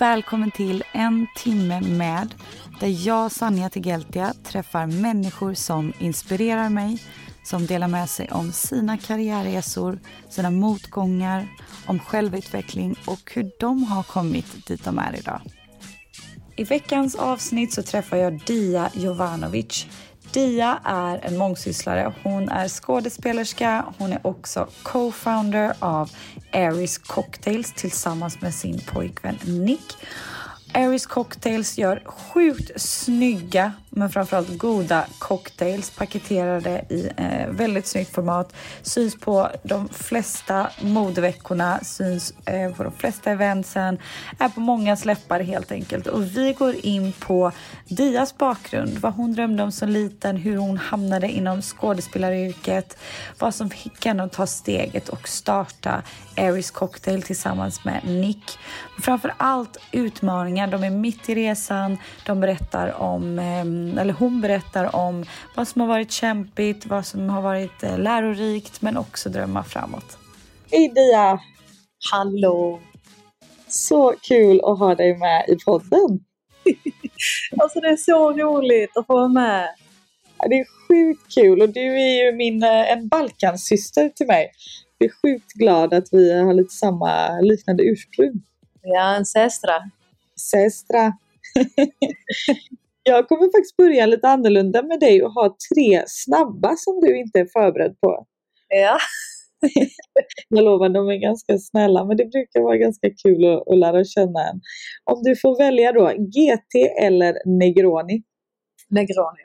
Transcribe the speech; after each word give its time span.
Välkommen 0.00 0.50
till 0.50 0.84
En 0.92 1.26
timme 1.36 1.80
med 1.80 2.34
där 2.80 3.06
jag, 3.06 3.32
Sanja 3.32 3.70
Tegeltia, 3.70 4.34
träffar 4.44 4.86
människor 4.86 5.54
som 5.54 5.92
inspirerar 5.98 6.68
mig, 6.68 7.02
som 7.42 7.66
delar 7.66 7.88
med 7.88 8.10
sig 8.10 8.30
om 8.30 8.52
sina 8.52 8.98
karriärresor, 8.98 9.98
sina 10.28 10.50
motgångar, 10.50 11.48
om 11.86 11.98
självutveckling 11.98 12.96
och 13.06 13.32
hur 13.34 13.50
de 13.60 13.82
har 13.82 14.02
kommit 14.02 14.66
dit 14.66 14.84
de 14.84 14.98
är 14.98 15.16
idag. 15.18 15.40
I 16.56 16.64
veckans 16.64 17.14
avsnitt 17.14 17.72
så 17.72 17.82
träffar 17.82 18.16
jag 18.16 18.40
Dia 18.46 18.90
Jovanovic. 18.94 19.86
Dia 20.32 20.80
är 20.84 21.18
en 21.22 21.38
mångsysslare. 21.38 22.14
Hon 22.22 22.48
är 22.48 22.68
skådespelerska. 22.68 23.84
Hon 23.98 24.12
är 24.12 24.26
också 24.26 24.68
co-founder 24.82 25.74
av 25.78 26.10
Aries 26.52 26.98
Cocktails 26.98 27.72
tillsammans 27.72 28.40
med 28.40 28.54
sin 28.54 28.80
pojkvän 28.86 29.38
Nick. 29.44 29.96
Aries 30.74 31.06
Cocktails 31.06 31.78
gör 31.78 32.02
sjukt 32.06 32.80
snygga 32.80 33.72
men 33.90 34.10
framförallt 34.10 34.58
goda 34.58 35.06
cocktails 35.18 35.90
paketerade 35.90 36.84
i 36.88 37.10
eh, 37.16 37.48
väldigt 37.48 37.86
snyggt 37.86 38.14
format. 38.14 38.54
Syns 38.82 39.16
på 39.16 39.48
de 39.62 39.88
flesta 39.88 40.70
modeveckorna, 40.80 41.80
syns 41.82 42.34
eh, 42.44 42.74
på 42.74 42.82
de 42.82 42.92
flesta 42.92 43.30
eventsen, 43.30 43.98
är 44.38 44.48
på 44.48 44.60
många 44.60 44.96
släppar 44.96 45.40
helt 45.40 45.72
enkelt. 45.72 46.06
Och 46.06 46.36
vi 46.36 46.52
går 46.52 46.74
in 46.82 47.12
på 47.12 47.52
Dias 47.88 48.38
bakgrund, 48.38 48.98
vad 48.98 49.14
hon 49.14 49.32
drömde 49.32 49.62
om 49.62 49.72
som 49.72 49.88
liten, 49.88 50.36
hur 50.36 50.56
hon 50.56 50.78
hamnade 50.78 51.28
inom 51.28 51.62
skådespelaryrket, 51.62 52.98
vad 53.38 53.54
som 53.54 53.70
fick 53.70 54.06
henne 54.06 54.22
att 54.22 54.32
ta 54.32 54.46
steget 54.46 55.08
och 55.08 55.28
starta 55.28 56.02
Aries 56.36 56.70
Cocktail 56.70 57.22
tillsammans 57.22 57.84
med 57.84 58.00
Nick. 58.04 58.58
Framför 59.00 59.34
allt 59.36 59.76
utmaningar, 59.92 60.66
de 60.66 60.84
är 60.84 60.90
mitt 60.90 61.28
i 61.28 61.34
resan, 61.34 61.98
de 62.26 62.40
berättar 62.40 63.02
om 63.02 63.38
eh, 63.38 63.64
eller 63.98 64.12
hon 64.12 64.40
berättar 64.40 64.96
om 64.96 65.24
vad 65.56 65.68
som 65.68 65.80
har 65.80 65.88
varit 65.88 66.10
kämpigt, 66.10 66.86
vad 66.86 67.06
som 67.06 67.28
har 67.28 67.42
varit 67.42 67.82
eh, 67.82 67.98
lärorikt 67.98 68.82
men 68.82 68.96
också 68.96 69.28
drömmar 69.28 69.62
framåt. 69.62 70.18
Hej 70.70 70.92
Dia! 70.94 71.40
Hallå! 72.12 72.80
Så 73.68 74.14
kul 74.22 74.60
att 74.64 74.78
ha 74.78 74.94
dig 74.94 75.18
med 75.18 75.44
i 75.48 75.56
podden! 75.64 76.20
alltså 77.58 77.80
det 77.80 77.88
är 77.88 77.96
så 77.96 78.32
roligt 78.32 78.96
att 78.96 79.06
få 79.06 79.14
vara 79.14 79.28
med! 79.28 79.68
Ja, 80.38 80.48
det 80.48 80.54
är 80.54 80.66
sjukt 80.88 81.34
kul 81.34 81.62
och 81.62 81.68
du 81.68 82.00
är 82.00 82.24
ju 82.24 82.36
min, 82.36 82.62
eh, 82.62 82.92
en 82.92 83.08
Balkansyster 83.08 84.08
till 84.08 84.26
mig. 84.26 84.50
Jag 84.98 85.10
är 85.10 85.14
sjukt 85.22 85.52
glad 85.52 85.94
att 85.94 86.08
vi 86.12 86.32
har 86.32 86.54
lite 86.54 86.74
samma 86.74 87.40
liknande 87.40 87.82
ursprung. 87.82 88.42
Ja, 88.82 89.14
en 89.14 89.26
sestra. 89.26 89.90
Sestra. 90.50 91.12
Jag 93.02 93.28
kommer 93.28 93.44
faktiskt 93.44 93.76
börja 93.76 94.06
lite 94.06 94.28
annorlunda 94.28 94.82
med 94.82 95.00
dig 95.00 95.22
och 95.22 95.32
ha 95.32 95.56
tre 95.74 96.02
snabba 96.06 96.76
som 96.76 97.00
du 97.00 97.18
inte 97.18 97.40
är 97.40 97.46
förberedd 97.52 98.00
på. 98.00 98.26
Ja. 98.68 98.98
Jag 100.48 100.64
lovar, 100.64 100.88
de 100.88 101.08
är 101.08 101.16
ganska 101.16 101.58
snälla 101.58 102.04
men 102.04 102.16
det 102.16 102.24
brukar 102.24 102.60
vara 102.60 102.76
ganska 102.76 103.08
kul 103.22 103.44
att, 103.44 103.68
att 103.68 103.78
lära 103.78 104.04
känna 104.04 104.48
en. 104.48 104.60
Om 105.04 105.22
du 105.22 105.36
får 105.36 105.58
välja 105.58 105.92
då, 105.92 106.08
GT 106.08 106.74
eller 107.02 107.58
Negroni? 107.58 108.22
Negroni. 108.88 109.44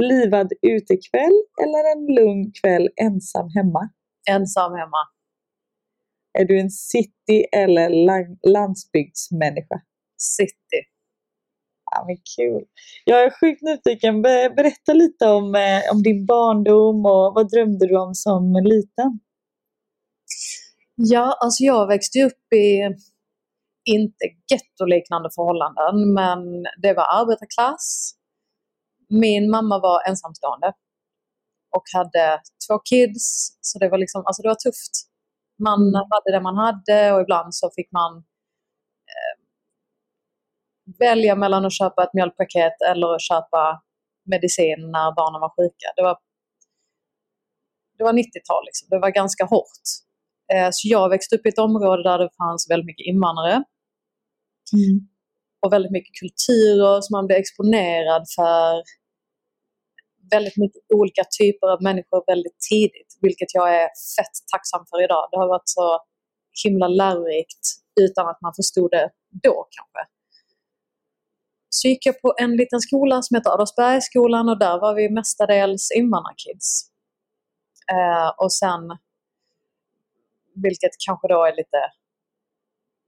Livad 0.00 0.52
utekväll 0.62 1.38
eller 1.62 1.92
en 1.92 2.14
lugn 2.14 2.52
kväll 2.62 2.88
ensam 2.96 3.48
hemma? 3.48 3.90
Ensam 4.30 4.72
hemma. 4.72 5.02
Är 6.38 6.44
du 6.44 6.60
en 6.60 6.70
city 6.70 7.46
eller 7.52 7.90
landsbygdsmänniska? 8.52 9.80
City. 10.16 10.93
Ja, 11.94 12.04
men 12.06 12.16
kul. 12.36 12.64
Jag 13.04 13.24
är 13.24 13.30
sjukt 13.40 13.62
nyfiken. 13.62 14.22
Berätta 14.56 14.92
lite 14.92 15.26
om, 15.26 15.54
eh, 15.54 15.92
om 15.92 16.02
din 16.02 16.26
barndom 16.26 17.06
och 17.06 17.34
vad 17.34 17.50
drömde 17.50 17.86
du 17.86 17.96
om 17.98 18.14
som 18.14 18.52
liten? 18.64 19.20
Ja, 20.94 21.36
alltså 21.40 21.64
jag 21.64 21.86
växte 21.86 22.22
upp 22.22 22.52
i 22.54 22.68
inte 23.84 24.24
gettoliknande 24.50 25.28
förhållanden, 25.34 26.14
men 26.14 26.40
det 26.82 26.94
var 26.94 27.20
arbetarklass. 27.20 28.14
Min 29.08 29.50
mamma 29.50 29.78
var 29.78 30.08
ensamstående 30.08 30.72
och 31.76 31.84
hade 31.94 32.40
två 32.68 32.78
kids, 32.78 33.58
så 33.60 33.78
det 33.78 33.88
var 33.88 33.98
liksom, 33.98 34.22
alltså 34.26 34.42
det 34.42 34.48
var 34.48 34.64
tufft. 34.66 34.94
Man 35.64 35.82
mm. 35.82 35.94
hade 35.94 36.36
det 36.36 36.40
man 36.40 36.56
hade 36.56 37.12
och 37.12 37.20
ibland 37.20 37.54
så 37.54 37.70
fick 37.76 37.92
man 37.92 38.16
eh, 39.12 39.43
välja 40.98 41.34
mellan 41.36 41.64
att 41.64 41.78
köpa 41.78 42.02
ett 42.04 42.14
mjölkpaket 42.14 42.76
eller 42.90 43.14
att 43.14 43.22
köpa 43.22 43.82
medicin 44.30 44.80
när 44.94 45.14
barnen 45.14 45.40
var 45.40 45.52
sjuka. 45.56 45.88
Det 45.96 46.02
var, 46.02 46.18
det 47.98 48.04
var 48.04 48.12
90-tal, 48.12 48.62
liksom. 48.66 48.88
det 48.90 48.98
var 48.98 49.10
ganska 49.10 49.44
hårt. 49.44 49.84
Eh, 50.52 50.68
så 50.72 50.88
jag 50.88 51.08
växte 51.08 51.36
upp 51.36 51.46
i 51.46 51.48
ett 51.48 51.58
område 51.58 52.02
där 52.02 52.18
det 52.18 52.30
fanns 52.36 52.70
väldigt 52.70 52.86
mycket 52.86 53.06
invandrare. 53.06 53.54
Mm. 54.72 54.96
Och 55.62 55.72
väldigt 55.72 55.92
mycket 55.92 56.14
kulturer 56.20 57.00
som 57.00 57.12
man 57.16 57.26
blev 57.26 57.38
exponerad 57.38 58.24
för. 58.36 58.82
Väldigt 60.30 60.56
mycket 60.56 60.82
olika 60.94 61.24
typer 61.38 61.66
av 61.66 61.82
människor 61.82 62.24
väldigt 62.26 62.58
tidigt, 62.70 63.10
vilket 63.20 63.54
jag 63.54 63.74
är 63.82 63.88
fett 64.16 64.36
tacksam 64.52 64.82
för 64.90 65.04
idag. 65.04 65.28
Det 65.30 65.36
har 65.38 65.48
varit 65.48 65.68
så 65.78 65.98
himla 66.64 66.88
lärorikt 66.88 67.64
utan 68.00 68.28
att 68.28 68.40
man 68.40 68.52
förstod 68.60 68.90
det 68.90 69.10
då 69.46 69.68
kanske 69.76 70.13
så 71.74 71.88
gick 71.88 72.06
jag 72.06 72.20
på 72.20 72.34
en 72.38 72.56
liten 72.56 72.80
skola 72.80 73.22
som 73.22 73.34
heter 73.34 73.50
Adolfsbergsskolan 73.50 74.48
och 74.48 74.58
där 74.58 74.80
var 74.80 74.94
vi 74.94 75.08
mestadels 75.08 75.90
invandrarkids. 75.90 76.90
Eh, 77.92 78.28
och 78.36 78.52
sen, 78.52 78.82
vilket 80.54 80.90
kanske 81.06 81.28
då 81.28 81.44
är 81.44 81.56
lite, 81.56 81.82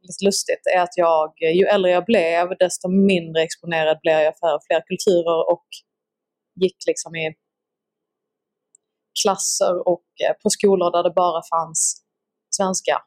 lite 0.01 0.25
lustigt, 0.25 0.63
är 0.77 0.81
att 0.81 0.97
jag, 0.97 1.33
ju 1.41 1.65
äldre 1.65 1.91
jag 1.91 2.05
blev, 2.05 2.57
desto 2.59 2.89
mindre 2.89 3.43
exponerad 3.43 3.99
blev 4.03 4.21
jag 4.21 4.39
för 4.39 4.59
fler 4.67 4.83
kulturer 4.87 5.53
och 5.53 5.67
gick 6.55 6.77
liksom 6.87 7.17
i 7.17 7.35
klasser 9.23 9.89
och 9.89 10.07
eh, 10.25 10.35
på 10.43 10.51
skolor 10.51 10.91
där 10.91 11.03
det 11.03 11.15
bara 11.15 11.43
fanns 11.51 12.03
svenska 12.51 13.03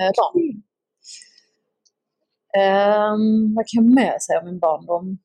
eh, 0.00 0.10
barn. 0.16 0.62
Um, 2.58 3.54
vad 3.54 3.64
kan 3.68 3.84
jag 3.84 3.94
mer 3.94 4.18
säga 4.18 4.40
om 4.40 4.46
min 4.46 4.58
barndom? 4.58 5.18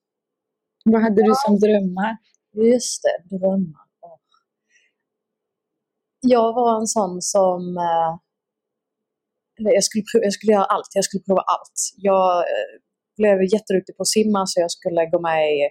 Vad 0.85 1.01
hade 1.01 1.23
du 1.23 1.33
som 1.45 1.59
drömmar? 1.59 2.17
Just 2.53 3.01
det, 3.03 3.37
drömmar. 3.37 3.87
Jag 6.19 6.53
var 6.53 6.79
en 6.79 6.87
sån 6.87 7.21
som... 7.21 7.77
Uh, 7.77 8.13
jag, 9.73 9.83
skulle 9.83 10.03
prova, 10.11 10.23
jag 10.23 10.33
skulle 10.33 10.53
göra 10.53 10.65
allt. 10.65 10.89
Jag 10.93 11.03
skulle 11.03 11.23
prova 11.23 11.41
allt. 11.41 11.79
Jag 11.97 12.37
uh, 12.37 12.75
blev 13.17 13.43
jätteduktig 13.53 13.97
på 13.97 14.01
att 14.01 14.07
simma 14.07 14.45
så 14.45 14.59
jag 14.59 14.71
skulle 14.71 15.05
gå 15.05 15.19
med 15.19 15.41
i 15.53 15.69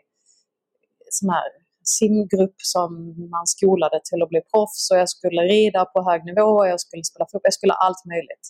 sån 1.11 1.31
här 1.31 1.49
simgrupp 1.85 2.59
som 2.59 2.91
man 3.31 3.47
skolade 3.47 4.01
till 4.05 4.23
att 4.23 4.29
bli 4.29 4.41
proffs 4.53 4.91
och 4.91 4.99
jag 4.99 5.09
skulle 5.09 5.43
rida 5.43 5.85
på 5.85 6.11
hög 6.11 6.25
nivå, 6.25 6.67
jag 6.67 6.81
skulle 6.81 7.05
spela 7.05 7.25
fotboll, 7.25 7.41
jag 7.45 7.55
skulle 7.55 7.73
allt 7.73 8.05
möjligt. 8.05 8.47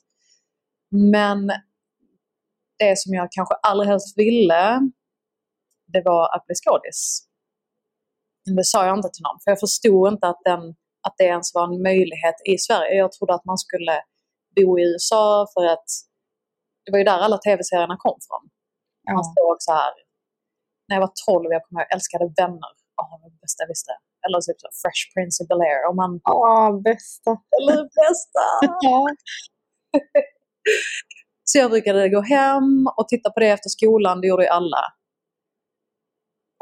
Men 0.90 1.50
det 2.78 2.99
som 2.99 3.14
jag 3.14 3.28
kanske 3.31 3.55
allra 3.55 3.84
helst 3.84 4.19
ville, 4.19 4.81
det 5.93 6.02
var 6.05 6.37
att 6.37 6.46
bli 6.46 6.55
skådis. 6.55 7.28
Men 8.46 8.56
det 8.56 8.64
sa 8.64 8.87
jag 8.87 8.99
inte 8.99 9.11
till 9.12 9.23
någon, 9.23 9.40
för 9.44 9.50
jag 9.50 9.61
förstod 9.61 10.12
inte 10.12 10.26
att, 10.28 10.40
den, 10.44 10.61
att 11.06 11.14
det 11.19 11.25
ens 11.25 11.55
var 11.55 11.64
en 11.64 11.82
möjlighet 11.82 12.34
i 12.44 12.58
Sverige. 12.58 12.94
Jag 12.94 13.12
trodde 13.12 13.34
att 13.34 13.44
man 13.44 13.58
skulle 13.58 14.02
bo 14.56 14.78
i 14.78 14.82
USA 14.82 15.46
för 15.55 15.64
att 15.75 15.88
det 16.84 16.90
var 16.93 16.99
ju 16.99 17.05
där 17.05 17.20
alla 17.26 17.38
tv-serierna 17.38 17.96
kom 18.05 18.19
från. 18.26 18.43
Man 19.14 19.25
såg 19.25 19.56
så 19.58 19.73
här 19.73 19.93
när 20.88 20.96
jag 20.96 21.00
var 21.00 21.12
12, 21.26 21.52
jag 21.55 21.62
kommer 21.64 21.81
ihåg, 21.81 21.87
jag 21.88 21.94
älskade 21.96 22.25
Vänner. 22.37 22.73
Åh, 23.02 23.12
det 23.25 23.38
bästa 23.43 23.62
jag 23.62 23.69
visste. 23.69 23.93
Eller 24.25 24.38
typ 24.40 24.61
så 24.64 24.69
Fresh 24.82 25.02
Prince 25.12 25.37
of 25.43 25.46
Bel-Air. 25.50 25.94
Man... 26.00 26.20
Ja, 26.25 26.81
bästa. 26.84 27.31
Eller 27.56 27.81
bästa! 28.00 28.44
Ja. 28.87 28.99
Så 31.50 31.58
jag 31.58 31.70
brukade 31.70 32.08
gå 32.08 32.20
hem 32.20 32.87
och 32.96 33.08
titta 33.08 33.31
på 33.31 33.40
det 33.40 33.48
efter 33.48 33.69
skolan, 33.69 34.20
det 34.20 34.26
gjorde 34.26 34.43
ju 34.44 34.48
alla. 34.48 34.82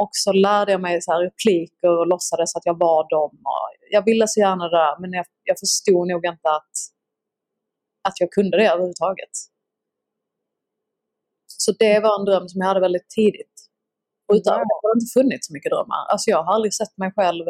Och 0.02 0.10
så 0.12 0.32
lärde 0.32 0.72
jag 0.72 0.80
mig 0.80 1.02
så 1.02 1.12
här 1.12 1.20
repliker 1.20 1.98
och 1.98 2.06
låtsades 2.06 2.56
att 2.56 2.66
jag 2.66 2.78
var 2.78 3.08
dem. 3.10 3.32
Och 3.52 3.68
jag 3.90 4.04
ville 4.04 4.28
så 4.28 4.40
gärna 4.40 4.64
det 4.64 4.76
där, 4.76 5.00
men 5.00 5.12
jag, 5.12 5.26
jag 5.44 5.58
förstod 5.58 6.08
nog 6.08 6.26
inte 6.26 6.48
att, 6.58 6.74
att 8.08 8.20
jag 8.20 8.30
kunde 8.30 8.56
det 8.56 8.66
överhuvudtaget. 8.72 9.34
Så 11.46 11.72
det 11.78 12.00
var 12.00 12.20
en 12.20 12.24
dröm 12.24 12.48
som 12.48 12.60
jag 12.60 12.68
hade 12.68 12.80
väldigt 12.80 13.08
tidigt. 13.08 13.56
Och 14.28 14.34
utöver 14.34 14.64
det 14.68 14.78
har 14.80 14.94
det 14.94 14.98
inte 15.00 15.12
funnits 15.18 15.46
så 15.46 15.52
mycket 15.52 15.72
drömmar. 15.72 16.02
Alltså 16.12 16.30
jag 16.30 16.42
har 16.44 16.54
aldrig 16.54 16.74
sett 16.74 16.98
mig 16.98 17.12
själv... 17.16 17.44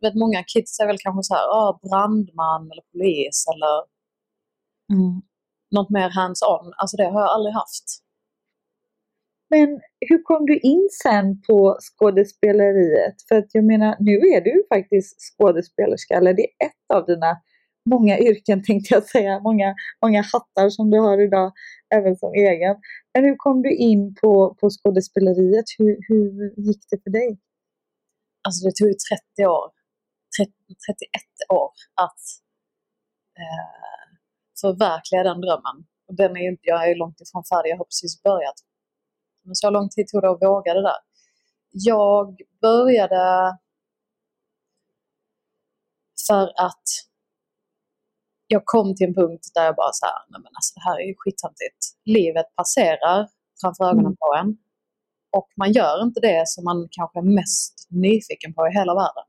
Vet, 0.00 0.14
många 0.14 0.42
kids 0.52 0.80
är 0.80 0.86
väl 0.86 0.98
kanske 0.98 1.22
så 1.22 1.34
här, 1.34 1.46
ah, 1.60 1.78
brandman 1.82 2.62
eller 2.70 2.84
polis 2.92 3.44
eller 3.52 3.94
Mm. 4.92 5.22
Något 5.74 5.90
mer 5.90 6.10
hands-on. 6.10 6.72
Alltså 6.76 6.96
det 6.96 7.04
har 7.04 7.20
jag 7.20 7.30
aldrig 7.30 7.54
haft. 7.54 7.84
Men 9.50 9.80
hur 10.08 10.22
kom 10.22 10.46
du 10.46 10.58
in 10.58 10.88
sen 11.02 11.42
på 11.42 11.78
skådespeleriet? 11.80 13.14
För 13.28 13.36
att 13.36 13.50
jag 13.52 13.64
menar, 13.64 13.96
nu 14.00 14.12
är 14.12 14.40
du 14.40 14.50
ju 14.50 14.62
faktiskt 14.68 15.16
skådespelerska, 15.20 16.14
eller 16.14 16.34
det 16.34 16.42
är 16.42 16.66
ett 16.66 16.94
av 16.94 17.06
dina 17.06 17.36
många 17.90 18.18
yrken 18.18 18.62
tänkte 18.66 18.94
jag 18.94 19.04
säga, 19.04 19.40
många, 19.40 19.74
många 20.02 20.22
hattar 20.22 20.68
som 20.70 20.90
du 20.90 20.98
har 20.98 21.20
idag, 21.20 21.52
även 21.94 22.16
som 22.16 22.34
egen. 22.34 22.76
Men 23.14 23.24
hur 23.24 23.36
kom 23.36 23.62
du 23.62 23.76
in 23.76 24.14
på, 24.14 24.56
på 24.60 24.70
skådespeleriet? 24.70 25.64
Hur, 25.78 25.96
hur 26.08 26.54
gick 26.56 26.82
det 26.90 27.02
för 27.04 27.10
dig? 27.10 27.38
Alltså 28.46 28.66
det 28.66 28.74
tog 28.76 28.88
ju 28.88 28.94
30 29.36 29.46
år, 29.46 29.70
30, 30.38 30.52
31 30.86 31.22
år 31.52 31.70
att 31.94 32.22
eh, 33.38 34.03
förverkliga 34.64 35.22
den 35.22 35.40
drömmen. 35.40 35.76
Och 36.08 36.14
den 36.20 36.36
är 36.36 36.58
jag 36.62 36.90
är 36.90 36.94
långt 37.02 37.20
ifrån 37.20 37.44
färdig, 37.52 37.70
jag 37.70 37.78
har 37.78 37.84
precis 37.84 38.22
börjat. 38.22 38.58
Men 39.44 39.54
så 39.54 39.70
lång 39.70 39.88
tid 39.88 40.06
tog 40.08 40.22
det 40.22 40.30
att 40.30 40.42
våga 40.42 40.74
det 40.74 40.82
där. 40.82 41.00
Jag 41.70 42.40
började 42.60 43.58
för 46.26 46.44
att 46.66 46.86
jag 48.46 48.62
kom 48.64 48.96
till 48.96 49.06
en 49.08 49.14
punkt 49.14 49.44
där 49.54 49.64
jag 49.64 49.76
bara 49.76 49.92
så 49.92 50.06
här, 50.06 50.18
nej 50.30 50.40
men 50.44 50.52
alltså 50.58 50.72
det 50.74 50.84
här 50.86 50.96
är 51.00 51.06
ju 51.10 51.14
skittöntigt. 51.18 51.80
Livet 52.04 52.46
passerar 52.56 53.28
framför 53.60 53.84
ögonen 53.84 54.06
Mm. 54.06 54.16
på 54.16 54.34
en. 54.40 54.56
Och 55.36 55.48
man 55.56 55.72
gör 55.72 56.02
inte 56.02 56.20
det 56.20 56.48
som 56.48 56.64
man 56.64 56.88
kanske 56.90 57.18
är 57.18 57.22
mest 57.40 57.86
nyfiken 57.90 58.54
på 58.54 58.68
i 58.68 58.70
hela 58.78 58.94
världen. 58.94 59.26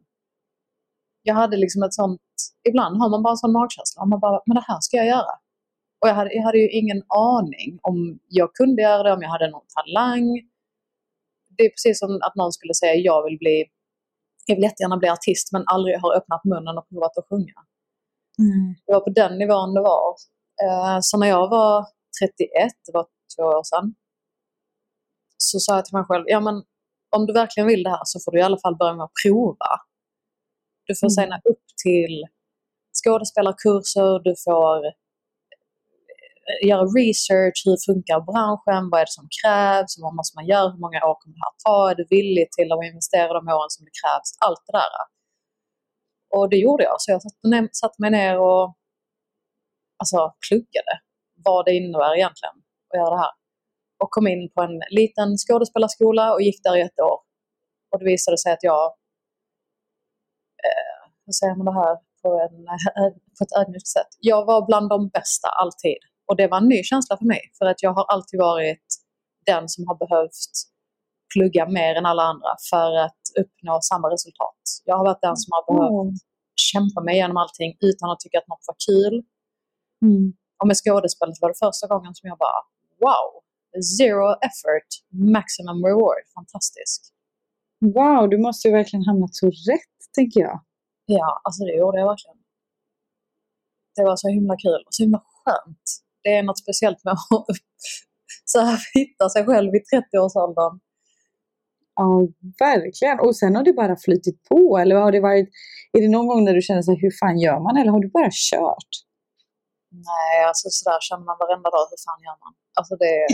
Jag 1.27 1.36
hade 1.36 1.57
liksom 1.57 1.83
ett 1.83 1.94
sånt, 1.94 2.22
ibland 2.69 2.98
har 3.01 3.10
man 3.10 3.24
bara 3.24 3.31
en 3.31 3.38
sån 3.38 3.51
magkänsla. 3.51 4.01
och 4.01 4.07
Man 4.07 4.19
bara, 4.19 4.42
men 4.45 4.56
det 4.56 4.66
här 4.68 4.80
ska 4.81 4.98
jag 4.98 5.07
göra. 5.07 5.33
Och 6.01 6.07
jag 6.10 6.16
hade, 6.16 6.33
jag 6.33 6.44
hade 6.44 6.57
ju 6.57 6.69
ingen 6.69 7.01
aning 7.07 7.80
om 7.81 8.19
jag 8.27 8.50
kunde 8.54 8.81
göra 8.81 9.04
det, 9.04 9.13
om 9.13 9.22
jag 9.22 9.30
hade 9.30 9.50
någon 9.51 9.68
talang. 9.75 10.25
Det 11.57 11.63
är 11.63 11.69
precis 11.69 12.00
som 12.00 12.19
att 12.25 12.36
någon 12.36 12.51
skulle 12.51 12.74
säga 12.74 12.95
jag 12.95 13.24
vill 13.25 13.38
bli, 13.38 13.66
jag 14.45 14.56
vill 14.56 14.63
jättegärna 14.63 14.98
bli 14.98 15.10
artist 15.10 15.51
men 15.51 15.63
aldrig 15.66 16.00
har 16.01 16.16
öppnat 16.18 16.44
munnen 16.44 16.77
och 16.77 16.89
provat 16.89 17.18
att 17.18 17.27
sjunga. 17.30 17.60
Det 18.86 18.94
var 18.94 19.01
på 19.01 19.10
den 19.10 19.38
nivån 19.38 19.74
det 19.74 19.81
var. 19.81 20.16
Eh, 20.63 20.98
så 21.01 21.18
när 21.18 21.27
jag 21.27 21.50
var 21.50 21.86
31, 22.22 22.72
det 22.86 22.92
var 22.94 23.06
två 23.36 23.44
år 23.44 23.63
sedan, 23.63 23.95
så 25.38 25.60
sa 25.60 25.75
jag 25.75 25.86
till 25.86 25.98
mig 25.98 26.06
själv, 26.06 26.24
ja 26.27 26.39
men 26.39 26.63
om 27.16 27.25
du 27.25 27.33
verkligen 27.33 27.68
vill 27.68 27.83
det 27.83 27.89
här 27.89 28.01
så 28.04 28.19
får 28.19 28.31
du 28.31 28.39
i 28.39 28.42
alla 28.42 28.57
fall 28.63 28.75
börja 28.75 28.94
med 28.94 29.04
att 29.04 29.18
prova. 29.25 29.72
Du 30.87 30.91
får 30.99 31.07
Mm. 31.07 31.15
signa 31.19 31.37
upp 31.51 31.65
till 31.85 32.15
skådespelarkurser, 32.99 34.11
du 34.27 34.33
får 34.47 34.77
eh, 36.49 36.59
göra 36.69 36.85
research, 37.01 37.57
hur 37.65 37.77
funkar 37.89 38.19
branschen, 38.31 38.83
vad 38.91 38.99
är 39.01 39.05
det 39.09 39.17
som 39.19 39.27
krävs, 39.41 39.91
vad 40.03 40.13
måste 40.19 40.33
man 40.37 40.45
göra, 40.53 40.67
hur 40.73 40.81
många 40.85 40.99
år 41.09 41.15
kommer 41.21 41.35
det 41.37 41.45
här 41.47 41.55
ta, 41.65 41.77
är 41.91 41.95
du 41.99 42.05
villig 42.17 42.47
till 42.57 42.69
att 42.71 42.85
investera 42.91 43.29
de 43.37 43.41
åren 43.57 43.71
som 43.75 43.81
det 43.87 43.95
krävs, 44.01 44.29
allt 44.45 44.63
det 44.67 44.75
där. 44.81 44.93
Och 46.35 46.49
det 46.51 46.57
gjorde 46.65 46.83
jag, 46.89 46.95
så 47.01 47.11
jag 47.11 47.21
satte, 47.81 47.97
mig 48.01 48.11
ner 48.11 48.35
och 48.39 48.65
alltså, 50.01 50.19
pluggade 50.49 50.93
vad 51.45 51.65
det 51.65 51.73
innebär 51.79 52.15
egentligen 52.19 52.55
att 52.89 52.97
göra 52.99 53.09
det 53.15 53.21
här. 53.25 53.31
Och 54.03 54.09
kom 54.11 54.27
in 54.27 54.51
på 54.55 54.61
en 54.61 54.81
liten 54.89 55.29
skådespelarskola 55.38 56.33
och 56.33 56.41
gick 56.41 56.63
där 56.63 56.77
i 56.77 56.81
ett 56.81 56.99
år. 56.99 57.19
Och 57.91 57.99
det 57.99 58.05
visade 58.05 58.38
sig 58.38 58.51
att 58.53 58.63
jag, 58.63 58.93
hur 61.25 61.33
säger 61.39 61.56
man 61.56 61.66
det 61.66 61.77
här 61.83 61.95
på, 62.22 62.30
en, 62.45 62.56
på 63.38 63.42
ett 63.45 63.56
ödmjukt 63.60 63.88
sätt, 63.88 64.12
jag 64.19 64.45
var 64.45 64.66
bland 64.69 64.89
de 64.89 65.10
bästa 65.10 65.48
alltid. 65.62 65.98
Och 66.27 66.36
det 66.39 66.48
var 66.48 66.57
en 66.57 66.68
ny 66.68 66.83
känsla 66.83 67.18
för 67.18 67.25
mig, 67.25 67.42
för 67.57 67.66
att 67.66 67.83
jag 67.83 67.94
har 67.94 68.06
alltid 68.13 68.38
varit 68.39 68.86
den 69.45 69.69
som 69.69 69.81
har 69.88 69.98
behövt 70.06 70.45
plugga 71.33 71.63
mer 71.77 71.95
än 71.95 72.06
alla 72.06 72.24
andra 72.24 72.51
för 72.69 72.92
att 73.06 73.24
uppnå 73.42 73.74
samma 73.92 74.07
resultat. 74.16 74.62
Jag 74.86 74.98
har 74.98 75.06
varit 75.10 75.22
den 75.27 75.38
som 75.38 75.50
har 75.56 75.63
behövt 75.72 76.22
kämpa 76.72 77.00
mig 77.06 77.13
igenom 77.16 77.38
allting 77.38 77.72
utan 77.89 78.10
att 78.12 78.19
tycka 78.19 78.38
att 78.39 78.48
något 78.54 78.66
var 78.72 78.77
kul. 78.89 79.16
Mm. 80.06 80.33
Och 80.60 80.68
med 80.69 80.77
skådespelet 80.81 81.38
var 81.42 81.50
det 81.54 81.60
första 81.66 81.86
gången 81.92 82.12
som 82.16 82.25
jag 82.31 82.38
bara 82.45 82.60
wow, 83.04 83.27
zero 83.98 84.25
effort, 84.50 84.89
maximum 85.36 85.80
reward, 85.88 86.24
fantastisk. 86.38 87.00
Wow, 87.98 88.22
du 88.30 88.38
måste 88.38 88.68
ju 88.68 88.74
verkligen 88.80 89.06
hamnat 89.10 89.36
så 89.36 89.45
rätt, 89.48 89.98
tänker 90.18 90.39
jag. 90.39 90.57
Ja, 91.05 91.41
alltså 91.43 91.63
det 91.63 91.75
gjorde 91.77 91.99
jag 91.99 92.07
verkligen. 92.07 92.37
Det 93.95 94.03
var 94.03 94.15
så 94.15 94.27
himla 94.27 94.55
kul 94.57 94.83
och 94.87 94.93
så 94.93 95.03
himla 95.03 95.23
skönt. 95.43 95.85
Det 96.23 96.29
är 96.37 96.43
något 96.43 96.59
speciellt 96.59 97.03
med 97.03 97.11
att 97.11 97.19
så 98.45 98.59
här, 98.59 98.79
hitta 98.93 99.29
sig 99.29 99.45
själv 99.45 99.75
i 99.75 99.79
30-årsåldern. 99.79 100.79
Ja, 101.95 102.27
verkligen. 102.59 103.19
Och 103.19 103.35
sen 103.35 103.55
har 103.55 103.63
det 103.63 103.73
bara 103.73 103.95
flytit 104.05 104.43
på, 104.49 104.77
eller 104.77 104.95
har 104.95 105.11
det 105.11 105.19
varit, 105.19 105.49
är 105.93 106.01
det 106.01 106.09
någon 106.09 106.27
gång 106.27 106.43
när 106.43 106.53
du 106.53 106.61
känner 106.61 106.81
så 106.81 106.91
här, 106.91 107.01
hur 107.01 107.11
fan 107.19 107.39
gör 107.39 107.59
man, 107.59 107.77
eller 107.77 107.91
har 107.91 107.99
du 107.99 108.09
bara 108.09 108.31
kört? 108.49 108.91
Nej, 110.09 110.45
alltså 110.47 110.67
sådär 110.69 110.99
känner 111.01 111.25
man 111.25 111.37
varenda 111.39 111.69
dag. 111.69 111.85
Hur 111.91 112.01
fan 112.05 112.21
gör 112.27 112.37
man? 112.43 112.53
Alltså 112.77 112.95
det 112.95 113.27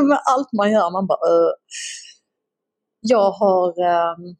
med 0.08 0.20
allt 0.24 0.52
man 0.52 0.72
gör, 0.72 0.90
man 0.90 1.06
bara... 1.06 1.24
Uh. 1.32 1.52
Jag 3.00 3.30
har... 3.30 3.68
Um... 3.68 4.36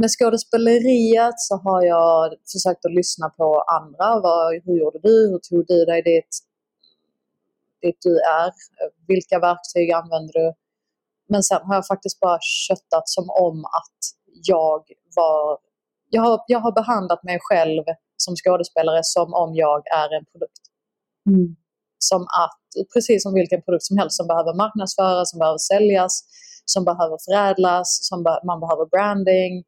Med 0.00 0.10
skådespeleriet 0.10 1.38
så 1.48 1.54
har 1.56 1.82
jag 1.82 2.34
försökt 2.52 2.84
att 2.84 2.94
lyssna 3.00 3.28
på 3.28 3.64
andra. 3.78 4.20
Vad, 4.20 4.62
hur 4.64 4.76
gjorde 4.80 4.98
du? 4.98 5.16
Hur 5.30 5.38
tog 5.38 5.66
du 5.66 5.84
dig 5.84 6.02
dit, 6.02 6.32
dit 7.82 7.98
du 8.02 8.14
är? 8.18 8.52
Vilka 9.08 9.38
verktyg 9.38 9.92
använder 9.92 10.32
du? 10.32 10.52
Men 11.28 11.42
sen 11.42 11.62
har 11.62 11.74
jag 11.74 11.86
faktiskt 11.86 12.20
bara 12.20 12.38
köttat 12.68 13.08
som 13.08 13.30
om 13.30 13.64
att 13.64 14.00
jag 14.52 14.82
var... 15.16 15.58
Jag 16.10 16.22
har, 16.22 16.44
jag 16.46 16.60
har 16.60 16.72
behandlat 16.72 17.24
mig 17.24 17.38
själv 17.40 17.84
som 18.16 18.34
skådespelare 18.36 19.00
som 19.02 19.34
om 19.34 19.54
jag 19.54 19.82
är 20.02 20.16
en 20.16 20.24
produkt. 20.32 20.64
Mm. 21.28 21.56
Som 21.98 22.22
att, 22.22 22.60
precis 22.94 23.22
som 23.22 23.34
vilken 23.34 23.62
produkt 23.62 23.84
som 23.84 23.98
helst 23.98 24.16
som 24.16 24.26
behöver 24.26 24.54
marknadsföras, 24.54 25.30
som 25.30 25.38
behöver 25.38 25.58
säljas, 25.58 26.24
som 26.64 26.84
behöver 26.84 27.18
förädlas, 27.26 27.98
som 28.08 28.22
be 28.22 28.40
man 28.44 28.60
behöver 28.60 28.86
branding. 28.86 29.64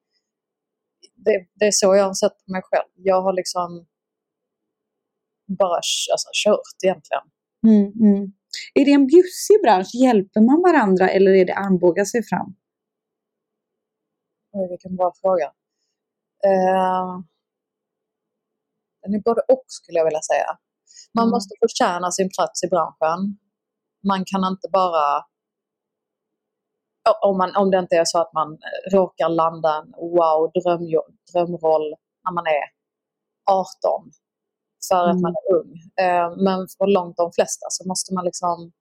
Det, 1.24 1.46
det 1.54 1.64
är 1.64 1.70
så 1.72 1.94
jag 1.96 2.04
har 2.04 2.14
sett 2.14 2.32
på 2.46 2.52
mig 2.52 2.62
själv. 2.64 2.88
Jag 2.94 3.22
har 3.22 3.32
liksom 3.32 3.86
bara 5.58 5.76
alltså, 6.12 6.28
kört 6.44 6.76
egentligen. 6.84 7.22
Mm, 7.66 7.92
mm. 8.06 8.32
Är 8.74 8.84
det 8.84 8.92
en 8.92 9.06
bjussig 9.06 9.56
bransch? 9.62 9.90
Hjälper 9.94 10.40
man 10.40 10.62
varandra 10.62 11.08
eller 11.08 11.30
är 11.30 11.44
det 11.44 11.54
armbåga 11.54 12.04
sig 12.04 12.22
fram? 12.22 12.56
Oj, 14.52 14.68
vilken 14.70 14.96
bra 14.96 15.12
fråga. 15.20 15.46
Uh, 16.46 17.20
den 19.02 19.14
är 19.14 19.22
både 19.24 19.40
och 19.40 19.64
skulle 19.66 19.98
jag 19.98 20.04
vilja 20.04 20.22
säga. 20.22 20.58
Man 21.14 21.24
Mm. 21.24 21.30
måste 21.30 21.54
förtjäna 21.60 22.10
sin 22.10 22.28
plats 22.36 22.64
i 22.64 22.68
branschen. 22.68 23.38
Man 24.04 24.24
kan 24.24 24.44
inte 24.52 24.68
bara 24.72 25.24
om, 27.22 27.38
man, 27.38 27.56
om 27.56 27.70
det 27.70 27.78
inte 27.78 27.96
är 27.96 28.04
så 28.04 28.18
att 28.20 28.32
man 28.32 28.52
eh, 28.52 28.96
råkar 28.96 29.28
landa 29.28 29.70
en 29.82 29.90
wow 29.90 30.50
dröm, 30.54 30.80
drömroll 31.32 31.94
när 32.24 32.32
man 32.32 32.46
är 32.46 32.64
18 33.50 34.10
för 34.88 34.96
att 34.96 35.10
Mm. 35.10 35.22
man 35.22 35.34
är 35.40 35.54
ung. 35.58 35.72
Eh, 36.04 36.28
men 36.36 36.58
för 36.78 36.86
långt 36.86 37.16
de 37.16 37.32
flesta 37.32 37.66
så 37.70 37.88
måste 37.88 38.14
man 38.14 38.24
liksom 38.24 38.72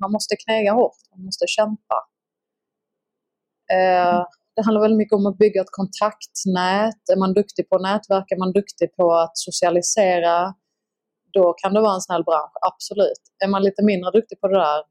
man 0.00 0.12
måste 0.12 0.36
knäga 0.36 0.72
hårt, 0.72 0.96
man 1.10 1.24
måste 1.24 1.44
kämpa. 1.48 1.96
Eh, 3.72 4.24
det 4.56 4.62
handlar 4.64 4.80
väldigt 4.82 4.98
mycket 4.98 5.16
om 5.16 5.26
att 5.26 5.38
bygga 5.38 5.60
ett 5.60 5.70
kontaktnät. 5.70 7.02
Är 7.12 7.18
man 7.18 7.32
duktig 7.34 7.68
på 7.68 7.76
att 7.76 7.82
nätverka, 7.82 8.34
är 8.34 8.38
man 8.38 8.52
duktig 8.52 8.96
på 8.96 9.12
att 9.14 9.38
socialisera, 9.38 10.54
då 11.32 11.52
kan 11.52 11.74
det 11.74 11.80
vara 11.80 11.94
en 11.94 12.00
snäll 12.00 12.24
bransch, 12.24 12.52
absolut. 12.70 13.22
Är 13.44 13.48
man 13.48 13.62
lite 13.62 13.82
mindre 13.84 14.10
duktig 14.10 14.40
på 14.40 14.48
det 14.48 14.58
där, 14.58 14.82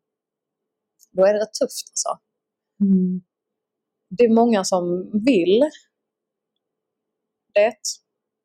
Då 1.12 1.26
är 1.26 1.34
det 1.34 1.40
rätt 1.40 1.54
tufft 1.62 1.88
alltså. 1.92 2.12
Mm. 2.82 3.22
Det 4.10 4.24
är 4.24 4.34
många 4.34 4.64
som 4.64 5.12
vill 5.26 5.70
det. 7.54 7.78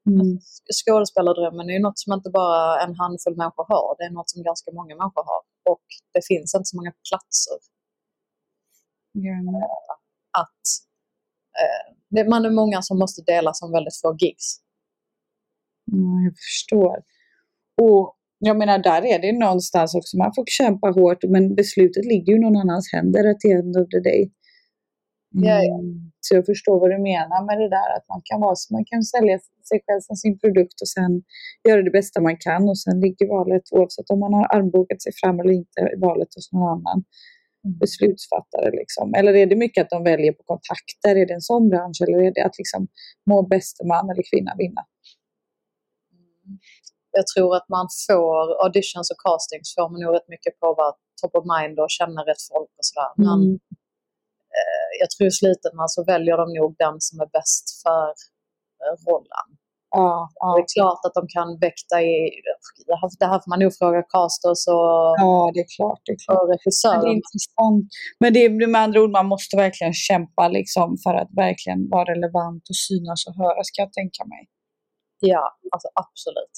Mm. 0.07 0.39
Skådespelardrömmen 0.81 1.71
är 1.71 1.75
ju 1.75 1.81
något 1.81 1.99
som 1.99 2.13
inte 2.13 2.31
bara 2.31 2.81
en 2.85 2.95
handfull 2.95 3.37
människor 3.37 3.67
har. 3.69 3.97
Det 3.99 4.05
är 4.05 4.11
något 4.11 4.31
som 4.31 4.43
ganska 4.43 4.73
många 4.73 4.97
människor 4.97 5.25
har. 5.33 5.73
Och 5.73 5.85
det 6.13 6.27
finns 6.27 6.55
inte 6.55 6.65
så 6.65 6.77
många 6.77 6.93
platser 7.09 7.59
Gärna. 9.15 9.59
att 10.43 10.65
eh, 11.63 12.29
man 12.29 12.45
är 12.45 12.51
många 12.51 12.83
som 12.83 12.99
måste 12.99 13.23
dela 13.23 13.53
som 13.55 13.73
väldigt 13.73 14.01
få 14.03 14.17
gigs. 14.19 14.61
Ja, 15.85 16.21
jag 16.25 16.35
förstår. 16.37 16.97
Och 17.83 18.17
jag 18.49 18.57
menar, 18.59 18.79
där 18.79 19.03
är 19.05 19.19
det 19.19 19.33
någonstans 19.33 19.95
också, 19.95 20.17
man 20.17 20.33
får 20.37 20.45
kämpa 20.47 20.89
hårt, 20.91 21.25
men 21.25 21.55
beslutet 21.55 22.05
ligger 22.05 22.33
ju 22.33 22.39
i 22.39 22.43
någon 22.43 22.57
annans 22.57 22.93
händer 22.93 23.31
at 23.31 23.41
the 23.41 23.53
end 23.53 23.77
of 23.77 23.89
the 23.89 24.01
day. 24.01 24.31
Ja, 25.35 25.59
ja. 25.63 25.79
Mm. 25.79 26.13
Så 26.21 26.35
jag 26.35 26.47
förstår 26.47 26.81
vad 26.81 26.91
du 26.91 26.99
menar 27.13 27.41
med 27.49 27.59
det 27.63 27.69
där, 27.79 27.89
att 27.97 28.07
man 28.09 28.21
kan, 28.25 28.41
vara, 28.41 28.55
man 28.71 28.85
kan 28.85 29.03
sälja 29.03 29.39
sig 29.69 29.79
själv 29.87 30.01
som 30.01 30.17
sin 30.17 30.39
produkt 30.39 30.81
och 30.85 30.89
sen 30.89 31.23
göra 31.69 31.83
det 31.83 31.91
bästa 31.91 32.21
man 32.21 32.37
kan 32.47 32.63
och 32.69 32.79
sen 32.79 33.01
ligger 33.01 33.27
valet, 33.29 33.63
oavsett 33.71 34.11
om 34.11 34.21
man 34.21 34.35
har 34.35 34.47
armbågat 34.57 35.03
sig 35.03 35.13
fram 35.21 35.41
eller 35.41 35.53
inte, 35.53 35.79
valet 35.97 36.29
hos 36.37 36.53
någon 36.53 36.69
annan 36.77 37.05
Mm. 37.65 37.79
beslutsfattare. 37.79 38.71
Liksom. 38.71 39.15
Eller 39.15 39.35
är 39.35 39.47
det 39.47 39.57
mycket 39.57 39.83
att 39.83 39.91
de 39.91 40.05
väljer 40.05 40.33
på 40.33 40.43
kontakter? 40.43 41.17
Är 41.17 41.27
det 41.27 41.35
en 41.35 41.41
sån 41.41 41.69
bransch 41.69 42.03
eller 42.03 42.19
är 42.23 42.33
det 42.35 42.45
att 42.45 42.59
liksom, 42.59 42.89
må 43.27 43.43
bäste 43.43 43.87
man 43.87 44.11
eller 44.11 44.23
kvinna 44.31 44.55
vinna? 44.59 44.85
Jag 47.19 47.27
tror 47.33 47.51
att 47.59 47.69
man 47.77 47.87
får 48.07 48.65
auditions 48.65 49.07
och 49.13 49.21
castings 49.27 49.69
får 49.77 49.89
man 49.91 50.01
nog 50.01 50.15
rätt 50.17 50.29
mycket 50.35 50.53
på 50.61 50.65
att 50.71 50.77
vara 50.83 50.93
top 51.23 51.35
of 51.39 51.45
mind 51.57 51.77
och 51.83 51.91
känna 51.99 52.21
rätt 52.31 52.43
folk 52.53 52.71
och 52.79 52.85
sådär. 52.91 53.13
Men 53.27 53.39
Mm. 53.43 53.59
eh, 54.59 54.91
jag 55.01 55.09
tror 55.11 55.27
i 55.33 55.35
slutändan 55.41 55.89
så 55.97 56.01
väljer 56.13 56.37
de 56.43 56.47
nog 56.61 56.71
den 56.85 56.97
som 57.07 57.17
är 57.25 57.29
bäst 57.39 57.65
för 57.83 58.07
eh, 58.83 58.95
rollen. 59.09 59.49
Ja, 59.95 60.29
Det 60.41 60.61
är 60.61 60.65
ja, 60.69 60.73
klart 60.77 61.01
att 61.07 61.15
de 61.19 61.23
kan 61.37 61.49
väkta 61.67 61.97
i... 62.13 62.15
Det 62.89 62.97
här, 63.01 63.09
det 63.23 63.27
här 63.33 63.39
får 63.43 63.51
man 63.53 63.59
nog 63.65 63.73
fråga 63.81 64.03
casters 64.15 64.63
och, 64.77 65.05
ja, 65.25 65.51
det 65.55 65.61
är 65.67 65.71
klart. 65.77 66.01
Det 66.07 66.13
är 66.17 66.21
klart. 66.25 66.39
och 66.43 66.49
Men 66.49 66.57
det 66.57 66.61
regissörer. 66.61 67.07
är 67.11 67.15
intressant. 67.21 67.85
Men 68.23 68.31
det 68.35 68.41
är 68.45 68.51
med 68.75 68.81
andra 68.87 68.99
ord, 69.03 69.11
man 69.21 69.29
måste 69.35 69.57
verkligen 69.65 69.93
kämpa 70.09 70.45
liksom, 70.59 70.89
för 71.05 71.15
att 71.21 71.31
verkligen 71.45 71.81
vara 71.95 72.05
relevant 72.15 72.63
och 72.71 72.79
synas 72.87 73.21
och 73.29 73.35
höras, 73.43 73.67
kan 73.75 73.83
jag 73.87 73.93
tänka 74.01 74.23
mig. 74.33 74.43
Ja, 75.33 75.45
alltså 75.73 75.89
absolut. 76.05 76.57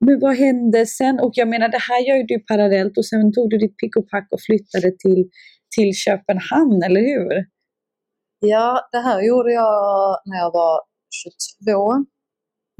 Men 0.00 0.20
vad 0.20 0.36
hände 0.36 0.86
sen? 0.86 1.20
Och 1.20 1.32
jag 1.34 1.48
menar, 1.48 1.68
det 1.68 1.78
här 1.78 2.00
gör 2.08 2.16
ju 2.16 2.22
du 2.22 2.38
parallellt 2.38 2.98
och 2.98 3.06
sen 3.06 3.32
tog 3.32 3.50
du 3.50 3.58
ditt 3.58 3.76
pick 3.76 3.96
och 3.96 4.08
pack 4.10 4.28
och 4.30 4.40
flyttade 4.40 4.90
till, 4.98 5.30
till 5.76 5.94
Köpenhamn, 5.94 6.82
eller 6.82 7.00
hur? 7.00 7.46
Ja, 8.40 8.88
det 8.92 8.98
här 8.98 9.22
gjorde 9.22 9.52
jag 9.52 10.18
när 10.24 10.36
jag 10.36 10.52
var 10.52 10.82
22. 11.10 11.92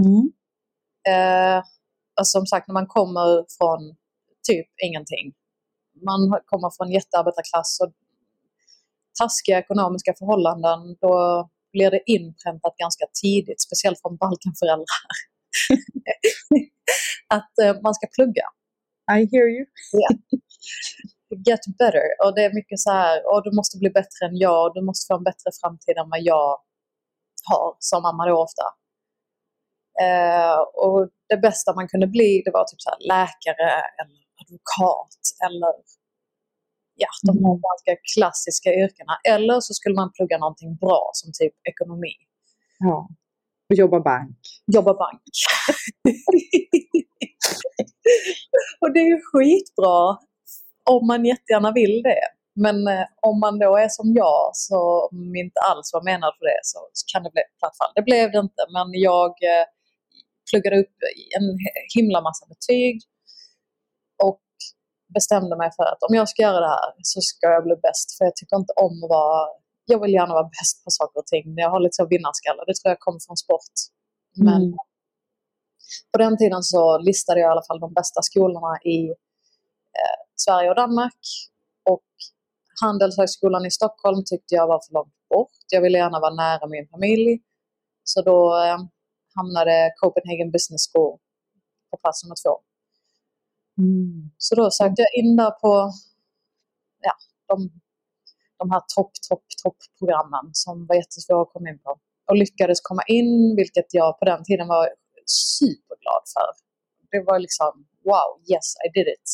Mm. 0.03 0.33
Eh, 1.09 1.63
alltså 2.15 2.39
som 2.39 2.47
sagt, 2.47 2.69
när 2.69 2.73
man 2.73 2.87
kommer 2.87 3.45
från 3.59 3.97
typ 4.49 4.67
ingenting. 4.85 5.33
Man 6.05 6.21
kommer 6.45 6.71
från 6.77 6.93
jättearbetarklass 6.93 7.79
och 7.83 7.93
taskiga 9.19 9.59
ekonomiska 9.59 10.15
förhållanden, 10.19 10.97
då 11.01 11.49
blir 11.73 11.91
det 11.91 12.03
inpräntat 12.07 12.77
ganska 12.77 13.07
tidigt, 13.23 13.61
speciellt 13.63 14.01
från 14.03 14.17
Balkanföräldrar, 14.17 15.11
att 17.37 17.59
eh, 17.63 17.83
man 17.83 17.95
ska 17.95 18.07
plugga. 18.17 18.47
I 19.17 19.19
hear 19.33 19.49
you. 19.57 19.67
Get 21.47 21.61
better. 21.79 22.03
Och 22.25 22.35
det 22.35 22.45
är 22.45 22.55
mycket 22.55 22.79
så 22.81 22.91
här, 22.91 23.17
och 23.33 23.43
du 23.45 23.57
måste 23.57 23.79
bli 23.79 23.91
bättre 23.91 24.27
än 24.29 24.37
jag, 24.37 24.75
du 24.75 24.83
måste 24.83 25.07
få 25.09 25.17
en 25.17 25.25
bättre 25.25 25.51
framtid 25.61 25.97
än 25.97 26.11
vad 26.11 26.23
jag 26.23 26.61
har, 27.51 27.77
sa 27.79 28.01
mamma 28.01 28.27
då 28.27 28.43
ofta. 28.47 28.67
Eh, 30.07 30.59
och 30.85 31.09
det 31.29 31.37
bästa 31.37 31.75
man 31.75 31.89
kunde 31.89 32.07
bli, 32.07 32.43
det 32.45 32.51
var 32.51 32.65
typ 32.65 32.81
så 32.81 32.91
här 32.91 33.01
läkare 33.15 33.71
eller 34.01 34.21
advokat 34.43 35.21
eller 35.47 35.75
ja, 37.05 37.09
de 37.27 37.33
här 37.45 37.55
Mm. 37.55 37.63
ganska 37.69 37.93
klassiska 38.15 38.71
yrkena. 38.83 39.15
Eller 39.35 39.61
så 39.61 39.75
skulle 39.75 39.95
man 39.95 40.13
plugga 40.13 40.39
någonting 40.39 40.77
bra 40.77 41.11
som 41.13 41.29
typ 41.41 41.55
ekonomi. 41.73 42.15
Ja. 42.79 43.09
Och 43.69 43.77
jobba 43.77 44.01
bank. 44.01 44.39
Jobba 44.73 44.95
bank. 44.95 45.23
och 48.81 48.93
det 48.93 49.01
är 49.01 49.09
ju 49.15 49.21
skitbra 49.33 50.19
om 50.91 51.07
man 51.07 51.25
jättegärna 51.25 51.73
vill 51.73 52.03
det. 52.03 52.21
Men 52.65 52.89
eh, 52.89 53.07
om 53.23 53.41
man 53.41 53.59
då 53.59 53.77
är 53.77 53.89
som 53.89 54.15
jag 54.15 54.51
som 54.53 55.37
inte 55.45 55.61
alls 55.71 55.91
var 55.93 56.03
menad 56.11 56.33
för 56.39 56.45
det 56.53 56.61
så 56.63 56.79
kan 57.13 57.23
det 57.23 57.31
bli 57.35 57.43
ett 57.43 57.59
platt 57.61 57.77
fall. 57.79 57.93
Det 57.95 58.03
blev 58.03 58.33
det 58.33 58.39
inte, 58.39 58.63
men 58.77 58.87
jag 59.09 59.31
eh, 59.51 59.67
pluggade 60.51 60.77
upp 60.83 60.97
en 61.39 61.47
himla 61.97 62.21
massa 62.29 62.45
betyg 62.53 62.97
och 64.23 64.45
bestämde 65.15 65.57
mig 65.57 65.71
för 65.77 65.87
att 65.93 66.03
om 66.09 66.15
jag 66.15 66.29
ska 66.29 66.43
göra 66.43 66.61
det 66.61 66.75
här 66.79 66.91
så 67.03 67.21
ska 67.21 67.47
jag 67.57 67.65
bli 67.65 67.77
bäst. 67.87 68.09
För 68.17 68.25
jag 68.25 68.37
tycker 68.37 68.57
inte 68.57 68.75
om 68.87 68.95
att 69.05 69.11
vara... 69.19 69.43
Jag 69.87 70.01
vill 70.01 70.13
gärna 70.13 70.35
vara 70.35 70.45
bäst 70.59 70.85
på 70.85 70.91
saker 70.91 71.19
och 71.21 71.27
ting. 71.27 71.55
Jag 71.57 71.71
har 71.71 71.81
lite 71.81 71.95
så 71.95 72.07
vinnarskalle. 72.07 72.63
Det 72.67 72.75
tror 72.75 72.91
jag 72.91 73.01
kommer 73.01 73.21
från 73.27 73.37
sport. 73.37 73.75
Men 74.37 74.63
Mm. 74.63 74.77
på 76.13 76.19
den 76.19 76.39
tiden 76.39 76.63
så 76.63 76.99
listade 76.99 77.41
jag 77.41 77.49
i 77.49 77.51
alla 77.51 77.63
fall 77.69 77.81
de 77.81 77.93
bästa 77.95 78.23
skolorna 78.23 78.79
i 78.85 78.99
eh, 79.99 80.19
Sverige 80.37 80.69
och 80.71 80.77
Danmark. 80.77 81.19
Och 81.91 82.05
Handelshögskolan 82.83 83.67
i 83.67 83.71
Stockholm 83.71 84.25
tyckte 84.27 84.55
jag 84.55 84.67
var 84.67 84.81
för 84.87 84.95
långt 84.95 85.15
bort. 85.31 85.51
Jag 85.73 85.81
ville 85.83 85.99
gärna 85.99 86.21
vara 86.21 86.35
nära 86.35 86.67
min 86.67 86.89
familj. 86.89 87.43
Så 88.05 88.23
då 88.23 88.57
eh, 88.65 88.79
hamnade 89.35 89.93
Copenhagen 90.01 90.51
Business 90.51 90.83
School 90.93 91.19
på 91.91 91.97
plats 91.97 92.25
nummer 92.25 92.37
två. 92.45 92.61
Mm. 93.79 94.31
Så 94.39 94.55
då 94.55 94.71
sökte 94.71 95.03
jag 95.03 95.25
in 95.25 95.37
där 95.37 95.51
på 95.51 95.93
ja, 97.01 97.13
de, 97.47 97.71
de 98.59 98.71
här 98.71 98.83
topp, 98.97 99.13
topp, 99.29 99.45
topp-programmen 99.63 100.47
som 100.53 100.87
var 100.87 100.97
jättesvåra 100.97 101.43
att 101.43 101.53
komma 101.53 101.69
in 101.71 101.79
på. 101.79 101.91
Och 102.31 102.37
lyckades 102.37 102.81
komma 102.81 103.03
in, 103.07 103.57
vilket 103.57 103.95
jag 103.95 104.19
på 104.19 104.25
den 104.25 104.45
tiden 104.45 104.69
var 104.69 104.89
superglad 105.59 106.23
för. 106.35 106.49
Det 107.11 107.23
var 107.29 107.39
liksom, 107.39 107.73
wow, 108.05 108.31
yes, 108.53 108.69
I 108.87 108.89
did 108.99 109.09
it. 109.09 109.29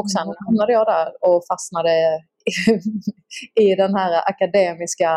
Och 0.00 0.10
sen 0.10 0.22
Mm. 0.22 0.34
hamnade 0.46 0.72
jag 0.72 0.86
där 0.86 1.08
och 1.28 1.42
fastnade 1.50 1.94
i 3.60 3.74
den 3.82 3.94
här 3.94 4.12
akademiska 4.32 5.10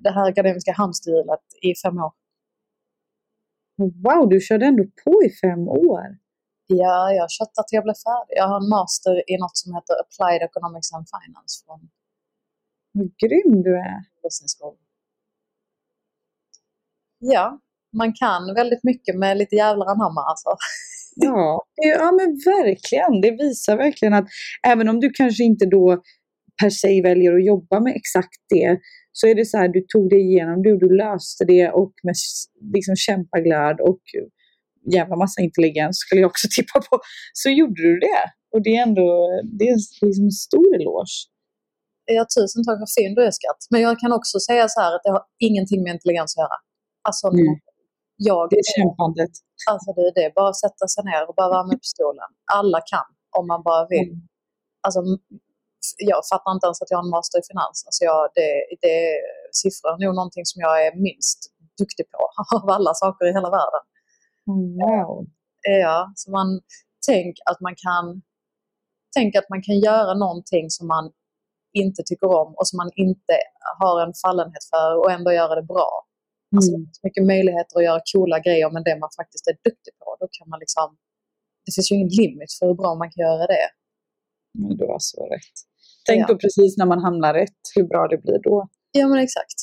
det 0.00 0.10
här 0.10 0.28
akademiska 0.28 0.72
hamsterhjulet 0.72 1.40
i 1.62 1.74
fem 1.84 1.98
år. 1.98 2.12
Wow, 3.76 4.28
du 4.28 4.40
körde 4.40 4.66
ändå 4.66 4.84
på 5.04 5.22
i 5.24 5.30
fem 5.42 5.68
år. 5.68 6.06
Ja, 6.72 7.12
jag 7.12 7.22
har 7.22 7.28
köttat 7.28 7.64
till 7.68 7.76
jag 7.76 7.84
blev 7.84 7.98
färdig. 8.08 8.34
Jag 8.40 8.48
har 8.48 8.58
en 8.62 8.68
master 8.68 9.14
i 9.32 9.34
något 9.42 9.56
som 9.62 9.74
heter 9.76 9.94
Applied 10.02 10.42
Economics 10.48 10.92
and 10.96 11.06
Finance 11.14 11.52
från 11.64 11.80
Vad 12.92 13.08
grym 13.22 13.62
du 13.66 13.72
är. 13.90 13.98
Business 14.24 14.52
School. 14.58 14.76
Ja, 17.18 17.60
man 17.96 18.12
kan 18.12 18.54
väldigt 18.54 18.84
mycket 18.84 19.14
med 19.16 19.38
lite 19.38 19.54
jävlar 19.56 19.86
anamma 19.86 20.22
alltså. 20.30 20.50
Ja, 21.16 21.64
ja 21.74 22.12
men 22.12 22.28
verkligen. 22.54 23.20
Det 23.20 23.30
visar 23.30 23.76
verkligen 23.76 24.14
att 24.14 24.28
även 24.66 24.88
om 24.88 25.00
du 25.00 25.10
kanske 25.10 25.44
inte 25.44 25.66
då 25.66 26.02
per 26.62 26.70
se 26.70 27.02
väljer 27.02 27.34
att 27.34 27.46
jobba 27.46 27.80
med 27.80 27.96
exakt 27.96 28.40
det, 28.48 28.78
så 29.12 29.26
är 29.26 29.34
det 29.34 29.44
så 29.44 29.58
här, 29.58 29.68
du 29.68 29.80
tog 29.80 30.10
dig 30.10 30.20
igenom 30.20 30.62
det 30.62 30.72
och 30.72 30.78
du 30.78 30.96
löste 30.96 31.44
det 31.44 31.70
och 31.70 31.92
med 32.02 32.14
liksom 32.74 32.96
kämpaglöd 32.96 33.80
och 33.80 34.02
jävla 34.96 35.16
massa 35.16 35.38
intelligens 35.46 35.94
skulle 35.98 36.20
jag 36.20 36.30
också 36.30 36.46
tippa 36.56 36.78
på, 36.88 36.94
så 37.32 37.48
gjorde 37.58 37.82
du 37.88 37.98
det. 37.98 38.22
Och 38.52 38.62
det 38.64 38.72
är 38.76 38.82
ändå 38.88 39.06
det 39.58 39.64
är 39.72 39.76
liksom 40.06 40.24
en 40.30 40.38
stor 40.46 40.68
eloge. 40.76 41.14
Ja, 42.16 42.22
tusen 42.34 42.60
tack 42.64 42.78
för 42.82 42.90
fin 42.98 43.14
du 43.16 43.22
är 43.30 43.34
skatt. 43.40 43.60
Men 43.72 43.80
jag 43.86 43.94
kan 44.02 44.12
också 44.18 44.36
säga 44.48 44.64
så 44.68 44.80
här 44.80 44.92
att 44.96 45.02
det 45.04 45.12
har 45.16 45.24
ingenting 45.48 45.80
med 45.82 45.92
intelligens 45.96 46.30
att 46.34 46.42
göra. 46.42 46.58
Alltså, 47.08 47.26
Mm. 47.28 47.54
jag 48.30 48.42
Det 48.50 48.58
är 48.62 48.68
kämpandet. 48.78 49.32
Alltså 49.70 49.88
det 49.96 50.02
är 50.08 50.14
det, 50.20 50.26
bara 50.40 50.52
sätta 50.64 50.84
sig 50.94 51.02
ner 51.10 51.22
och 51.28 51.34
bara 51.40 51.50
värma 51.56 51.72
upp 51.76 51.86
stolen. 51.96 52.30
Alla 52.58 52.80
kan, 52.92 53.08
om 53.38 53.44
man 53.52 53.60
bara 53.68 53.84
vill. 53.94 54.10
Mm. 54.12 54.28
Alltså, 54.84 55.00
jag 56.12 56.20
fattar 56.30 56.50
inte 56.54 56.66
ens 56.66 56.82
att 56.82 56.90
jag 56.92 56.98
har 56.98 57.06
en 57.08 57.14
master 57.18 57.38
i 57.42 57.44
finans. 57.50 57.76
Alltså 57.86 58.02
jag, 58.10 58.20
det, 58.36 58.50
det 58.82 58.92
är 59.06 59.14
siffror 59.60 59.94
nog 60.04 60.14
någonting 60.20 60.44
som 60.50 60.58
jag 60.66 60.74
är 60.86 60.92
minst 61.08 61.40
duktig 61.80 62.06
på 62.12 62.20
av 62.58 62.68
alla 62.76 62.92
saker 63.04 63.24
i 63.28 63.32
hela 63.38 63.50
världen. 63.58 63.84
Wow. 64.80 65.26
Ja, 65.68 66.12
så 66.16 66.30
man, 66.30 66.60
tänk 67.06 67.36
att 67.50 67.60
man 67.60 67.74
kan 67.86 68.22
tänk 69.16 69.36
att 69.36 69.48
man 69.48 69.62
kan 69.62 69.78
göra 69.88 70.14
någonting 70.14 70.70
som 70.70 70.86
man 70.88 71.12
inte 71.72 72.02
tycker 72.08 72.26
om 72.42 72.54
och 72.58 72.66
som 72.68 72.76
man 72.76 72.90
inte 73.06 73.34
har 73.78 73.96
en 74.06 74.12
fallenhet 74.24 74.64
för 74.72 74.88
och 75.00 75.10
ändå 75.16 75.32
göra 75.32 75.54
det 75.54 75.62
bra. 75.74 75.90
Alltså, 76.56 76.70
Mm. 76.72 76.80
det 76.80 76.86
finns 76.88 77.02
mycket 77.08 77.24
möjligheter 77.32 77.74
att 77.78 77.84
göra 77.88 78.00
coola 78.12 78.38
grejer 78.46 78.70
med 78.70 78.82
det 78.84 78.96
man 79.04 79.10
faktiskt 79.20 79.46
är 79.46 79.56
duktig 79.68 79.92
på. 80.02 80.16
Då 80.20 80.26
kan 80.36 80.48
man 80.52 80.58
liksom, 80.64 80.88
det 81.64 81.70
finns 81.74 81.90
ju 81.90 81.94
ingen 81.96 82.08
limit 82.20 82.50
för 82.58 82.66
hur 82.66 82.74
bra 82.82 82.90
man 82.94 83.10
kan 83.12 83.20
göra 83.28 83.46
det. 83.54 83.66
Men 84.58 84.76
det 84.76 84.86
var 84.86 84.98
så 85.12 85.20
rätt. 85.34 85.56
Tänk 86.06 86.20
Ja. 86.22 86.26
då 86.30 86.34
precis 86.44 86.76
när 86.78 86.86
man 86.86 86.98
hamnar 87.06 87.34
rätt, 87.34 87.62
hur 87.76 87.84
bra 87.92 88.08
det 88.08 88.18
blir 88.24 88.38
då. 88.42 88.68
Ja 88.92 89.08
men 89.08 89.18
exakt. 89.18 89.58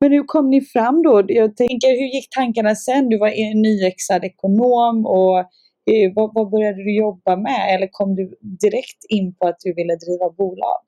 Men 0.00 0.12
hur 0.12 0.24
kom 0.24 0.50
ni 0.50 0.60
fram 0.60 1.02
då? 1.02 1.22
Jag 1.26 1.56
tänker, 1.56 1.88
hur 1.88 2.14
gick 2.14 2.30
tankarna 2.30 2.74
sen? 2.74 3.08
Du 3.08 3.18
var 3.18 3.28
en 3.28 3.62
nyexad 3.62 4.24
ekonom 4.24 5.06
och 5.06 5.38
eh, 5.38 6.12
vad, 6.14 6.34
vad 6.34 6.50
började 6.50 6.84
du 6.84 6.96
jobba 6.96 7.36
med? 7.36 7.74
Eller 7.74 7.88
kom 7.92 8.16
du 8.16 8.38
direkt 8.42 9.04
in 9.08 9.34
på 9.34 9.48
att 9.48 9.60
du 9.60 9.74
ville 9.74 9.96
driva 9.96 10.30
bolag? 10.30 10.80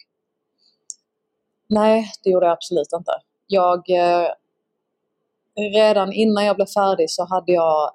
Nej, 1.69 2.11
det 2.25 2.31
gjorde 2.31 2.47
jag 2.47 2.53
absolut 2.53 2.93
inte. 2.99 3.13
Jag, 3.47 3.91
eh, 3.91 4.29
redan 5.57 6.13
innan 6.13 6.45
jag 6.45 6.57
blev 6.57 6.67
färdig 6.67 7.11
så 7.11 7.25
hade 7.25 7.53
jag 7.53 7.91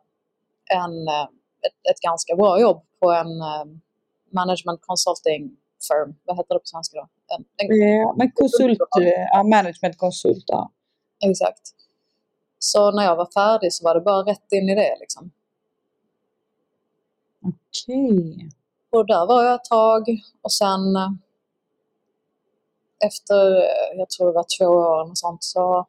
en, 0.72 1.08
eh, 1.08 1.24
ett, 1.66 1.92
ett 1.92 2.00
ganska 2.02 2.36
bra 2.36 2.60
jobb 2.60 2.82
på 3.00 3.12
en 3.12 3.42
eh, 3.42 3.66
management 4.32 4.82
consulting 4.82 5.58
firm. 5.88 6.16
Vad 6.26 6.38
heter 6.38 6.54
det 6.54 6.60
på 6.60 6.66
svenska 6.66 6.98
då? 6.98 7.08
En, 7.28 7.46
en, 7.58 7.78
Ja, 7.78 8.16
men 8.18 8.32
konsult, 8.32 8.80
ja, 9.32 9.44
managementkonsult, 9.44 10.44
ja. 10.48 10.72
Exakt. 11.26 11.62
Så 12.60 12.92
när 12.92 13.04
jag 13.04 13.16
var 13.16 13.30
färdig 13.34 13.74
så 13.74 13.84
var 13.84 13.96
det 13.96 14.02
bara 14.02 14.32
rätt 14.32 14.52
in 14.52 14.70
i 14.70 14.76
det. 14.76 14.98
Liksom. 15.00 15.32
Okej. 17.42 18.50
Och 18.90 19.06
där 19.06 19.26
var 19.26 19.44
jag 19.44 19.56
ett 19.56 19.64
tag 19.64 20.22
och 20.42 20.52
sen 20.52 20.96
eh, 20.96 21.10
efter, 23.06 23.56
eh, 23.56 23.98
jag 23.98 24.10
tror 24.10 24.28
det 24.28 24.34
var 24.34 24.46
två 24.60 24.66
år 24.66 25.10
och 25.10 25.18
sånt 25.18 25.44
så 25.44 25.88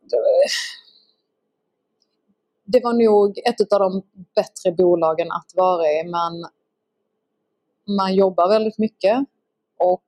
det, 0.00 0.16
det 2.64 2.80
var 2.84 2.92
nog 2.92 3.38
ett 3.38 3.72
av 3.72 3.80
de 3.80 4.02
bättre 4.34 4.72
bolagen 4.72 5.32
att 5.32 5.52
vara 5.54 5.86
i 5.86 6.04
men 6.04 6.50
man 7.96 8.14
jobbar 8.14 8.48
väldigt 8.48 8.78
mycket 8.78 9.18
och 9.78 10.02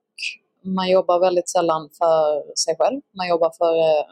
man 0.63 0.91
jobbar 0.91 1.21
väldigt 1.21 1.49
sällan 1.49 1.91
för 1.99 2.55
sig 2.57 2.77
själv. 2.77 3.01
Man 3.11 3.29
jobbar 3.29 3.51
för 3.59 3.75
eh, 3.79 4.05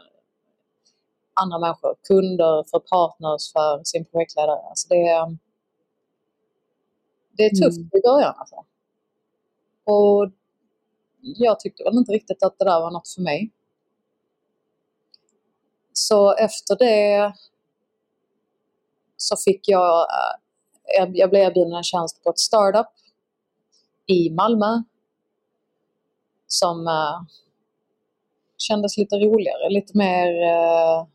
andra 1.33 1.59
människor, 1.59 1.95
kunder, 2.07 2.63
för 2.71 2.79
partners, 2.79 3.51
för 3.53 3.83
sin 3.83 4.05
projektledare. 4.05 4.59
Alltså 4.69 4.87
det, 4.89 5.07
är- 5.07 5.37
det 7.31 7.43
är 7.45 7.49
tufft 7.49 7.77
Mm. 7.77 7.89
i 7.93 8.01
början. 8.01 8.33
Alltså. 8.37 8.55
Och 9.83 10.31
jag 11.21 11.59
tyckte 11.59 11.83
väl 11.83 11.97
inte 11.97 12.11
riktigt 12.11 12.43
att 12.43 12.59
det 12.59 12.65
där 12.65 12.79
var 12.81 12.91
något 12.91 13.07
för 13.07 13.21
mig. 13.21 13.51
Så 15.93 16.33
efter 16.35 16.75
det 16.75 17.33
så 19.17 19.37
fick 19.37 19.67
jag, 19.69 19.99
eh, 20.01 20.39
jag- 20.97 21.17
jag 21.17 21.29
blev 21.29 21.41
erbjuden 21.47 21.73
en 21.73 21.83
tjänst 21.83 22.23
på 22.23 22.29
ett 22.29 22.39
startup 22.39 22.87
i 24.05 24.29
Malmö 24.29 24.83
som 26.49 26.87
eh, 26.87 27.21
kändes 28.57 28.97
lite 28.97 29.15
roligare, 29.15 29.69
lite 29.69 29.97
mer 29.97 30.43
eh, 30.43 31.05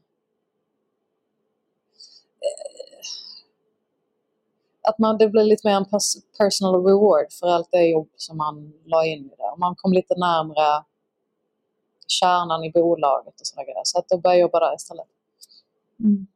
att 4.83 4.99
man, 4.99 5.19
det 5.19 5.29
blev 5.29 5.47
lite 5.47 5.69
mer 5.69 5.77
en 5.77 5.85
pers- 5.85 6.37
personal 6.39 6.85
reward 6.87 7.33
för 7.33 7.47
allt 7.47 7.69
det 7.71 7.87
jobb 7.87 8.09
som 8.17 8.37
man 8.37 8.73
la 8.85 9.07
in 9.07 9.25
i 9.25 9.29
det. 9.29 9.59
Man 9.59 9.77
kom 9.77 9.93
lite 9.93 10.15
närmre 10.15 10.85
kärnan 12.07 12.65
i 12.65 12.71
bolaget 12.71 13.41
och 13.41 13.47
sådana 13.47 13.65
grejer. 13.65 13.81
Så 13.85 13.99
att 13.99 14.09
då 14.09 14.19
började 14.19 14.39
jag 14.39 14.43
jobba 14.43 14.61
där 14.61 14.75
istället. 14.75 15.07
Mm. 16.01 16.27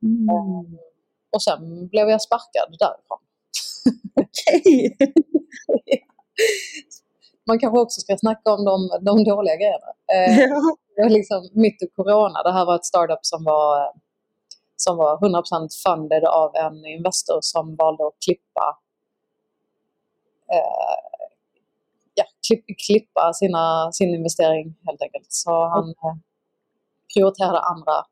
Och 1.31 1.43
sen 1.43 1.89
blev 1.89 2.09
jag 2.09 2.23
sparkad 2.23 2.77
därifrån. 2.79 3.19
Okej. 4.15 4.97
Man 7.49 7.59
kanske 7.59 7.81
också 7.81 8.01
ska 8.01 8.17
snacka 8.19 8.53
om 8.53 8.65
de, 8.65 8.89
de 9.05 9.25
dåliga 9.25 9.57
grejerna. 9.57 9.87
Eh, 10.15 10.49
Ja. 11.01 11.09
liksom 11.09 11.49
mitt 11.53 11.83
i 11.83 11.87
corona. 11.97 12.43
Det 12.43 12.53
här 12.53 12.67
var 12.67 12.75
ett 12.75 12.85
startup 12.85 13.19
som 13.23 13.45
var, 13.45 13.93
som 14.77 14.97
var 14.97 15.19
100% 15.19 15.69
funded 15.87 16.25
av 16.25 16.57
en 16.57 16.87
investor 16.87 17.39
som 17.41 17.77
valde 17.77 18.07
att 18.07 18.15
klippa 18.25 18.79
eh, 20.53 21.19
ja, 22.15 22.25
klipp, 22.47 22.65
klippa 22.87 23.33
sina, 23.35 23.93
sin 23.93 24.15
investering 24.15 24.75
helt 24.87 25.03
enkelt. 25.03 25.27
Så 25.33 25.51
han 25.69 25.89
eh, 25.89 26.17
prioriterade 27.15 27.61
andra, 27.61 28.07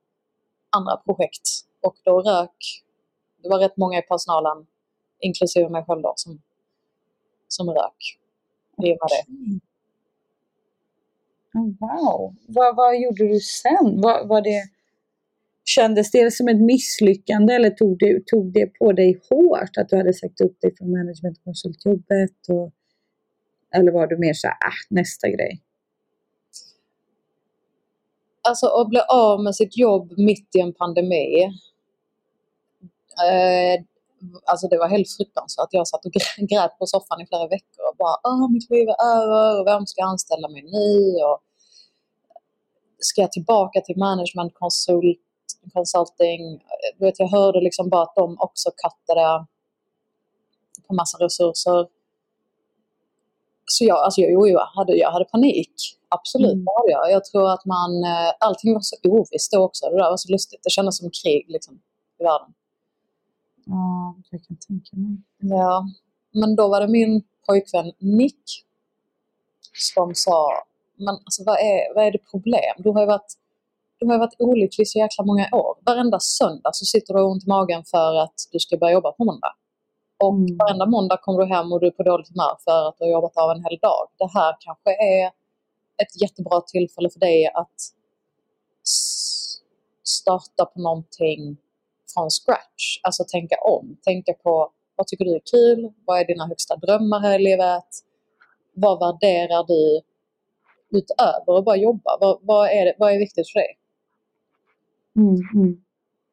andra 0.77 0.97
projekt. 0.97 1.47
Och 1.83 1.97
då 2.05 2.21
rök, 2.21 2.57
det 3.43 3.49
var 3.49 3.59
rätt 3.59 3.77
många 3.77 3.99
i 3.99 4.03
personalen, 4.03 4.67
inklusive 5.21 5.69
mig 5.69 5.85
själv 5.85 6.03
då, 6.03 6.13
som, 6.17 6.43
som 7.49 7.71
rök 7.71 8.19
och 8.77 8.85
med 8.85 8.99
det. 8.99 9.61
Wow. 11.81 12.35
Vad, 12.47 12.77
vad 12.77 13.01
gjorde 13.01 13.29
du 13.29 13.41
sen? 13.41 14.01
Vad, 14.01 14.29
var 14.29 14.43
det, 14.43 14.63
kändes 15.65 16.11
det 16.11 16.31
som 16.31 16.49
ett 16.49 16.61
misslyckande 16.61 17.55
eller 17.55 17.71
tog, 17.71 17.99
du, 17.99 18.23
tog 18.27 18.53
det 18.53 18.67
på 18.67 18.93
dig 18.93 19.21
hårt 19.31 19.77
att 19.77 19.89
du 19.89 19.97
hade 19.97 20.15
sagt 20.15 20.41
upp 20.41 20.61
dig 20.61 20.77
från 20.77 20.91
managementkonsultjobbet? 20.91 22.49
Och, 22.49 22.73
eller 23.75 23.93
var 23.93 24.07
du 24.07 24.19
mer 24.19 24.33
så 24.33 24.47
här, 24.47 24.57
ah, 24.57 24.87
nästa 24.91 25.29
grej? 25.29 25.63
Alltså 28.49 28.67
att 28.67 28.89
bli 28.89 29.01
av 29.09 29.43
med 29.43 29.55
sitt 29.55 29.77
jobb 29.79 30.13
mitt 30.17 30.57
i 30.57 30.61
en 30.61 30.73
pandemi. 30.73 31.45
Eh, 33.25 33.85
alltså 34.45 34.69
det 34.69 34.79
var 34.79 34.89
helt 34.89 35.11
fruktansvärt. 35.17 35.69
Jag 35.71 35.89
satt 35.89 36.05
och 36.05 36.13
grä- 36.13 36.47
grät 36.51 36.79
på 36.79 36.87
soffan 36.87 37.21
i 37.21 37.27
flera 37.27 37.47
veckor 37.49 37.83
och 37.91 37.97
bara 37.97 38.17
Åh, 38.25 38.51
mitt 38.53 38.71
liv 38.71 38.89
är 38.89 39.17
över 39.23 39.61
och 39.61 39.67
vem 39.67 39.87
ska 39.87 40.03
anställa 40.05 40.49
mig 40.49 40.63
nu? 40.63 41.23
Och 41.25 41.39
ska 42.99 43.21
jag 43.21 43.33
tillbaka 43.33 43.81
till 43.81 43.97
management 43.99 44.55
consult, 44.55 45.19
consulting? 45.75 46.59
Du 46.99 47.05
vet, 47.05 47.19
jag 47.19 47.29
hörde 47.29 47.61
liksom 47.61 47.89
bara 47.89 48.03
att 48.03 48.15
de 48.17 48.37
också 48.41 48.71
kattade 48.77 49.47
på 50.89 50.95
massa 50.95 51.19
resurser. 51.25 51.87
Så 53.69 53.85
jag, 53.85 53.99
alltså 53.99 54.21
jag, 54.21 54.31
jo, 54.33 54.47
jag, 54.49 54.67
hade, 54.67 54.97
jag 54.97 55.11
hade 55.11 55.25
panik. 55.25 55.73
Absolut, 56.09 56.53
Mm. 56.53 56.67
hade 56.77 56.91
jag. 56.93 57.11
Jag 57.11 57.25
tror 57.25 57.51
att 57.53 57.65
man, 57.65 58.05
eh, 58.05 58.33
allting 58.41 58.75
var 58.75 58.81
så 58.81 58.97
ovisst 59.05 59.53
då 59.53 59.63
också. 59.63 59.87
Det 59.91 59.97
där 59.97 60.11
var 60.11 60.17
så 60.17 60.33
lustigt. 60.33 60.61
Det 60.63 60.71
kändes 60.71 60.99
som 60.99 61.11
krig 61.23 61.45
liksom, 61.49 61.75
i 62.21 62.23
världen. 62.23 62.55
Ja, 63.67 64.15
jag 64.31 64.45
kan 64.45 64.57
tänka 64.57 64.97
mig. 64.97 65.17
Ja, 65.39 65.85
men 66.33 66.57
då 66.57 66.69
var 66.69 66.81
det 66.81 66.89
min 66.89 67.23
pojkvän 67.47 67.93
Nick 67.99 68.65
som 69.73 70.15
sa, 70.15 70.53
men 70.97 71.15
alltså 71.15 71.43
vad 71.47 71.57
är, 71.59 71.95
vad 71.95 72.05
är 72.07 72.13
det 72.13 72.19
problem? 72.31 72.75
Du 72.79 72.91
har 72.91 73.01
ju 73.01 73.07
varit, 73.07 73.35
du 73.99 74.07
har 74.07 74.13
ju 74.13 74.19
varit 74.19 74.35
olycklig 74.39 74.89
så 74.89 74.99
jäkla 74.99 75.25
många 75.25 75.49
år. 75.53 75.79
Varenda 75.87 76.21
söndag 76.21 76.71
så 76.75 76.85
sitter 76.85 77.15
du 77.15 77.21
och 77.21 77.31
ont 77.31 77.45
i 77.45 77.49
magen 77.49 77.85
för 77.85 78.15
att 78.23 78.35
du 78.53 78.59
ska 78.59 78.77
börja 78.77 78.93
jobba 78.93 79.13
på 79.13 79.25
måndag. 79.25 79.55
Och 80.19 80.35
Mm. 80.35 80.57
varenda 80.57 80.87
måndag 80.87 81.17
kommer 81.23 81.39
du 81.41 81.47
hem 81.55 81.73
och 81.73 81.81
du 81.81 81.87
är 81.87 81.91
på 81.91 82.03
dåligt 82.03 82.29
humör 82.29 82.57
för 82.65 82.89
att 82.89 82.99
du 82.99 83.05
har 83.05 83.11
jobbat 83.11 83.37
av 83.37 83.51
en 83.51 83.65
hel 83.65 83.79
dag. 83.83 84.09
Det 84.19 84.31
här 84.35 84.57
kanske 84.61 84.91
är 84.91 85.27
ett 86.03 86.21
jättebra 86.23 86.61
tillfälle 86.61 87.11
för 87.11 87.21
dig 87.21 87.47
att 87.55 87.75
starta 90.05 90.65
på 90.65 90.81
någonting 90.81 91.57
från 92.17 92.31
scratch. 92.31 93.01
Alltså 93.03 93.25
tänka 93.25 93.57
om. 93.57 93.97
Tänka 94.03 94.33
på 94.33 94.73
vad 94.97 95.07
tycker 95.07 95.25
du 95.25 95.35
är 95.35 95.43
kul? 95.51 95.93
Vad 96.07 96.21
är 96.21 96.25
dina 96.25 96.47
högsta 96.47 96.77
drömmar 96.77 97.21
här 97.21 97.41
i 97.41 97.43
livet? 97.43 97.89
Vad 98.75 98.99
värderar 98.99 99.65
du 99.67 100.01
utöver 100.99 101.59
att 101.59 101.65
bara 101.65 101.77
jobba? 101.77 102.19
Vad, 102.21 102.39
vad, 102.43 102.69
är, 102.71 102.85
det, 102.85 102.95
vad 102.99 103.13
är 103.13 103.19
viktigt 103.19 103.51
för 103.53 103.59
dig? 103.59 103.79
Mm, 105.17 105.37
mm. 105.55 105.83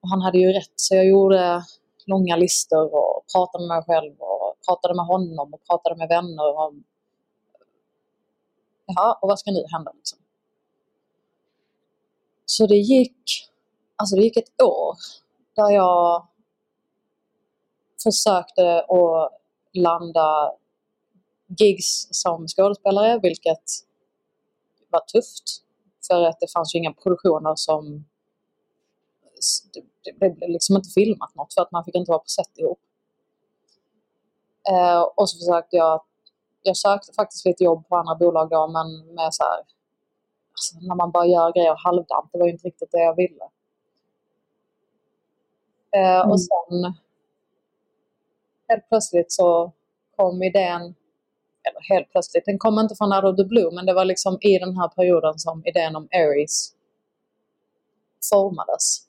Och 0.02 0.10
han 0.10 0.22
hade 0.22 0.38
ju 0.38 0.54
rätt, 0.54 0.74
så 0.76 0.96
jag 0.96 1.06
gjorde 1.06 1.64
långa 2.06 2.36
listor 2.36 2.96
och 2.96 3.26
pratade 3.34 3.68
med 3.68 3.76
mig 3.78 3.84
själv 3.86 4.14
och 4.20 4.58
pratade 4.68 4.96
med 4.96 5.06
honom 5.06 5.54
och 5.54 5.68
pratade 5.68 5.96
med 5.96 6.08
vänner 6.08 6.58
om 6.58 6.84
Jaha, 8.86 9.18
och 9.22 9.28
vad 9.30 9.40
ska 9.40 9.52
nu 9.52 9.64
hända? 9.72 9.92
Liksom? 9.96 10.20
Så 12.46 12.68
det 12.68 12.76
gick, 12.76 13.50
alltså 13.96 14.16
det 14.16 14.22
gick 14.22 14.38
ett 14.38 14.62
år 14.62 14.98
där 15.56 15.70
jag 15.70 16.28
försökte 18.04 18.80
att 18.80 19.32
landa 19.74 20.54
gigs 21.48 22.08
som 22.12 22.48
skådespelare, 22.48 23.20
vilket 23.20 23.64
var 24.90 25.00
tufft. 25.00 25.44
För 26.08 26.22
att 26.22 26.40
det 26.40 26.52
fanns 26.52 26.76
ju 26.76 26.80
inga 26.80 26.94
produktioner 26.94 27.54
som... 27.56 28.06
Det 30.04 30.12
blev 30.12 30.50
liksom 30.50 30.76
inte 30.76 30.90
filmat 30.90 31.36
något 31.36 31.54
för 31.54 31.62
att 31.62 31.72
man 31.72 31.84
fick 31.84 31.96
inte 31.96 32.12
vara 32.12 32.20
på 32.20 32.28
set 32.28 32.58
ihop. 32.58 32.80
Eh, 34.70 35.02
och 35.02 35.30
så 35.30 35.38
försökte 35.38 35.76
jag... 35.76 36.02
Jag 36.66 36.78
sökte 36.78 37.14
faktiskt 37.14 37.46
lite 37.46 37.64
jobb 37.64 37.88
på 37.88 37.96
andra 37.96 38.16
bolag 38.16 38.50
då, 38.50 38.68
men 38.68 39.16
med 39.16 39.34
så 39.34 39.44
här... 39.44 39.58
Alltså, 40.52 40.88
när 40.88 40.96
man 40.96 41.12
bara 41.12 41.26
gör 41.26 41.54
grejer 41.54 41.76
halvdant, 41.76 42.30
det 42.32 42.40
var 42.40 42.46
ju 42.46 42.52
inte 42.52 42.68
riktigt 42.68 42.92
det 42.92 43.00
jag 43.04 43.16
ville. 43.16 43.50
Eh, 45.96 46.20
Och 46.20 46.26
Mm. 46.26 46.38
sen 46.38 46.94
helt 48.68 48.90
plötsligt 48.90 49.32
så 49.32 49.72
kom 50.16 50.44
idén 50.44 50.82
eller 51.68 51.96
helt 51.96 52.12
plötsligt, 52.12 52.46
den 52.46 52.58
kom 52.60 52.80
inte 52.80 52.96
från 52.96 53.14
out 53.14 53.24
of 53.24 53.38
the 53.38 53.44
blue, 53.46 53.72
men 53.76 53.86
det 53.86 53.94
var 53.94 54.06
liksom 54.06 54.38
i 54.42 54.60
den 54.60 54.78
här 54.78 54.88
perioden 54.88 55.40
som 55.40 55.64
idén 55.66 55.96
om 55.96 56.08
Aries 56.12 56.74
formades. 58.32 59.08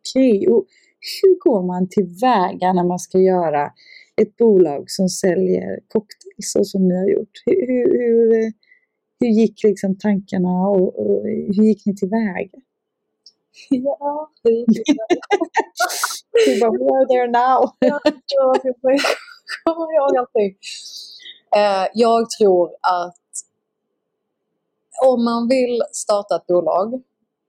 Okej, 0.00 0.48
och 0.48 0.66
hur 1.22 1.38
går 1.38 1.62
man 1.62 1.88
tillväga 1.88 2.72
när 2.72 2.84
man 2.84 2.98
ska 2.98 3.18
göra 3.18 3.72
ett 4.22 4.36
bolag 4.36 4.84
som 4.90 5.08
säljer 5.08 5.80
cocktails 5.88 6.52
så 6.52 6.64
som 6.64 6.88
ni 6.88 6.94
har 6.94 7.08
gjort? 7.08 7.42
Hur, 7.46 7.66
hur, 7.66 7.98
hur, 7.98 8.52
hur 9.20 9.28
gick 9.28 9.62
liksom 9.64 9.98
tankarna 9.98 10.68
och, 10.68 10.98
och 10.98 11.22
hur 11.26 11.64
gick 11.64 11.86
ni 11.86 11.96
tillväga? 11.96 12.58
Ja, 13.70 14.30
hur 14.42 14.50
gick 14.50 14.86
det? 14.86 15.06
Vi 16.46 16.60
bara, 16.60 16.70
we 16.70 16.84
are 16.84 17.06
there 17.06 17.26
now. 17.26 17.70
Jag 17.80 19.74
kommer 19.74 19.94
ihåg 19.96 20.16
allting. 20.16 20.56
Eh, 21.56 21.86
Jag 21.94 22.30
tror 22.30 22.70
att 22.82 23.16
om 25.04 25.24
man 25.24 25.48
vill 25.48 25.82
starta 25.92 26.36
ett 26.36 26.46
bolag 26.46 27.02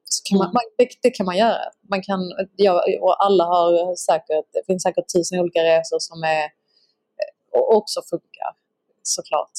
så 0.05 0.23
kan 0.29 0.37
man, 0.37 0.45
Mm. 0.47 0.53
man, 0.53 0.61
det, 0.77 0.87
det 1.01 1.11
kan 1.11 1.25
man 1.25 1.37
göra. 1.37 1.57
Man 1.89 2.01
kan, 2.03 2.19
ja, 2.55 2.83
och 3.01 3.25
alla 3.25 3.43
har 3.43 3.95
säkert, 3.95 4.45
det 4.53 4.63
finns 4.67 4.83
säkert 4.83 5.05
tusen 5.15 5.39
olika 5.39 5.63
resor 5.63 5.97
som 5.99 6.23
är, 6.23 6.45
och 7.59 7.75
också 7.75 8.01
funkar 8.09 8.49
såklart. 9.03 9.51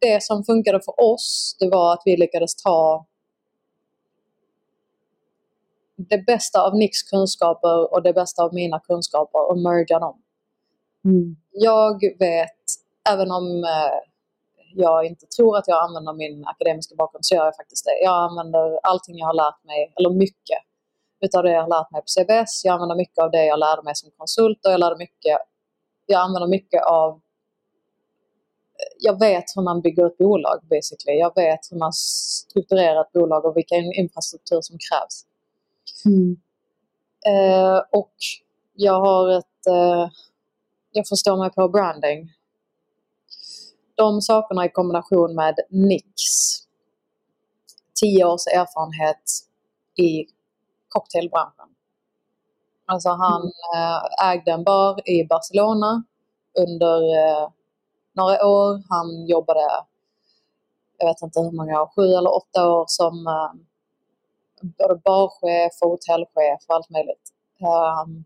Det 0.00 0.22
som 0.22 0.44
funkade 0.44 0.80
för 0.80 1.00
oss 1.00 1.56
det 1.60 1.68
var 1.68 1.92
att 1.92 2.02
vi 2.04 2.16
lyckades 2.16 2.56
ta 2.56 3.06
det 6.08 6.18
bästa 6.18 6.62
av 6.66 6.76
Nicks 6.76 7.02
kunskaper 7.02 7.94
och 7.94 8.02
det 8.02 8.12
bästa 8.12 8.44
av 8.44 8.54
mina 8.54 8.80
kunskaper 8.80 9.50
och 9.50 9.58
merga 9.58 9.98
dem. 9.98 10.22
Mm. 11.04 11.36
Jag 11.50 12.00
vet, 12.18 12.62
även 13.10 13.30
om 13.30 13.64
eh, 13.64 13.98
jag 14.74 15.06
inte 15.06 15.26
tror 15.26 15.56
att 15.56 15.68
jag 15.68 15.84
använder 15.84 16.12
min 16.12 16.46
akademiska 16.46 16.94
bakgrund 16.94 17.24
så 17.24 17.34
gör 17.34 17.44
jag 17.44 17.56
faktiskt 17.56 17.84
det. 17.84 18.04
Jag 18.04 18.30
använder 18.30 18.80
allting 18.82 19.18
jag 19.18 19.26
har 19.26 19.34
lärt 19.34 19.64
mig, 19.64 19.92
eller 19.96 20.10
mycket 20.10 20.58
utav 21.20 21.42
det 21.42 21.52
jag 21.52 21.62
har 21.62 21.68
lärt 21.68 21.90
mig 21.90 22.00
på 22.00 22.08
CBS. 22.08 22.64
Jag 22.64 22.72
använder 22.74 22.96
mycket 22.96 23.18
av 23.18 23.30
det 23.30 23.44
jag 23.44 23.58
lärde 23.58 23.82
mig 23.82 23.94
som 23.94 24.10
konsult 24.18 24.66
och 24.66 24.72
jag, 24.72 24.80
lärde 24.80 24.96
mycket, 24.96 25.38
jag 26.06 26.20
använder 26.20 26.48
mycket 26.48 26.82
av 26.84 27.20
jag 28.98 29.18
vet 29.18 29.44
hur 29.56 29.62
man 29.62 29.80
bygger 29.80 30.06
ett 30.06 30.18
bolag 30.18 30.58
basically. 30.70 31.18
Jag 31.18 31.34
vet 31.34 31.60
hur 31.70 31.78
man 31.78 31.92
strukturerar 31.92 33.00
ett 33.00 33.12
bolag 33.12 33.44
och 33.44 33.56
vilken 33.56 33.92
infrastruktur 33.92 34.60
som 34.60 34.76
krävs. 34.78 35.24
Mm. 36.06 36.36
Eh, 37.26 37.82
och 37.92 38.12
jag 38.74 39.00
har 39.00 39.38
ett... 39.38 39.66
Eh, 39.66 40.08
jag 40.92 41.08
förstår 41.08 41.36
mig 41.36 41.50
på 41.50 41.68
branding. 41.68 42.32
De 43.94 44.20
sakerna 44.20 44.64
i 44.64 44.68
kombination 44.68 45.34
med 45.34 45.54
Nix. 45.70 46.12
Tio 48.00 48.24
års 48.24 48.46
erfarenhet 48.46 49.22
i 49.96 50.26
cocktailbranschen. 50.88 51.68
Alltså 52.86 53.08
han 53.08 53.42
eh, 53.74 54.30
ägde 54.30 54.50
en 54.52 54.64
bar 54.64 55.08
i 55.08 55.24
Barcelona 55.24 56.04
under 56.58 56.96
eh, 57.18 57.48
några 58.12 58.46
år. 58.46 58.82
Han 58.88 59.26
jobbade, 59.26 59.60
jag 60.98 61.06
vet 61.06 61.22
inte 61.22 61.40
hur 61.40 61.50
många 61.50 61.82
år, 61.82 61.90
sju 61.96 62.02
eller 62.02 62.36
åtta 62.36 62.72
år 62.72 62.84
som 62.88 63.26
eh, 63.26 63.52
både 64.62 65.00
barchef 65.04 65.72
och 65.82 65.90
hotellchef 65.90 66.64
och 66.68 66.74
allt 66.74 66.90
möjligt. 66.90 67.32
Um, 67.60 68.24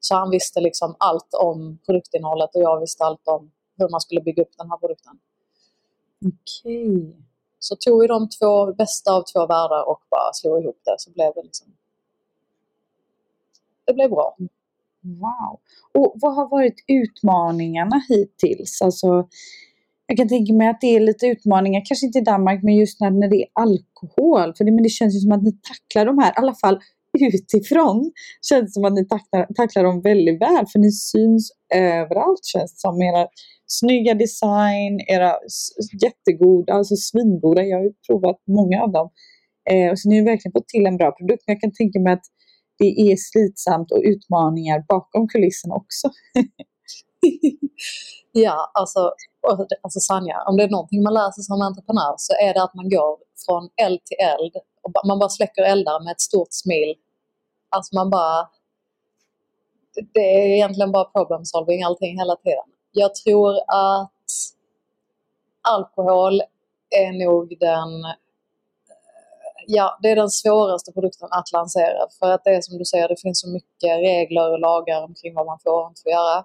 så 0.00 0.14
han 0.14 0.30
visste 0.30 0.60
liksom 0.60 0.96
allt 0.98 1.34
om 1.34 1.78
produktinnehållet 1.86 2.54
och 2.54 2.62
jag 2.62 2.80
visste 2.80 3.04
allt 3.04 3.28
om 3.28 3.50
hur 3.78 3.88
man 3.88 4.00
skulle 4.00 4.20
bygga 4.20 4.42
upp 4.42 4.58
den 4.58 4.70
här 4.70 4.78
produkten. 4.78 5.18
Okej. 6.26 7.16
Så 7.58 7.76
tog 7.76 8.00
vi 8.00 8.06
de 8.06 8.28
två 8.28 8.72
bästa 8.72 9.12
av 9.12 9.22
två 9.22 9.46
världar 9.46 9.88
och 9.88 10.00
bara 10.10 10.32
slog 10.32 10.62
ihop 10.62 10.80
det 10.84 10.94
så 10.98 11.10
blev 11.10 11.32
det 11.34 11.42
liksom... 11.42 11.66
Det 13.84 13.92
blev 13.92 14.10
bra. 14.10 14.36
Wow. 15.00 15.60
Och 15.92 16.12
vad 16.16 16.34
har 16.34 16.48
varit 16.48 16.84
utmaningarna 16.88 18.02
hittills? 18.08 18.82
Alltså, 18.82 19.28
jag 20.06 20.16
kan 20.16 20.28
tänka 20.28 20.52
mig 20.52 20.68
att 20.68 20.80
det 20.80 20.96
är 20.96 21.00
lite 21.00 21.26
utmaningar, 21.26 21.82
kanske 21.84 22.06
inte 22.06 22.18
i 22.18 22.22
Danmark, 22.22 22.62
men 22.62 22.74
just 22.74 23.00
när, 23.00 23.10
när 23.10 23.28
det 23.28 23.36
är 23.36 23.48
alkohol. 23.52 24.54
För 24.56 24.64
det, 24.64 24.72
men 24.72 24.82
det 24.82 24.88
känns 24.88 25.16
ju 25.16 25.20
som 25.20 25.32
att 25.32 25.42
ni 25.42 25.52
tacklar 25.52 26.06
de 26.06 26.18
här, 26.18 26.30
i 26.30 26.34
alla 26.36 26.54
fall 26.54 26.78
utifrån, 27.20 28.12
känns 28.48 28.64
det 28.64 28.72
som 28.72 28.84
att 28.84 28.94
ni 28.94 29.08
tacklar, 29.08 29.46
tacklar 29.56 29.84
dem 29.84 30.00
väldigt 30.00 30.40
väl. 30.40 30.66
För 30.72 30.78
ni 30.78 30.92
syns 30.92 31.52
överallt 31.74 32.44
känns 32.44 32.72
det 32.72 32.78
som. 32.78 33.02
Era 33.02 33.26
snygga 33.66 34.14
design, 34.14 35.00
era 35.08 35.32
jättegoda, 36.02 36.72
alltså 36.72 36.96
svingoda. 36.96 37.62
Jag 37.62 37.78
har 37.78 37.84
ju 37.84 37.92
provat 38.06 38.36
många 38.46 38.82
av 38.82 38.92
dem. 38.92 39.08
Eh, 39.70 39.90
och 39.90 39.98
så 39.98 40.08
ni 40.08 40.18
har 40.18 40.24
verkligen 40.24 40.52
fått 40.52 40.68
till 40.68 40.86
en 40.86 40.96
bra 40.96 41.10
produkt. 41.12 41.42
Men 41.46 41.54
jag 41.54 41.60
kan 41.60 41.72
tänka 41.72 42.00
mig 42.00 42.12
att 42.12 42.26
det 42.78 42.90
är 43.00 43.16
slitsamt 43.16 43.92
och 43.92 44.02
utmaningar 44.04 44.84
bakom 44.88 45.28
kulisserna 45.28 45.74
också. 45.74 46.10
Ja, 48.38 48.70
alltså, 48.74 49.00
och- 49.42 49.66
alltså 49.82 50.00
Sanja, 50.00 50.42
om 50.48 50.56
det 50.56 50.62
är 50.62 50.68
någonting 50.68 51.02
man 51.02 51.14
lär 51.14 51.30
sig 51.30 51.44
som 51.44 51.60
entreprenör 51.62 52.14
så 52.18 52.32
är 52.46 52.54
det 52.54 52.62
att 52.62 52.74
man 52.74 52.88
går 52.90 53.18
från 53.46 53.70
eld 53.76 54.04
till 54.04 54.16
eld 54.20 54.52
och 54.82 55.06
man 55.06 55.18
bara 55.18 55.28
släcker 55.28 55.62
eldar 55.62 56.00
med 56.04 56.12
ett 56.12 56.20
stort 56.20 56.48
smil. 56.50 56.94
Alltså 57.68 57.94
man 57.94 58.10
bara... 58.10 58.48
det- 59.94 60.06
Det 60.14 60.20
är 60.20 60.46
egentligen 60.48 60.92
bara 60.92 61.04
problem 61.04 61.44
solving 61.44 61.82
allting 61.82 62.18
hela 62.18 62.36
tiden. 62.36 62.64
Jag 62.92 63.14
tror 63.14 63.56
att 63.68 64.12
alkohol 65.68 66.42
är 66.90 67.26
nog 67.26 67.56
den 67.60 68.04
eh, 68.04 68.10
ja, 69.66 69.98
det 70.02 70.08
är 70.10 70.16
den 70.16 70.30
svåraste 70.30 70.92
produkten 70.92 71.28
att 71.30 71.52
lansera. 71.52 72.06
För 72.18 72.30
att 72.32 72.44
det 72.44 72.50
är 72.50 72.60
som 72.60 72.78
du 72.78 72.84
säger, 72.84 73.08
det 73.08 73.20
finns 73.22 73.40
så 73.40 73.48
mycket 73.48 73.98
regler 73.98 74.50
och 74.52 74.58
lagar 74.60 75.02
omkring 75.04 75.34
vad 75.34 75.46
man 75.46 75.58
får 75.64 75.82
och 75.84 75.88
inte 75.88 76.02
får 76.02 76.12
göra. 76.12 76.44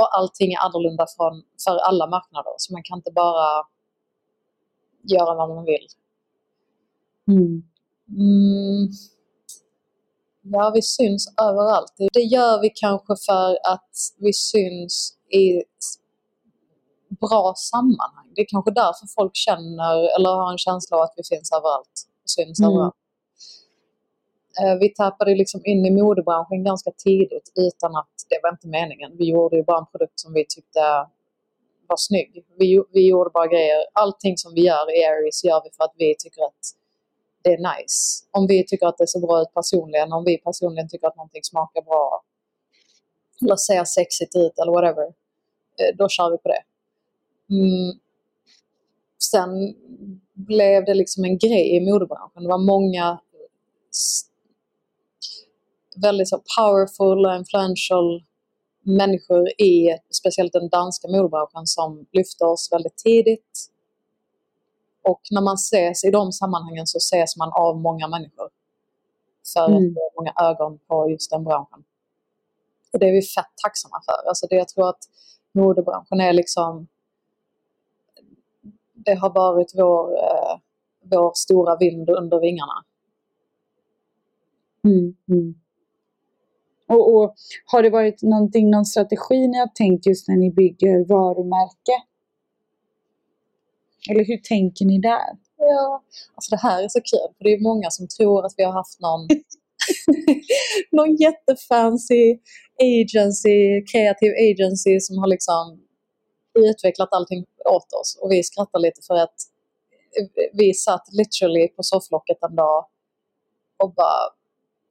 Och 0.00 0.18
allting 0.18 0.52
är 0.52 0.58
annorlunda 0.66 1.06
från, 1.16 1.42
för 1.64 1.76
alla 1.88 2.06
marknader. 2.06 2.52
Så 2.58 2.72
man 2.72 2.82
kan 2.82 2.98
inte 2.98 3.10
bara 3.10 3.64
göra 5.02 5.34
vad 5.34 5.48
man 5.54 5.64
vill. 5.64 5.86
Mm. 7.28 7.62
Mm. 8.08 8.88
Ja, 10.42 10.70
vi 10.74 10.82
syns 10.82 11.34
överallt. 11.42 11.92
Det- 12.12 12.20
gör 12.20 12.60
vi 12.60 12.70
kanske 12.74 13.14
för 13.26 13.50
att 13.72 13.90
vi 14.18 14.32
syns 14.32 15.16
i 15.32 15.62
bra 17.20 17.54
sammanhang. 17.56 18.32
Det 18.34 18.40
är 18.40 18.46
kanske 18.48 18.70
därför 18.70 19.06
folk 19.14 19.36
känner 19.36 19.94
eller 20.16 20.30
har 20.30 20.52
en 20.52 20.58
känsla 20.58 20.96
av 20.96 21.02
att 21.02 21.14
vi 21.16 21.22
finns 21.36 21.52
överallt. 21.52 21.96
Syns 22.24 22.60
Mm. 22.60 22.70
överallt. 22.72 22.94
Eh, 24.60 24.78
vi 24.80 24.88
tappade 24.88 25.34
liksom 25.34 25.60
in 25.64 25.86
i 25.86 25.90
modebranschen 25.90 26.64
ganska 26.64 26.90
tidigt 26.90 27.52
utan 27.54 27.96
att 27.96 28.14
det 28.28 28.38
var 28.42 28.50
inte 28.50 28.68
meningen. 28.68 29.16
Vi 29.18 29.30
gjorde 29.30 29.56
ju 29.56 29.62
bara 29.62 29.78
en 29.78 29.86
produkt 29.86 30.20
som 30.20 30.32
vi 30.34 30.44
tyckte 30.48 30.80
var 31.86 31.96
snygg. 31.96 32.44
Vi, 32.58 32.82
vi 32.92 33.08
gjorde 33.08 33.30
bara 33.30 33.46
grejer. 33.46 33.78
Allting 33.92 34.36
som 34.36 34.54
vi 34.54 34.60
gör 34.60 34.96
i 34.98 35.04
Aries 35.04 35.44
gör 35.44 35.60
vi 35.64 35.70
för 35.76 35.84
att 35.84 35.94
vi 35.98 36.14
tycker 36.18 36.42
att 36.42 36.64
det 37.42 37.52
är 37.52 37.58
nice. 37.58 38.24
Om 38.30 38.46
vi 38.46 38.66
tycker 38.66 38.86
att 38.86 38.98
det 38.98 39.06
ser 39.06 39.20
bra 39.20 39.42
ut 39.42 39.54
personligen, 39.54 40.12
om 40.12 40.24
vi 40.24 40.38
personligen 40.38 40.88
tycker 40.88 41.06
att 41.06 41.16
någonting 41.16 41.44
smakar 41.44 41.82
bra 41.82 42.22
eller 43.42 43.56
ser 43.56 43.84
sexigt 43.84 44.36
ut 44.36 44.58
eller 44.58 44.72
whatever, 44.72 45.06
eh, 45.78 45.96
då 45.98 46.08
kör 46.08 46.30
vi 46.30 46.38
på 46.38 46.48
det. 46.48 46.62
Mm. 47.54 47.98
Sen 49.30 49.74
blev 50.32 50.84
det 50.84 50.94
liksom 50.94 51.24
en 51.24 51.38
grej 51.38 51.76
i 51.76 51.80
modebranschen. 51.80 52.42
Det 52.42 52.48
var 52.48 52.58
många 52.58 53.18
väldigt 56.02 56.28
så 56.28 56.42
powerful 56.58 57.26
och 57.26 57.34
influential 57.36 58.24
människor 58.82 59.48
i 59.48 59.98
speciellt 60.10 60.52
den 60.52 60.68
danska 60.68 61.08
modebranschen 61.08 61.66
som 61.66 62.06
lyfte 62.12 62.44
oss 62.44 62.68
väldigt 62.72 62.96
tidigt. 62.96 63.70
Och 65.02 65.20
när 65.30 65.40
man 65.40 65.54
ses 65.54 66.04
i 66.04 66.10
de 66.10 66.32
sammanhangen 66.32 66.86
så 66.86 66.98
ses 66.98 67.36
man 67.36 67.52
av 67.52 67.80
många 67.80 68.08
människor. 68.08 68.48
För 69.52 69.68
Mm. 69.68 69.76
att 69.76 69.94
det 69.94 70.00
är 70.00 70.20
många 70.20 70.32
ögon 70.50 70.78
på 70.78 71.10
just 71.10 71.30
den 71.30 71.44
branschen. 71.44 71.84
Och 72.92 72.98
det 72.98 73.08
är 73.08 73.12
vi 73.12 73.22
fett 73.22 73.52
tacksamma 73.62 74.00
för. 74.06 74.28
Alltså 74.28 74.46
det, 74.46 74.56
jag 74.56 74.68
tror 74.68 74.88
att 74.88 75.02
modebranschen 75.52 76.20
är 76.20 76.32
liksom... 76.32 76.86
Det 78.92 79.14
har 79.14 79.30
varit 79.30 79.72
vår, 79.74 80.12
eh, 80.18 80.58
vår 81.02 81.32
stora 81.34 81.76
vind 81.76 82.10
under 82.10 82.40
vingarna. 82.40 82.84
Mm. 84.84 85.16
Mm. 85.28 85.54
Och, 86.94 87.14
och 87.16 87.34
har 87.66 87.82
det 87.82 87.90
varit 87.90 88.22
någonting, 88.22 88.70
någon 88.70 88.86
strategi 88.86 89.48
ni 89.48 89.58
har 89.58 89.70
tänkt 89.74 90.06
just 90.06 90.28
när 90.28 90.36
ni 90.36 90.50
bygger 90.50 91.04
varumärke? 91.04 91.96
Eller 94.10 94.24
hur 94.24 94.36
tänker 94.36 94.84
ni 94.84 94.98
där? 94.98 95.30
Ja, 95.56 96.02
alltså 96.34 96.50
det 96.50 96.60
här 96.62 96.82
är 96.82 96.88
så 96.88 97.00
kul. 97.00 97.34
För 97.36 97.44
det 97.44 97.52
är 97.52 97.60
många 97.60 97.90
som 97.90 98.08
tror 98.08 98.46
att 98.46 98.54
vi 98.56 98.64
har 98.64 98.72
haft 98.72 99.00
någon, 99.00 99.28
någon 100.92 101.16
jättefancy 101.16 102.38
agency, 102.78 103.84
kreativ 103.92 104.32
agency 104.50 105.00
som 105.00 105.18
har 105.18 105.26
liksom 105.26 105.80
utvecklat 106.58 107.08
allting 107.12 107.44
åt 107.64 107.92
oss. 108.00 108.18
Och 108.20 108.32
vi 108.32 108.42
skrattar 108.42 108.78
lite 108.78 109.00
för 109.06 109.14
att 109.14 109.34
vi 110.52 110.74
satt 110.74 111.08
literally 111.12 111.68
på 111.68 111.82
sofflocket 111.82 112.38
en 112.42 112.56
dag 112.56 112.86
och 113.76 113.94
bara 113.94 114.30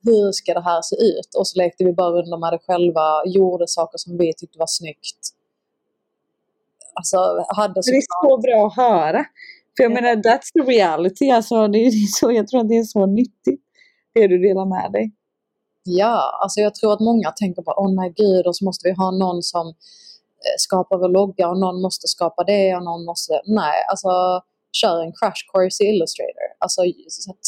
hur 0.04 0.32
ska 0.32 0.54
det 0.54 0.64
här 0.64 0.82
se 0.82 0.96
ut? 0.96 1.36
Och 1.38 1.48
så 1.48 1.58
lekte 1.60 1.86
vi 1.86 1.94
bara 1.94 2.12
runt 2.12 2.40
med 2.40 2.54
det 2.54 2.60
själva, 2.68 3.26
gjorde 3.26 3.68
saker 3.68 3.98
som 3.98 4.18
vi 4.18 4.34
tyckte 4.38 4.60
var 4.60 4.68
snyggt. 4.68 5.22
Alltså, 6.94 7.18
hade 7.56 7.84
så 7.84 7.92
det 7.92 7.98
är 7.98 8.28
så 8.28 8.38
bra 8.38 8.68
att 8.68 8.76
höra. 8.76 9.26
För 9.78 9.84
jag 9.84 9.92
ja. 9.92 10.02
menar, 10.02 10.16
that's 10.16 10.50
the 10.54 10.72
reality. 10.72 11.30
Alltså, 11.30 11.68
det 11.68 11.78
är 11.78 11.92
så, 12.20 12.32
jag 12.32 12.48
tror 12.48 12.62
att 12.62 12.70
det 12.70 12.78
är 12.78 12.84
så 12.84 13.06
nyttigt, 13.06 13.64
det 14.14 14.28
du 14.28 14.38
delar 14.38 14.66
med 14.66 14.92
dig. 14.92 15.12
Ja, 15.84 16.40
alltså 16.44 16.60
jag 16.62 16.76
tror 16.76 16.94
att 16.94 17.00
många 17.00 17.32
tänker 17.32 17.62
på, 17.62 17.74
åh 17.78 17.94
nej 17.94 18.14
gud, 18.16 18.48
och 18.48 18.56
så 18.56 18.66
måste 18.66 18.88
vi 18.88 18.94
ha 18.94 19.12
någon 19.12 19.44
som 19.44 19.68
eh, 19.68 20.58
skapar 20.58 20.98
vår 20.98 21.10
logga 21.10 21.50
och 21.50 21.60
någon 21.60 21.82
måste 21.82 22.08
skapa 22.08 22.44
det 22.44 22.76
och 22.76 22.84
någon 22.84 23.06
måste... 23.06 23.42
Nej, 23.46 23.86
alltså 23.90 24.10
kör 24.72 25.02
en 25.04 25.12
crash 25.12 25.42
course 25.54 25.84
i 25.84 25.88
Illustrator. 25.88 26.48
Alltså 26.60 26.82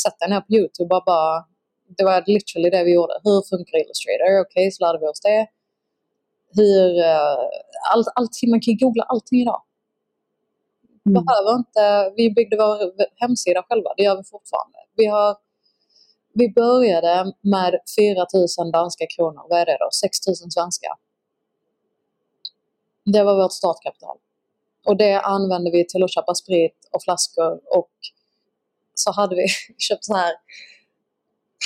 sätt 0.04 0.20
dig 0.20 0.30
ner 0.30 0.42
på 0.42 0.54
YouTube 0.54 0.96
och 0.96 1.04
bara... 1.06 1.46
Det 1.88 2.04
var 2.04 2.24
literally 2.28 2.70
det 2.70 2.84
vi 2.84 2.94
gjorde. 2.94 3.14
Hur 3.24 3.50
funkar 3.50 3.78
Illustrator? 3.78 4.40
Okej, 4.42 4.42
okay, 4.42 4.72
så 4.72 4.86
lärde 4.86 5.00
vi 5.00 5.08
oss 5.08 5.22
det. 5.22 5.48
Hur... 6.56 6.90
Uh, 7.00 7.38
all, 7.94 8.04
allting, 8.16 8.50
man 8.50 8.62
kan 8.62 8.74
ju 8.74 8.78
googla 8.78 9.04
allting 9.04 9.42
idag. 9.42 9.62
Mm. 11.06 11.14
Behöver 11.14 11.52
inte... 11.62 12.14
Vi 12.18 12.32
byggde 12.32 12.58
vår 12.58 12.78
hemsida 13.16 13.64
själva, 13.70 13.90
det 13.98 14.04
gör 14.04 14.18
vi 14.18 14.24
fortfarande. 14.24 14.78
Vi 14.96 15.06
har 15.06 15.38
vi 16.38 16.50
började 16.50 17.34
med 17.42 17.80
4 18.00 18.26
000 18.60 18.72
danska 18.72 19.06
kronor. 19.16 19.46
Vad 19.50 19.60
är 19.60 19.66
det 19.66 19.78
då? 19.80 19.90
6 20.02 20.28
000 20.28 20.36
svenska. 20.52 20.88
Det 23.06 23.24
var 23.24 23.36
vårt 23.36 23.52
startkapital. 23.52 24.18
Och 24.86 24.98
det 24.98 25.22
använde 25.22 25.72
vi 25.72 25.88
till 25.88 26.04
att 26.04 26.14
köpa 26.14 26.36
sprit 26.36 26.90
och 26.92 27.04
flaskor 27.04 27.78
och 27.78 27.92
så 28.94 29.12
hade 29.12 29.36
vi 29.36 29.48
köpt 29.78 30.06
så 30.06 30.16
här 30.16 30.34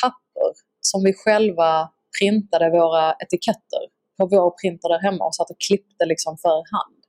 papper 0.04 0.52
som 0.82 1.04
vi 1.04 1.14
själva 1.14 1.90
printade 2.20 2.70
våra 2.70 3.14
etiketter 3.14 3.84
på 4.18 4.26
vår 4.26 4.52
printer 4.62 4.90
där 4.90 5.00
hemma 5.00 5.26
och 5.26 5.36
satt 5.36 5.50
och 5.50 5.62
klippte 5.68 6.06
liksom 6.06 6.38
för 6.38 6.58
hand. 6.76 7.02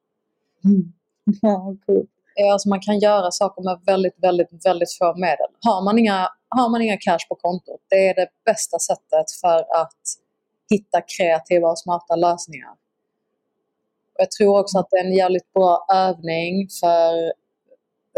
Mm. 0.64 0.92
Ja, 1.42 1.76
cool. 1.87 2.07
Alltså 2.53 2.68
man 2.68 2.81
kan 2.81 2.98
göra 2.98 3.31
saker 3.31 3.62
med 3.62 3.81
väldigt, 3.87 4.18
väldigt, 4.22 4.66
väldigt 4.66 4.98
få 4.98 5.14
medel. 5.14 5.50
Har 5.61 5.85
man 5.85 5.98
inga 5.98 6.29
har 6.48 6.68
man 6.68 6.83
inga 6.83 6.96
cash 6.96 7.29
på 7.29 7.35
kontot, 7.35 7.81
det 7.88 8.09
är 8.09 8.14
det 8.14 8.29
bästa 8.44 8.79
sättet 8.79 9.31
för 9.40 9.59
att 9.81 10.03
hitta 10.70 11.00
kreativa 11.16 11.68
och 11.68 11.79
smarta 11.79 12.16
lösningar. 12.16 12.74
Jag 14.18 14.31
tror 14.31 14.61
också 14.61 14.79
att 14.79 14.90
det 14.90 14.96
är 14.96 15.05
en 15.05 15.14
jävligt 15.14 15.53
bra 15.53 15.87
övning 15.92 16.68
för 16.81 17.26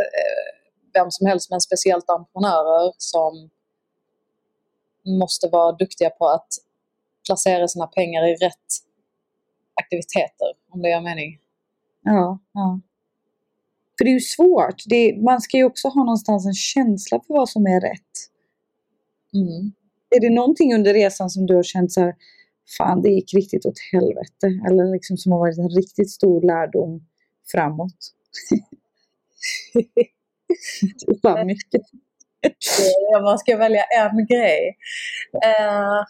eh, 0.03 0.47
vem 0.95 1.11
som 1.11 1.27
helst, 1.27 1.51
men 1.51 1.61
speciellt 1.61 2.11
entreprenörer 2.11 2.93
som 2.99 3.51
måste 5.07 5.49
vara 5.49 5.73
duktiga 5.73 6.11
på 6.11 6.27
att 6.27 6.49
placera 7.27 7.69
sina 7.69 7.87
pengar 7.87 8.29
i 8.29 8.35
rätt 8.35 8.69
aktiviteter, 9.75 10.53
om 10.71 10.83
det 10.83 10.91
gör 10.91 11.01
mening. 11.01 11.39
Ja, 12.03 12.39
ja. 12.53 12.81
För 13.99 14.05
det 14.05 14.11
är 14.11 14.15
ju 14.15 14.21
svårt. 14.21 14.83
Det, 14.87 15.23
man 15.23 15.41
ska 15.41 15.57
ju 15.57 15.65
också 15.65 15.89
ha 15.89 16.05
någonstans 16.05 16.47
en 16.47 16.55
känsla 16.55 17.21
för 17.27 17.35
vad 17.35 17.49
som 17.49 17.67
är 17.67 17.81
rätt. 17.81 18.31
Mm. 19.35 19.73
Är 20.11 20.21
det 20.21 20.31
någonting 20.31 20.75
under 20.75 20.95
resan 20.95 21.31
som 21.31 21.47
du 21.47 21.55
har 21.55 21.63
känt 21.63 21.93
så 21.93 22.01
här, 22.01 22.15
fan 22.79 23.03
det 23.03 23.09
gick 23.09 23.35
riktigt 23.35 23.67
åt 23.67 23.79
helvete? 23.93 24.47
Eller 24.69 24.93
liksom 24.93 25.17
som 25.17 25.33
har 25.33 25.39
varit 25.39 25.59
en 25.59 25.69
riktigt 25.69 26.11
stor 26.11 26.43
lärdom 26.43 27.07
framåt? 27.53 28.13
fan 31.23 31.47
mycket. 31.47 31.83
Om 33.17 33.25
man 33.25 33.39
ska 33.39 33.57
välja 33.57 33.83
en 33.83 34.27
grej. 34.27 34.77
Eh, 35.45 36.05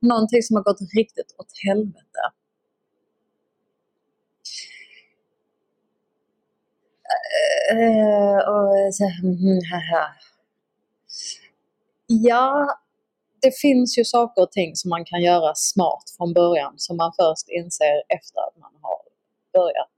någonting 0.00 0.42
som 0.42 0.56
har 0.56 0.62
gått 0.62 0.80
riktigt 0.96 1.34
åt 1.38 1.52
helvete. 1.66 2.20
Eh, 7.72 8.48
och 8.48 8.94
så, 8.94 9.04
mm, 9.22 9.60
ja, 12.06 12.68
det 13.42 13.58
finns 13.58 13.98
ju 13.98 14.04
saker 14.04 14.42
och 14.42 14.52
ting 14.52 14.76
som 14.76 14.88
man 14.88 15.04
kan 15.04 15.22
göra 15.22 15.54
smart 15.54 16.04
från 16.16 16.32
början 16.32 16.74
som 16.76 16.96
man 16.96 17.12
först 17.20 17.48
inser 17.48 18.02
efter 18.08 18.40
att 18.40 18.56
man 18.56 18.72
har 18.82 18.98
börjat. 19.52 19.96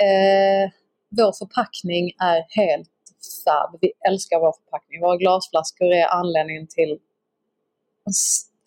Eh, 0.00 0.70
vår 1.08 1.32
förpackning 1.38 2.12
är 2.20 2.60
helt 2.60 2.91
fab. 3.44 3.78
Vi 3.80 3.92
älskar 4.08 4.40
vår 4.40 4.52
förpackning. 4.52 5.00
Våra 5.00 5.16
glasflaskor 5.16 5.92
är 5.92 6.06
anledningen 6.06 6.66
till 6.66 6.98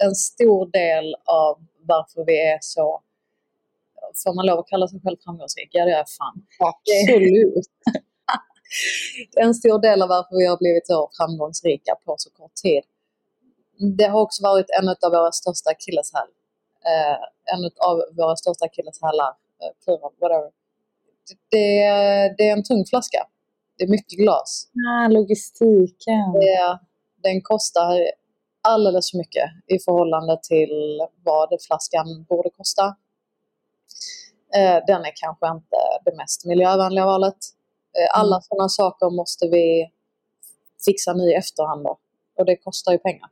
en, 0.03 0.15
stor 0.15 0.71
del 0.71 1.15
av 1.25 1.65
varför 1.81 2.25
vi 2.25 2.41
är 2.41 2.57
så 2.61 3.01
Får 4.23 4.33
man 4.33 4.45
lov 4.45 4.59
att 4.59 4.67
kalla 4.67 4.87
sig 4.87 4.99
själv 5.03 5.17
framgångsrik? 5.23 5.69
Ja, 5.71 5.85
det 5.85 5.91
är 5.91 6.05
fan. 6.17 6.45
Absolut. 6.59 7.65
en 9.35 9.53
stor 9.53 9.79
del 9.81 10.01
av 10.01 10.09
varför 10.09 10.35
vi 10.37 10.45
har 10.45 10.57
blivit 10.57 10.87
så 10.87 11.09
framgångsrika 11.17 11.95
på 12.05 12.15
så 12.17 12.29
kort 12.29 12.53
tid. 12.53 12.83
Det 13.97 14.07
har 14.07 14.21
också 14.21 14.43
varit 14.43 14.65
en 14.79 14.89
av 14.89 15.11
våra 15.11 15.31
största 15.31 15.69
akilleshäl. 15.69 16.29
Eh, 16.91 17.17
en 17.53 17.63
av 17.89 17.95
våra 18.17 18.35
största 18.35 18.65
akilleshälar, 18.65 19.33
eh, 19.87 19.99
whatever. 20.19 20.51
Det, 21.51 21.67
det, 22.37 22.49
är 22.49 22.53
en 22.53 22.63
tung 22.63 22.85
flaska. 22.85 23.27
Det 23.77 23.83
är 23.83 23.87
mycket 23.87 24.19
glas. 24.19 24.67
Ah, 24.89 25.07
logistiken. 25.07 26.31
Det, 26.33 26.79
den 27.23 27.41
kostar 27.41 28.11
alldeles 28.61 29.11
för 29.11 29.17
mycket 29.17 29.49
i 29.67 29.79
förhållande 29.79 30.39
till 30.43 31.01
vad 31.23 31.49
flaskan 31.67 32.25
borde 32.29 32.49
kosta. 32.49 32.85
Eh, 34.55 34.85
den 34.87 35.01
är 35.05 35.11
kanske 35.15 35.47
inte 35.47 35.77
det 36.05 36.15
mest 36.15 36.45
miljövänliga 36.45 37.05
valet. 37.05 37.37
Eh, 37.97 38.19
alla 38.19 38.35
mm. 38.35 38.41
sådana 38.41 38.69
saker 38.69 39.09
måste 39.09 39.47
vi 39.47 39.91
fixa 40.85 41.13
nu 41.13 41.23
i 41.31 41.33
efterhand 41.33 41.83
då. 41.83 41.97
och 42.37 42.45
det 42.45 42.55
kostar 42.55 42.91
ju 42.91 42.97
pengar. 42.97 43.29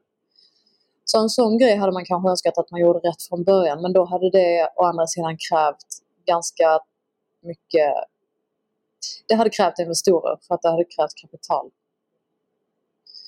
Så 1.06 1.20
en 1.22 1.30
sån 1.30 1.58
grej 1.58 1.76
hade 1.76 1.92
man 1.92 2.06
kanske 2.06 2.30
önskat 2.30 2.58
att 2.58 2.72
man 2.72 2.82
gjorde 2.82 3.00
rätt 3.00 3.24
från 3.30 3.44
början 3.44 3.82
men 3.82 3.94
då 3.94 4.06
hade 4.06 4.30
det 4.30 4.70
å 4.76 4.84
andra 4.84 5.08
sidan 5.08 5.38
krävt 5.50 5.88
ganska 6.26 6.80
mycket 7.42 7.94
det 9.28 9.36
hade 9.36 9.50
krävt 9.50 9.80
investorer 9.80 10.38
för 10.48 10.56
att 10.56 10.62
det 10.62 10.70
hade 10.70 10.84
krävt 10.84 11.16
kapital. 11.22 11.70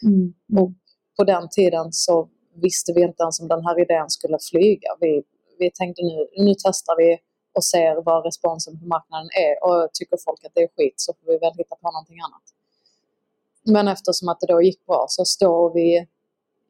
Mm. 0.03 0.33
Och 0.61 0.71
på 1.17 1.23
den 1.23 1.49
tiden 1.49 1.93
så 1.93 2.29
visste 2.53 2.93
vi 2.93 3.01
inte 3.03 3.23
ens 3.23 3.39
om 3.39 3.47
den 3.47 3.65
här 3.65 3.81
idén 3.81 4.09
skulle 4.09 4.37
flyga. 4.51 4.89
Vi, 4.99 5.23
vi 5.59 5.71
tänkte 5.71 6.01
nu, 6.01 6.43
nu 6.45 6.53
testar 6.63 6.95
vi 6.97 7.19
och 7.55 7.63
ser 7.63 8.01
vad 8.01 8.25
responsen 8.25 8.79
på 8.79 8.85
marknaden 8.85 9.29
är 9.47 9.63
och 9.67 9.89
tycker 9.93 10.17
folk 10.25 10.45
att 10.45 10.51
det 10.55 10.63
är 10.63 10.69
skit 10.77 10.93
så 10.97 11.13
får 11.13 11.31
vi 11.31 11.37
väl 11.37 11.53
hitta 11.57 11.75
på 11.75 11.91
någonting 11.91 12.19
annat. 12.19 12.43
Men 13.63 13.87
eftersom 13.87 14.29
att 14.29 14.39
det 14.39 14.47
då 14.47 14.61
gick 14.61 14.85
bra 14.85 15.05
så 15.09 15.25
står 15.25 15.73
vi 15.73 16.07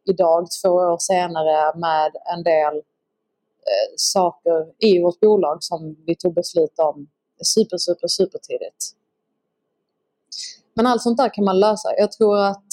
idag 0.05 0.47
två 0.61 0.69
år 0.69 0.97
senare 0.97 1.79
med 1.79 2.11
en 2.35 2.43
del 2.43 2.75
eh, 2.75 3.91
saker 3.95 4.73
i 4.79 5.01
vårt 5.01 5.19
bolag 5.19 5.63
som 5.63 5.95
vi 6.05 6.15
tog 6.15 6.33
beslut 6.33 6.79
om 6.79 7.07
super, 7.45 7.77
super, 7.77 8.07
super 8.07 8.39
tidigt. 8.39 8.95
Men 10.73 10.87
allt 10.87 11.01
sånt 11.01 11.17
där 11.17 11.33
kan 11.33 11.45
man 11.45 11.59
lösa. 11.59 11.89
Jag 11.97 12.11
tror 12.11 12.37
att... 12.37 12.65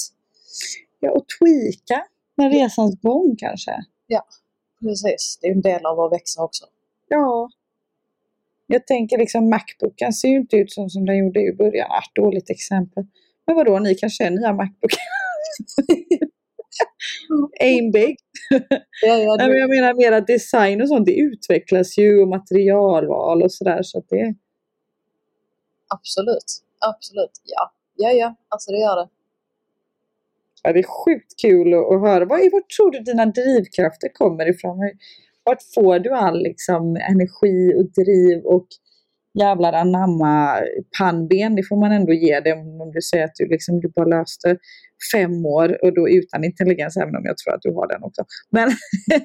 Ja, 0.99 1.11
och 1.11 1.25
tweaka 1.39 2.05
med 2.35 2.53
resans 2.53 3.01
gång 3.01 3.35
kanske. 3.39 3.85
Ja, 4.07 4.25
precis. 4.81 5.37
Det 5.41 5.47
är 5.47 5.51
en 5.51 5.61
del 5.61 5.85
av 5.85 5.99
att 5.99 6.11
växa 6.11 6.43
också. 6.43 6.65
Ja, 7.07 7.49
jag 8.67 8.87
tänker 8.87 9.17
liksom 9.17 9.49
Macbooken 9.49 10.13
ser 10.13 10.27
ju 10.27 10.37
inte 10.37 10.57
ut 10.57 10.71
som, 10.71 10.89
som 10.89 11.05
den 11.05 11.17
gjorde 11.17 11.39
i 11.39 11.53
början. 11.53 11.87
Ah, 11.91 12.21
dåligt 12.21 12.49
exempel. 12.49 13.03
Men 13.47 13.55
vadå, 13.55 13.79
ni 13.79 13.95
kanske 13.95 14.23
är 14.23 14.29
nya 14.29 14.53
Macbookar? 14.53 14.99
Aim 17.59 17.91
big. 17.91 18.15
ja, 19.01 19.17
ja, 19.17 19.37
det... 19.37 19.57
Jag 19.57 19.69
menar 19.69 19.93
mer 19.93 20.11
att 20.11 20.27
design 20.27 20.81
och 20.81 20.87
sånt, 20.87 21.05
det 21.05 21.15
utvecklas 21.15 21.97
ju 21.97 22.21
och 22.21 22.27
materialval 22.27 23.43
och 23.43 23.51
sådär. 23.51 23.79
Så 23.83 23.97
att 23.97 24.09
det... 24.09 24.35
Absolut, 25.95 26.49
absolut. 26.79 27.31
Ja, 27.43 27.71
ja, 27.95 28.11
ja, 28.11 28.35
alltså 28.49 28.71
det 28.71 28.77
gör 28.77 28.95
det. 28.95 29.09
Ja, 30.63 30.73
det 30.73 30.79
är 30.79 31.05
sjukt 31.05 31.41
kul 31.41 31.73
att, 31.73 31.91
att 31.91 32.01
höra. 32.01 32.25
Var, 32.25 32.51
var 32.51 32.61
tror 32.77 32.91
du 32.91 32.99
dina 32.99 33.25
drivkrafter 33.25 34.09
kommer 34.13 34.49
ifrån? 34.49 34.77
vart 35.43 35.63
får 35.75 35.99
du 35.99 36.09
all 36.09 36.43
liksom, 36.43 36.95
energi 36.95 37.73
och 37.77 38.03
driv 38.03 38.45
och 38.45 38.67
jävlar 39.39 39.73
anamma 39.73 40.59
pannben? 40.97 41.55
Det 41.55 41.63
får 41.63 41.77
man 41.77 41.91
ändå 41.91 42.13
ge 42.13 42.39
dig 42.39 42.53
om 42.53 42.91
du 42.93 43.01
säger 43.01 43.25
att 43.25 43.35
du, 43.35 43.47
liksom, 43.47 43.79
du 43.79 43.89
bara 43.89 44.05
löste 44.05 44.57
fem 45.13 45.45
år 45.45 45.85
och 45.85 45.93
då 45.93 46.09
utan 46.09 46.43
intelligens, 46.43 46.97
även 46.97 47.15
om 47.15 47.25
jag 47.25 47.37
tror 47.37 47.53
att 47.53 47.61
du 47.61 47.73
har 47.73 47.87
den 47.87 48.03
också. 48.03 48.23
Men, 48.49 48.69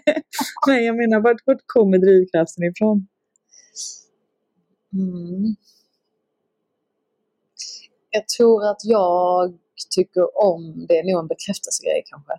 men 0.66 0.85
jag 0.85 0.96
menar, 0.96 1.20
vart, 1.20 1.42
vart 1.44 1.62
kommer 1.66 1.98
drivkraften 1.98 2.64
ifrån? 2.64 3.07
Mm. 4.92 5.57
Jag 8.10 8.28
tror 8.28 8.64
att 8.66 8.84
jag 8.84 9.58
tycker 9.90 10.38
om, 10.38 10.86
det 10.88 10.98
är 10.98 11.04
nog 11.12 11.20
en 11.20 11.26
bekräftelsegrej 11.26 12.02
kanske. 12.06 12.32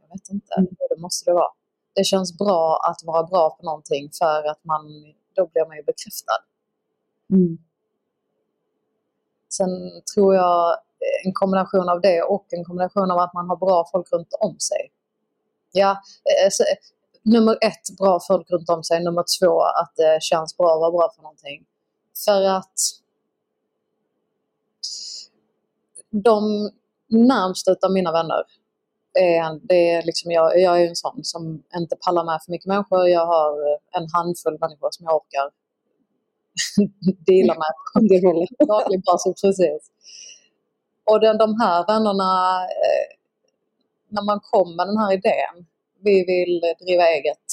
Jag 0.00 0.08
vet 0.08 0.28
inte, 0.30 0.54
Mm. 0.58 0.68
det 0.88 1.00
måste 1.00 1.30
det 1.30 1.34
vara. 1.34 1.52
Det 1.94 2.04
känns 2.04 2.38
bra 2.38 2.78
att 2.90 3.00
vara 3.04 3.22
bra 3.22 3.50
på 3.50 3.64
någonting 3.64 4.10
för 4.18 4.48
att 4.50 4.64
man, 4.64 5.14
då 5.34 5.46
blir 5.46 5.66
man 5.66 5.76
ju 5.76 5.82
bekräftad. 5.82 6.40
Mm. 7.32 7.58
Sen 9.48 10.02
tror 10.14 10.34
jag 10.34 10.76
en 11.24 11.32
kombination 11.32 11.88
av 11.88 12.00
det 12.00 12.22
och 12.22 12.46
en 12.50 12.64
kombination 12.64 13.10
av 13.10 13.18
att 13.18 13.34
man 13.34 13.48
har 13.48 13.56
bra 13.56 13.88
folk 13.92 14.12
runt 14.12 14.32
om 14.40 14.58
sig. 14.58 14.92
Ja, 15.72 15.90
eh, 15.90 16.48
så, 16.50 16.64
nummer 17.22 17.58
ett, 17.60 17.96
bra 17.98 18.20
folk 18.26 18.50
runt 18.50 18.68
om 18.70 18.84
sig. 18.84 19.04
Nummer 19.04 19.24
två, 19.40 19.60
att 19.62 19.92
det 19.96 20.22
känns 20.22 20.56
bra 20.56 20.74
att 20.74 20.80
vara 20.80 20.90
bra 20.90 21.12
för 21.16 21.22
någonting. 21.22 21.64
För 22.24 22.42
att 22.42 22.74
de 26.22 26.70
närmsta 27.08 27.70
av 27.86 27.92
mina 27.92 28.12
vänner, 28.12 28.42
är, 29.18 29.60
det 29.68 29.90
är 29.90 30.02
liksom 30.02 30.30
jag, 30.30 30.60
jag 30.60 30.82
är 30.82 30.88
en 30.88 30.96
sån 30.96 31.24
som 31.24 31.62
inte 31.76 31.96
pallar 31.96 32.24
med 32.24 32.40
för 32.44 32.52
mycket 32.52 32.66
människor. 32.66 33.08
Jag 33.08 33.26
har 33.26 33.78
en 33.98 34.06
handfull 34.12 34.58
människor 34.60 34.88
som 34.90 35.04
jag 35.04 35.16
orkar 35.16 35.50
dela 37.26 37.54
med 37.54 37.72
Underhålla. 38.02 38.46
på 38.58 38.64
daglig 38.64 39.02
basis. 39.04 39.42
Precis. 39.42 39.90
Och 41.10 41.20
den, 41.20 41.38
de 41.38 41.60
här 41.60 41.86
vännerna, 41.86 42.62
eh, 42.62 43.06
när 44.08 44.22
man 44.22 44.40
kom 44.42 44.76
med 44.76 44.86
den 44.86 44.98
här 44.98 45.12
idén, 45.12 45.66
vi 46.00 46.24
vill 46.24 46.60
driva 46.86 47.08
eget. 47.08 47.46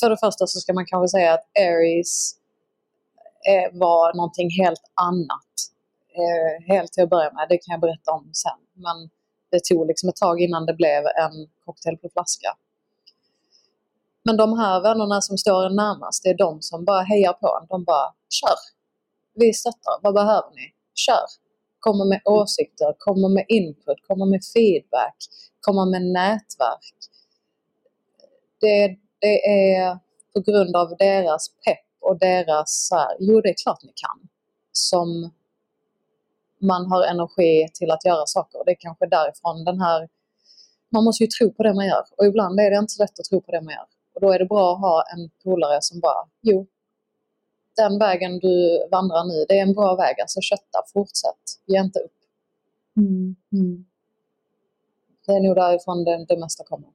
För 0.00 0.10
det 0.10 0.16
första 0.16 0.46
så 0.46 0.60
ska 0.60 0.72
man 0.72 0.86
kanske 0.86 1.08
säga 1.08 1.34
att 1.34 1.46
Aries 1.58 2.34
eh, 3.48 3.78
var 3.78 4.14
någonting 4.14 4.50
helt 4.50 4.84
annat. 4.94 5.73
Eh, 6.22 6.74
helt 6.74 6.92
till 6.92 7.02
att 7.02 7.10
börja 7.10 7.32
med, 7.32 7.46
det 7.48 7.58
kan 7.58 7.72
jag 7.72 7.80
berätta 7.80 8.10
om 8.12 8.30
sen. 8.32 8.60
Men 8.72 9.10
det 9.50 9.64
tog 9.64 9.86
liksom 9.86 10.08
ett 10.08 10.16
tag 10.16 10.40
innan 10.40 10.66
det 10.66 10.74
blev 10.74 11.02
en 11.06 11.48
cocktail 11.64 11.96
på 11.96 12.08
flaska. 12.08 12.56
Men 14.24 14.36
de 14.36 14.58
här 14.58 14.80
vännerna 14.80 15.20
som 15.20 15.38
står 15.38 15.66
en 15.66 15.76
närmast, 15.76 16.22
det 16.22 16.28
är 16.28 16.36
de 16.36 16.62
som 16.62 16.84
bara 16.84 17.02
hejar 17.02 17.32
på 17.32 17.58
en. 17.60 17.66
De 17.68 17.84
bara, 17.84 18.14
kör! 18.28 18.58
Vi 19.34 19.52
stöttar, 19.52 20.00
vad 20.02 20.14
behöver 20.14 20.50
ni? 20.50 20.72
Kör! 20.94 21.26
Kommer 21.80 22.04
med 22.04 22.20
åsikter, 22.24 22.94
kommer 22.98 23.28
med 23.28 23.44
input, 23.48 23.98
kommer 24.08 24.26
med 24.26 24.40
feedback, 24.54 25.16
kommer 25.60 25.86
med 25.90 26.02
nätverk. 26.02 26.94
Det, 28.60 28.96
det 29.18 29.36
är 29.46 29.98
på 30.34 30.40
grund 30.40 30.76
av 30.76 30.96
deras 30.98 31.48
pepp 31.48 31.86
och 32.00 32.18
deras 32.18 32.86
så 32.88 32.96
här, 32.96 33.16
jo 33.20 33.40
det 33.40 33.48
är 33.48 33.54
klart 33.62 33.82
ni 33.82 33.92
kan, 33.96 34.28
som 34.72 35.30
man 36.64 36.86
har 36.86 37.02
energi 37.04 37.68
till 37.74 37.90
att 37.90 38.04
göra 38.04 38.26
saker. 38.26 38.62
Det 38.64 38.70
är 38.70 38.76
kanske 38.80 39.06
därifrån 39.06 39.64
den 39.64 39.80
här, 39.80 40.08
man 40.90 41.04
måste 41.04 41.24
ju 41.24 41.28
tro 41.28 41.52
på 41.52 41.62
det 41.62 41.74
man 41.74 41.86
gör 41.86 42.04
och 42.16 42.26
ibland 42.26 42.60
är 42.60 42.70
det 42.70 42.76
inte 42.78 42.92
så 42.92 43.02
lätt 43.02 43.18
att 43.18 43.24
tro 43.24 43.40
på 43.40 43.52
det 43.52 43.60
man 43.60 43.74
gör. 43.74 43.86
Och 44.14 44.20
då 44.20 44.32
är 44.32 44.38
det 44.38 44.44
bra 44.46 44.72
att 44.72 44.80
ha 44.80 45.04
en 45.14 45.30
polare 45.44 45.78
som 45.80 46.00
bara, 46.00 46.28
jo, 46.40 46.66
den 47.76 47.98
vägen 47.98 48.38
du 48.38 48.86
vandrar 48.90 49.24
nu, 49.24 49.44
det 49.48 49.58
är 49.58 49.62
en 49.62 49.74
bra 49.74 49.96
väg, 49.96 50.20
alltså 50.20 50.40
kötta, 50.40 50.82
fortsätt, 50.92 51.44
ge 51.66 51.80
inte 51.80 51.98
upp. 51.98 52.12
Mm. 52.96 53.36
Mm. 53.52 53.84
Det 55.26 55.32
är 55.32 55.40
nog 55.40 55.56
därifrån 55.56 56.04
det, 56.04 56.24
det 56.28 56.36
mesta 56.36 56.64
kommer. 56.64 56.88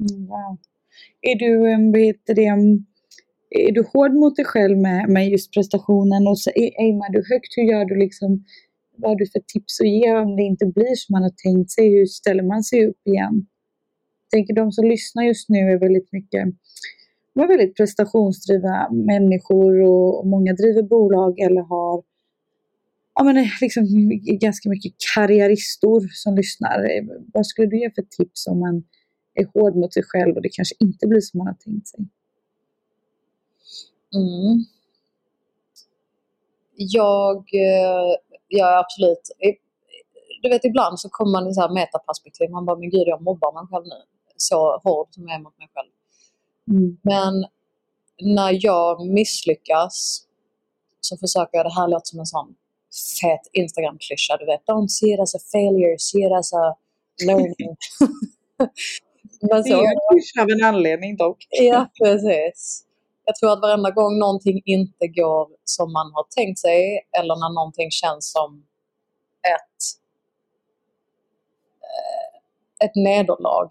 Mm, 0.00 0.26
Wow. 0.26 0.56
Är 1.20 1.34
du, 1.34 1.72
em, 1.72 1.92
vad 1.92 2.00
heter 2.00 2.34
det, 2.34 2.44
em, 2.46 2.86
är 3.56 3.72
du 3.72 3.84
hård 3.92 4.14
mot 4.14 4.36
dig 4.36 4.44
själv 4.44 4.78
med, 4.78 5.08
med 5.08 5.28
just 5.28 5.52
prestationen? 5.54 6.26
Och 6.28 6.38
så, 6.38 6.50
aimar 6.78 7.12
du 7.12 7.18
högt? 7.18 7.52
Hur 7.56 7.62
gör 7.62 7.84
du 7.84 7.96
liksom? 7.96 8.44
Vad 8.96 9.10
har 9.10 9.16
du 9.16 9.26
för 9.26 9.40
tips 9.40 9.80
att 9.80 9.88
ge 9.88 10.12
om 10.14 10.36
det 10.36 10.42
inte 10.42 10.66
blir 10.66 10.94
som 10.94 11.12
man 11.12 11.22
har 11.22 11.34
tänkt 11.44 11.70
sig? 11.70 11.88
Hur 11.88 12.06
ställer 12.06 12.42
man 12.42 12.62
sig 12.62 12.86
upp 12.86 13.02
igen? 13.04 13.46
Jag 14.24 14.38
tänker 14.38 14.54
de 14.54 14.72
som 14.72 14.86
lyssnar 14.86 15.24
just 15.24 15.48
nu 15.48 15.58
är 15.58 15.78
väldigt 15.78 16.12
mycket 16.12 16.48
var 17.36 17.48
väldigt 17.48 17.76
prestationsdrivna 17.76 18.88
människor 18.90 19.80
och, 19.80 20.26
många 20.26 20.52
driver 20.52 20.82
bolag 20.82 21.38
eller 21.38 21.60
har 21.60 22.02
ja, 23.14 23.24
men, 23.24 23.36
eh, 23.36 23.46
liksom, 23.60 23.84
ganska 24.40 24.68
mycket 24.68 24.92
karriäristor 25.14 26.08
som 26.12 26.36
lyssnar. 26.36 26.76
Vad 27.32 27.46
skulle 27.46 27.68
du 27.68 27.78
ge 27.80 27.90
för 27.90 28.02
tips 28.02 28.46
om 28.46 28.60
man 28.60 28.84
är 29.34 29.46
hård 29.54 29.76
mot 29.76 29.94
sig 29.94 30.02
själv 30.06 30.36
och 30.36 30.42
det 30.42 30.48
kanske 30.48 30.74
inte 30.80 31.06
blir 31.06 31.20
som 31.20 31.38
man 31.38 31.46
har 31.46 31.54
tänkt 31.54 31.88
sig? 31.88 32.00
Mm. 34.14 34.64
Jag, 36.76 37.36
eh, 37.36 38.16
ja 38.48 38.78
absolut. 38.78 39.30
Du 40.42 40.48
vet 40.48 40.64
ibland 40.64 41.00
så 41.00 41.08
kommer 41.08 41.32
man 41.32 41.48
i 41.50 41.54
så 41.54 41.60
här 41.60 41.74
metaperspektiv. 41.74 42.50
Man 42.50 42.64
bara, 42.64 42.76
men 42.76 42.90
gud 42.90 43.02
jag 43.06 43.22
mobbar 43.22 43.52
mig 43.52 43.68
själv 43.70 43.84
nu. 43.84 44.02
Så 44.36 44.80
hård 44.84 45.08
som 45.10 45.28
jag 45.28 45.34
är 45.34 45.42
mot 45.42 45.58
mig 45.58 45.68
själv. 45.74 45.90
Mm. 46.70 46.96
Men 47.02 47.46
när 48.20 48.58
jag 48.66 49.06
misslyckas 49.06 50.22
så 51.00 51.16
försöker 51.16 51.58
jag, 51.58 51.66
det 51.66 51.74
här 51.74 51.88
låter 51.88 52.06
som 52.06 52.20
en 52.20 52.26
sån 52.26 52.54
fet 53.20 53.40
Instagram-klyscha, 53.52 54.36
du 54.38 54.46
vet. 54.46 54.60
Don't 54.66 54.88
see 54.88 55.14
it 55.14 55.20
as 55.20 55.34
a 55.34 55.38
failure, 55.52 55.98
see 55.98 56.26
it 56.26 56.32
as 56.32 56.52
a 56.52 56.76
learning. 57.26 57.76
Men 59.40 59.62
Det 59.62 59.70
är 59.70 60.42
av 60.42 60.50
en 60.50 60.64
anledning 60.64 61.16
dock. 61.16 61.46
Ja, 61.50 61.88
precis. 62.02 62.85
Jag 63.28 63.36
tror 63.36 63.52
att 63.52 63.60
varenda 63.60 63.90
gång 63.90 64.18
någonting 64.18 64.62
inte 64.64 65.06
går 65.06 65.48
som 65.64 65.92
man 65.92 66.12
har 66.14 66.26
tänkt 66.36 66.58
sig 66.58 67.08
eller 67.18 67.36
när 67.36 67.54
någonting 67.54 67.90
känns 67.90 68.32
som 68.32 68.66
ett, 69.54 69.82
eh, 71.82 72.86
ett 72.86 72.94
nederlag, 72.94 73.68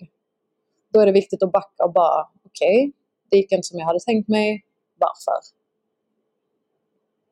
då 0.94 1.00
är 1.00 1.06
det 1.06 1.12
viktigt 1.12 1.44
att 1.44 1.52
backa 1.52 1.84
och 1.84 1.94
bara, 1.94 2.30
okej, 2.46 2.92
det 3.30 3.38
gick 3.38 3.52
inte 3.52 3.68
som 3.68 3.80
jag 3.80 3.86
hade 3.86 4.00
tänkt 4.00 4.28
mig, 4.28 4.66
varför? 5.00 5.40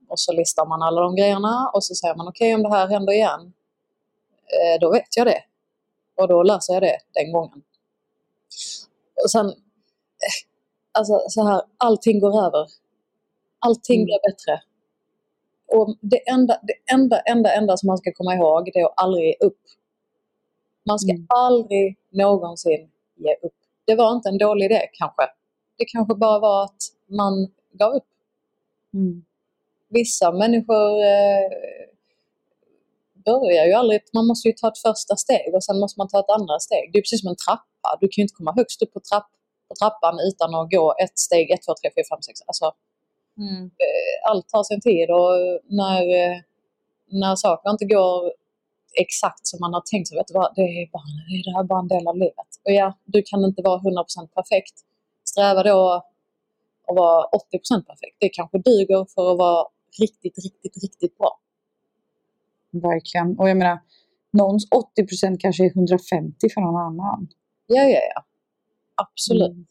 Och 0.10 0.20
så 0.20 0.34
listar 0.34 0.66
man 0.66 0.82
alla 0.82 1.02
de 1.02 1.16
grejerna 1.16 1.72
och 1.74 1.84
så 1.84 1.96
säger 1.96 2.16
man, 2.16 2.28
okej, 2.28 2.56
om 2.56 2.64
det 2.64 2.70
här 2.70 2.88
händer 2.88 3.14
igen, 3.14 3.54
eh, 4.46 4.80
då 4.80 4.92
vet 4.92 5.18
jag 5.18 5.28
det. 5.28 5.44
Och 6.16 6.28
då 6.28 6.44
löser 6.44 6.74
jag 6.74 6.84
det 6.84 6.98
den 7.14 7.32
gången. 7.32 7.62
Och 9.24 9.32
sen, 9.32 9.46
eh, 9.46 10.53
alltså 10.94 11.20
så 11.30 11.48
här, 11.48 11.62
allting 11.78 12.20
går 12.20 12.46
över. 12.46 12.68
Allting 13.60 13.96
Mm. 14.00 14.06
blir 14.06 14.20
bättre. 14.32 14.62
Och 15.68 15.96
det 16.02 16.30
enda, 16.30 16.60
det 16.64 16.94
enda, 16.94 17.20
enda, 17.20 17.54
enda 17.56 17.78
som 17.78 17.88
man 17.88 17.98
ska 17.98 18.12
komma 18.14 18.36
ihåg 18.36 18.70
det 18.74 18.80
är 18.80 18.86
att 18.86 18.94
aldrig 18.96 19.26
ge 19.26 19.36
upp. 19.48 19.60
Man 20.86 21.00
ska 21.00 21.12
Mm. 21.12 21.26
aldrig 21.30 21.98
någonsin 22.10 22.90
ge 23.16 23.36
upp. 23.42 23.54
Det 23.86 23.96
var 23.96 24.12
inte 24.16 24.30
en 24.30 24.38
dålig 24.38 24.66
idé 24.66 24.82
kanske. 24.94 25.24
Det 25.78 25.86
kanske 25.86 26.16
bara 26.16 26.40
var 26.40 26.64
att 26.64 26.82
man 27.08 27.52
gav 27.72 27.94
upp. 27.94 28.08
Mm. 28.94 29.26
Vissa 29.90 30.32
människor 30.32 31.04
eh, 31.04 31.50
börjar 33.26 33.66
ju 33.66 33.74
aldrig, 33.74 34.02
man 34.14 34.28
måste 34.28 34.48
ju 34.48 34.54
ta 34.54 34.68
ett 34.68 34.78
första 34.78 35.16
steg 35.16 35.56
och 35.56 35.64
sen 35.64 35.80
måste 35.80 36.00
man 36.00 36.08
ta 36.08 36.20
ett 36.20 36.30
andra 36.40 36.60
steg. 36.60 36.90
Det 36.94 36.98
är 37.00 37.02
precis 37.02 37.22
som 37.22 37.30
en 37.30 37.36
trappa. 37.36 37.98
Du 38.02 38.08
kan 38.08 38.22
ju 38.22 38.24
inte 38.24 38.34
komma 38.36 38.54
högst 38.56 38.82
upp 38.82 38.94
på, 38.94 39.00
trapp, 39.00 39.28
på 39.68 39.76
trappan 39.80 40.16
utan 40.30 40.56
att 40.56 40.72
gå 40.72 40.96
ett 41.04 41.20
steg, 41.20 41.52
ett, 41.52 41.62
två, 41.66 41.74
tre, 41.82 41.90
fyra, 41.96 42.06
fem, 42.12 42.22
sex. 42.22 42.42
Alltså, 42.48 42.72
Mm. 43.38 43.64
eh, 43.66 44.30
allt 44.30 44.50
tar 44.50 44.64
sin 44.64 44.82
tid 44.82 45.12
och 45.12 45.34
när, 45.80 46.02
eh, 46.02 46.38
när 47.10 47.36
saker 47.36 47.70
inte 47.70 47.86
går 47.86 48.34
exakt 48.94 49.48
som 49.48 49.58
man 49.60 49.74
har 49.74 49.82
tänkt 49.82 50.08
sig, 50.08 50.18
vet 50.18 50.28
du 50.28 50.34
vad, 50.34 50.52
det 50.56 50.62
är, 50.62 50.92
bara, 50.92 51.04
det 51.30 51.60
är 51.60 51.64
bara 51.64 51.80
en 51.80 51.88
del 51.88 52.08
av 52.08 52.18
livet. 52.18 52.50
Och 52.66 52.72
ja, 52.72 52.94
du 53.06 53.24
kan 53.26 53.46
inte 53.46 53.62
vara 53.62 53.80
100% 53.80 54.28
perfekt. 54.34 54.74
Sträva 55.24 55.64
då 55.64 56.04
att 56.88 56.96
vara 56.96 57.26
80% 57.26 57.86
perfekt. 57.88 58.16
Det 58.20 58.30
kanske 58.30 58.58
duger 58.58 59.06
för 59.16 59.32
att 59.32 59.38
vara 59.38 59.68
riktigt, 60.02 60.38
riktigt, 60.46 60.84
riktigt 60.84 61.18
bra. 61.18 61.40
Verkligen. 62.72 63.40
Och 63.40 63.50
jag 63.50 63.58
menar, 63.58 63.80
någons 64.32 64.68
80 64.72 65.08
procent 65.08 65.42
kanske 65.42 65.66
är 65.66 65.70
150 65.70 66.50
för 66.54 66.62
någon 66.62 66.76
annan. 66.76 67.28
Ja, 67.68 67.84
ja, 67.84 68.00
ja. 68.16 68.26
Absolut. 68.96 69.52
Mm. 69.52 69.66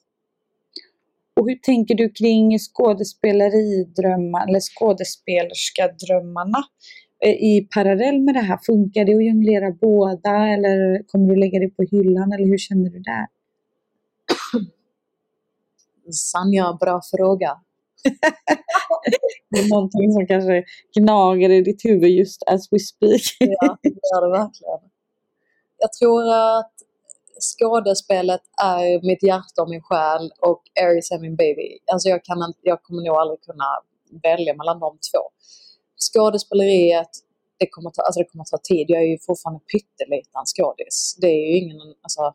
Och 1.41 1.49
hur 1.49 1.57
tänker 1.57 1.95
du 1.95 2.09
kring 2.09 2.59
skådespeleridrömmar 2.59 4.49
eller 4.49 4.61
skådespelerska-drömmarna 4.61 6.65
eh, 7.25 7.31
i 7.31 7.69
parallell 7.75 8.21
med 8.21 8.35
det 8.35 8.41
här? 8.41 8.59
Funkar 8.67 9.05
det 9.05 9.15
att 9.15 9.25
jonglera 9.25 9.71
båda 9.71 10.49
eller 10.49 11.03
kommer 11.07 11.29
du 11.29 11.37
lägga 11.37 11.59
det 11.59 11.69
på 11.69 11.83
hyllan 11.83 12.33
eller 12.33 12.47
hur 12.47 12.59
känner 12.59 12.91
du 12.91 12.99
där? 12.99 13.27
Sanja, 16.13 16.79
bra 16.81 17.01
fråga. 17.17 17.59
Det 19.51 19.59
är 19.59 19.69
någonting 19.69 20.13
som 20.13 20.27
kanske 20.27 20.65
gnager 20.99 21.51
i 21.51 21.63
ditt 21.63 21.85
huvud 21.85 22.11
just 22.11 22.43
as 22.47 22.73
we 22.73 22.79
speak. 22.79 23.23
Ja, 23.39 23.79
det 23.83 23.89
gör 23.89 24.27
det 24.27 24.39
verkligen. 24.39 24.91
Jag 25.79 25.93
tror 25.93 26.29
att 26.29 26.73
skådespelet 27.43 28.41
är 28.63 29.07
mitt 29.07 29.23
hjärta 29.23 29.63
och 29.63 29.71
min 29.71 29.83
själ 29.83 30.31
och 30.41 30.63
Aries 30.83 31.11
är 31.11 31.19
min 31.19 31.37
baby. 31.37 31.79
Alltså 31.93 32.09
jag, 32.09 32.25
kan 32.25 32.55
jag 32.63 32.83
kommer 32.83 33.03
nog 33.03 33.17
aldrig 33.17 33.41
kunna 33.41 33.69
välja 34.23 34.55
mellan 34.55 34.81
de 34.81 34.99
två. 35.11 35.23
Skådespeleriet, 36.07 37.11
det 37.59 37.67
kommer, 37.67 37.91
ta, 37.91 38.03
alltså 38.03 38.21
det 38.21 38.25
kommer 38.25 38.45
ta 38.45 38.59
tid. 38.59 38.87
Jag 38.89 39.03
är 39.03 39.07
ju 39.07 39.19
fortfarande 39.19 39.61
pytteliten 39.73 40.45
skådis. 40.57 41.17
Det 41.21 41.27
är 41.27 41.51
ju 41.51 41.59
ingen, 41.59 41.81
alltså, 42.03 42.35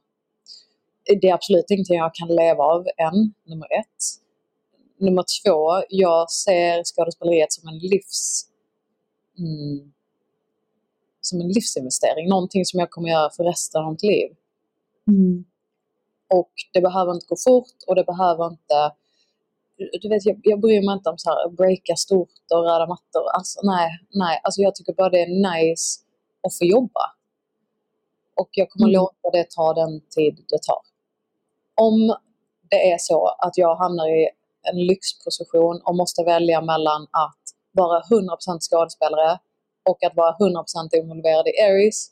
det 1.22 1.30
är 1.30 1.34
absolut 1.34 1.66
ingenting 1.70 1.98
jag 1.98 2.16
kan 2.16 2.28
leva 2.28 2.64
av 2.64 2.88
än, 2.98 3.34
nummer 3.46 3.68
ett. 3.80 4.04
Nummer 5.00 5.26
två, 5.44 5.84
jag 5.90 6.32
ser 6.32 6.84
skådespeleriet 6.84 7.54
som 7.54 7.68
en 7.68 7.78
livs... 7.78 8.46
Mm, 9.40 9.94
som 11.22 11.42
en 11.42 11.48
livsinvestering. 11.48 12.30
Någonting 12.30 12.66
som 12.66 12.80
jag 12.80 12.90
kommer 12.90 13.10
göra 13.10 13.30
för 13.30 13.44
resten 13.44 13.82
av 13.82 13.92
mitt 13.92 14.04
liv. 14.04 14.30
Mm. 15.08 15.46
Och 16.30 16.52
det 16.74 16.82
behöver 16.82 17.14
inte 17.14 17.26
gå 17.30 17.36
fort 17.48 17.78
och 17.88 17.96
det 17.96 18.04
behöver 18.04 18.46
inte... 18.48 18.92
Du 20.02 20.10
vet, 20.10 20.26
jag, 20.26 20.40
jag 20.44 20.60
bryr 20.60 20.86
mig 20.86 20.94
inte 20.94 21.10
om 21.10 21.18
så 21.18 21.30
här, 21.30 21.50
breaka 21.50 21.96
stort 21.96 22.30
och 22.54 22.64
röda 22.64 22.88
mattor. 22.88 23.30
Alltså, 23.38 23.60
nej, 23.64 23.90
nej. 24.14 24.40
Alltså, 24.44 24.62
jag 24.62 24.76
tycker 24.76 24.94
bara 24.94 25.10
det 25.10 25.22
är 25.22 25.28
nice 25.58 26.00
att 26.48 26.58
få 26.58 26.66
jobba. 26.66 27.02
Och 28.36 28.50
jag 28.52 28.70
kommer 28.70 28.88
Mm. 28.88 28.94
låta 28.94 29.30
det 29.32 29.50
ta 29.50 29.74
den 29.74 30.02
tid 30.02 30.46
det 30.50 30.62
tar. 30.64 30.82
Om 31.76 32.16
det 32.70 32.92
är 32.92 32.98
så 33.00 33.28
att 33.28 33.58
jag 33.58 33.76
hamnar 33.76 34.08
i 34.08 34.30
en 34.64 34.86
lyxposition 34.86 35.82
och 35.86 35.96
måste 35.96 36.24
välja 36.24 36.62
mellan 36.62 37.02
att 37.04 37.44
vara 37.72 38.02
100% 38.02 38.60
skådespelare 38.70 39.40
och 39.90 40.04
att 40.04 40.16
vara 40.16 40.36
100% 40.40 40.96
involverad 40.96 41.48
i 41.48 41.62
Aries 41.62 42.12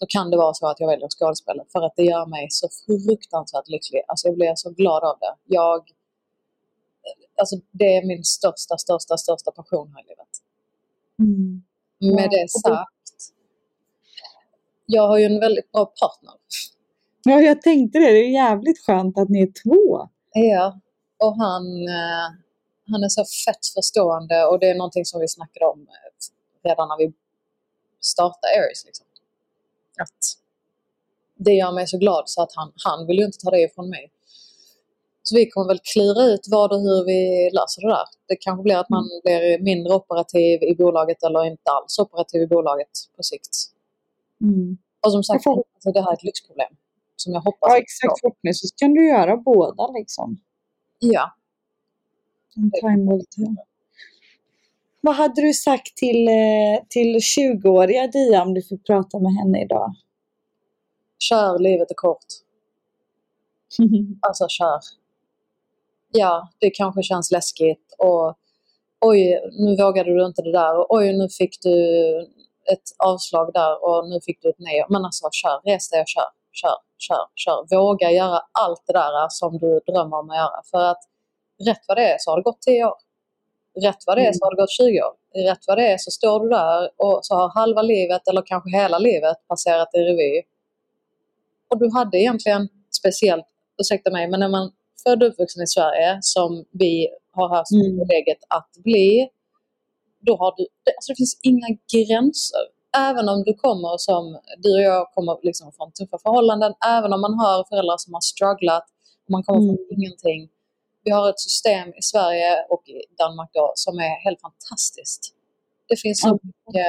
då 0.00 0.06
kan 0.08 0.30
det 0.30 0.36
vara 0.36 0.54
så 0.54 0.66
att 0.66 0.80
jag 0.80 0.88
väljer 0.88 1.08
skådespelare 1.08 1.66
för 1.72 1.82
att 1.82 1.92
det 1.96 2.02
gör 2.02 2.26
mig 2.26 2.46
så 2.50 2.68
fruktansvärt 2.86 3.68
lycklig. 3.68 4.02
Alltså 4.08 4.28
jag 4.28 4.36
blir 4.36 4.52
så 4.56 4.70
glad 4.70 5.04
av 5.04 5.18
det. 5.20 5.34
Jag, 5.44 5.80
alltså 7.38 7.56
det 7.70 7.96
är 7.96 8.06
min 8.06 8.24
största, 8.24 8.76
största, 8.78 9.16
största 9.16 9.50
passion 9.50 9.92
här 9.94 10.00
i 10.04 10.06
livet. 10.08 10.28
Mm. 11.18 11.62
Med 12.16 12.28
Ja, 12.32 12.40
det- 12.42 12.48
sagt, 12.48 12.90
jag 14.86 15.08
har 15.08 15.18
ju 15.18 15.24
en 15.24 15.40
väldigt 15.40 15.72
bra 15.72 15.84
partner. 15.86 16.34
Ja, 17.26 17.40
jag 17.40 17.62
tänkte 17.62 17.98
det. 17.98 18.12
Det 18.12 18.18
är 18.18 18.30
jävligt 18.30 18.84
skönt 18.86 19.18
att 19.18 19.28
ni 19.28 19.42
är 19.42 19.52
två. 19.64 20.08
Ja, 20.32 20.80
och 21.24 21.36
han, 21.36 21.62
eh, 21.88 22.26
han 22.90 23.04
är 23.04 23.08
så 23.08 23.24
fett 23.46 23.66
förstående 23.74 24.46
och 24.46 24.58
det 24.58 24.70
är 24.70 24.74
någonting 24.74 25.04
som 25.04 25.20
vi 25.20 25.28
snackade 25.28 25.66
om 25.66 25.80
eh, 25.80 26.68
redan 26.68 26.88
när 26.88 26.96
vi 26.98 27.12
startade 28.00 28.52
Aries. 28.58 28.84
Liksom. 28.86 29.06
Att 29.98 30.20
det 31.36 31.52
gör 31.52 31.72
mig 31.72 31.86
så 31.86 31.98
glad 31.98 32.22
så 32.26 32.42
att 32.42 32.52
han, 32.54 32.72
han 32.84 33.06
vill 33.06 33.18
ju 33.18 33.24
inte 33.24 33.38
ta 33.38 33.50
det 33.50 33.62
ifrån 33.62 33.90
mig. 33.90 34.10
Så 35.22 35.36
vi 35.36 35.50
kommer 35.50 35.68
väl 35.68 35.80
klura 35.92 36.22
ut 36.24 36.46
vad 36.50 36.72
och 36.72 36.80
hur 36.80 37.04
vi 37.04 37.50
löser 37.52 37.82
det 37.82 37.88
där. 37.88 38.06
Det 38.28 38.36
kanske 38.36 38.62
blir 38.62 38.76
att 38.76 38.88
man 38.88 39.04
blir 39.24 39.58
mindre 39.58 39.94
operativ 39.94 40.62
i 40.62 40.74
bolaget 40.78 41.22
eller 41.22 41.44
inte 41.44 41.70
alls 41.70 41.98
operativ 41.98 42.42
i 42.42 42.46
bolaget 42.46 42.88
på 43.16 43.22
sikt. 43.22 43.54
Mm. 44.42 44.78
Och 45.06 45.12
som 45.12 45.24
sagt, 45.24 45.46
alltså, 45.46 45.92
det 45.92 46.00
här 46.00 46.10
är 46.10 46.14
ett 46.14 46.22
lyxproblem. 46.22 46.72
Som 47.16 47.32
jag 47.32 47.40
hoppas 47.40 47.68
Ja, 47.70 47.78
exakt. 47.78 48.20
Förhoppningsvis 48.20 48.72
kan 48.76 48.94
du 48.94 49.08
göra 49.08 49.36
båda 49.36 49.86
liksom. 49.86 50.40
Ja. 50.98 51.34
Time 52.80 53.12
will 53.12 53.26
tell. 53.26 53.56
Vad 55.04 55.14
hade 55.14 55.42
du 55.42 55.52
sagt 55.52 55.96
till, 55.96 56.28
eh, 56.28 56.86
till 56.88 57.18
20-åriga 57.18 58.06
Dia 58.06 58.42
om 58.42 58.54
du 58.54 58.62
fick 58.62 58.86
prata 58.86 59.18
med 59.18 59.32
henne 59.32 59.62
idag? 59.62 59.94
Kör, 61.18 61.58
livet 61.58 61.90
är 61.90 61.94
kort. 61.94 62.24
Alltså 64.20 64.46
kör. 64.48 64.80
Ja, 66.12 66.48
det 66.58 66.70
kanske 66.70 67.02
känns 67.02 67.30
läskigt 67.30 67.94
och 67.98 68.34
oj, 69.00 69.40
nu 69.58 69.76
vågade 69.76 70.14
du 70.14 70.26
inte 70.26 70.42
det 70.42 70.52
där 70.52 70.78
och 70.78 70.86
oj, 70.88 71.12
nu 71.12 71.28
fick 71.28 71.62
du 71.62 71.76
ett 72.72 72.88
avslag 73.04 73.52
där 73.52 73.84
och 73.84 74.08
nu 74.08 74.20
fick 74.26 74.42
du 74.42 74.48
ett 74.48 74.58
nej. 74.58 74.86
Men 74.88 75.04
alltså 75.04 75.28
kör, 75.32 75.60
res 75.70 75.90
dig 75.90 76.00
och 76.00 76.08
kör, 76.08 76.30
kör, 76.52 76.76
kör, 76.98 77.26
kör. 77.34 77.76
Våga 77.76 78.10
göra 78.10 78.40
allt 78.52 78.82
det 78.86 78.92
där 78.92 79.28
som 79.28 79.58
du 79.58 79.80
drömmer 79.86 80.16
om 80.16 80.30
att 80.30 80.36
göra. 80.36 80.62
För 80.70 80.82
att 80.90 81.02
rätt 81.66 81.84
vad 81.88 81.96
det 81.96 82.12
är 82.12 82.16
så 82.18 82.30
har 82.30 82.36
det 82.36 82.42
gått 82.42 82.62
10 82.62 82.84
år. 82.84 83.03
Rätt 83.82 83.96
vad 84.06 84.18
det 84.18 84.26
är 84.26 84.32
så 84.32 84.44
har 84.44 84.50
det 84.54 84.62
gått 84.62 84.70
20 84.70 85.02
år. 85.02 85.14
Rätt 85.50 85.58
vad 85.66 85.78
det 85.78 85.86
är 85.92 85.98
så 85.98 86.10
står 86.10 86.40
du 86.40 86.48
där 86.48 86.90
och 86.96 87.18
så 87.22 87.34
har 87.34 87.48
halva 87.48 87.82
livet 87.82 88.28
eller 88.28 88.42
kanske 88.46 88.70
hela 88.70 88.98
livet 88.98 89.36
passerat 89.48 89.88
i 89.94 89.98
revy. 89.98 90.42
Och 91.70 91.78
du 91.78 91.90
hade 91.92 92.18
egentligen, 92.18 92.68
speciellt, 93.00 93.44
ursäkta 93.80 94.10
mig, 94.10 94.28
men 94.30 94.40
när 94.40 94.48
man 94.48 94.72
född 95.04 95.22
och 95.22 95.28
uppvuxen 95.28 95.62
i 95.62 95.66
Sverige 95.66 96.18
som 96.20 96.64
vi 96.70 97.08
har 97.32 97.48
haft 97.48 97.72
Mm. 97.72 97.84
privilegiet 97.84 98.38
att 98.48 98.70
bli, 98.84 99.28
då 100.20 100.36
har 100.36 100.54
du, 100.56 100.66
alltså 100.96 101.12
det 101.12 101.16
finns 101.16 101.38
inga 101.42 101.68
gränser. 101.92 102.60
Även 102.96 103.28
om 103.28 103.42
du 103.44 103.54
kommer 103.54 103.96
som, 103.98 104.38
du 104.58 104.74
och 104.74 104.82
jag 104.82 105.12
kommer 105.14 105.38
liksom 105.42 105.72
från 105.72 105.92
tuffa 105.92 106.18
förhållanden, 106.18 106.72
även 106.86 107.12
om 107.12 107.20
man 107.20 107.34
har 107.34 107.64
föräldrar 107.68 107.96
som 107.98 108.14
har 108.14 108.20
strugglat, 108.20 108.84
man 109.28 109.42
kommer 109.42 109.62
Mm. 109.62 109.76
från 109.76 109.86
ingenting. 109.98 110.48
Vi 111.04 111.10
har 111.10 111.30
ett 111.30 111.40
system 111.40 111.88
i 111.88 112.02
Sverige 112.02 112.64
och 112.68 112.88
i 112.88 113.14
Danmark 113.18 113.50
då 113.52 113.72
som 113.74 113.98
är 113.98 114.24
helt 114.24 114.40
fantastiskt. 114.40 115.34
Det 115.88 115.96
finns 115.96 116.20
så 116.20 116.32
mycket 116.42 116.86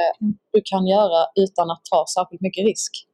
du 0.52 0.62
kan 0.64 0.86
göra 0.86 1.26
utan 1.34 1.70
att 1.70 1.84
ta 1.90 2.04
särskilt 2.14 2.40
mycket 2.40 2.64
risk. 2.66 3.06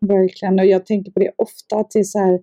Verkligen. 0.00 0.58
Och 0.58 0.66
jag 0.66 0.86
tänker 0.86 1.10
på 1.12 1.20
det 1.20 1.32
ofta 1.36 1.76
att 1.76 1.90
det 1.90 1.98
är 1.98 2.04
så 2.04 2.18
här 2.18 2.38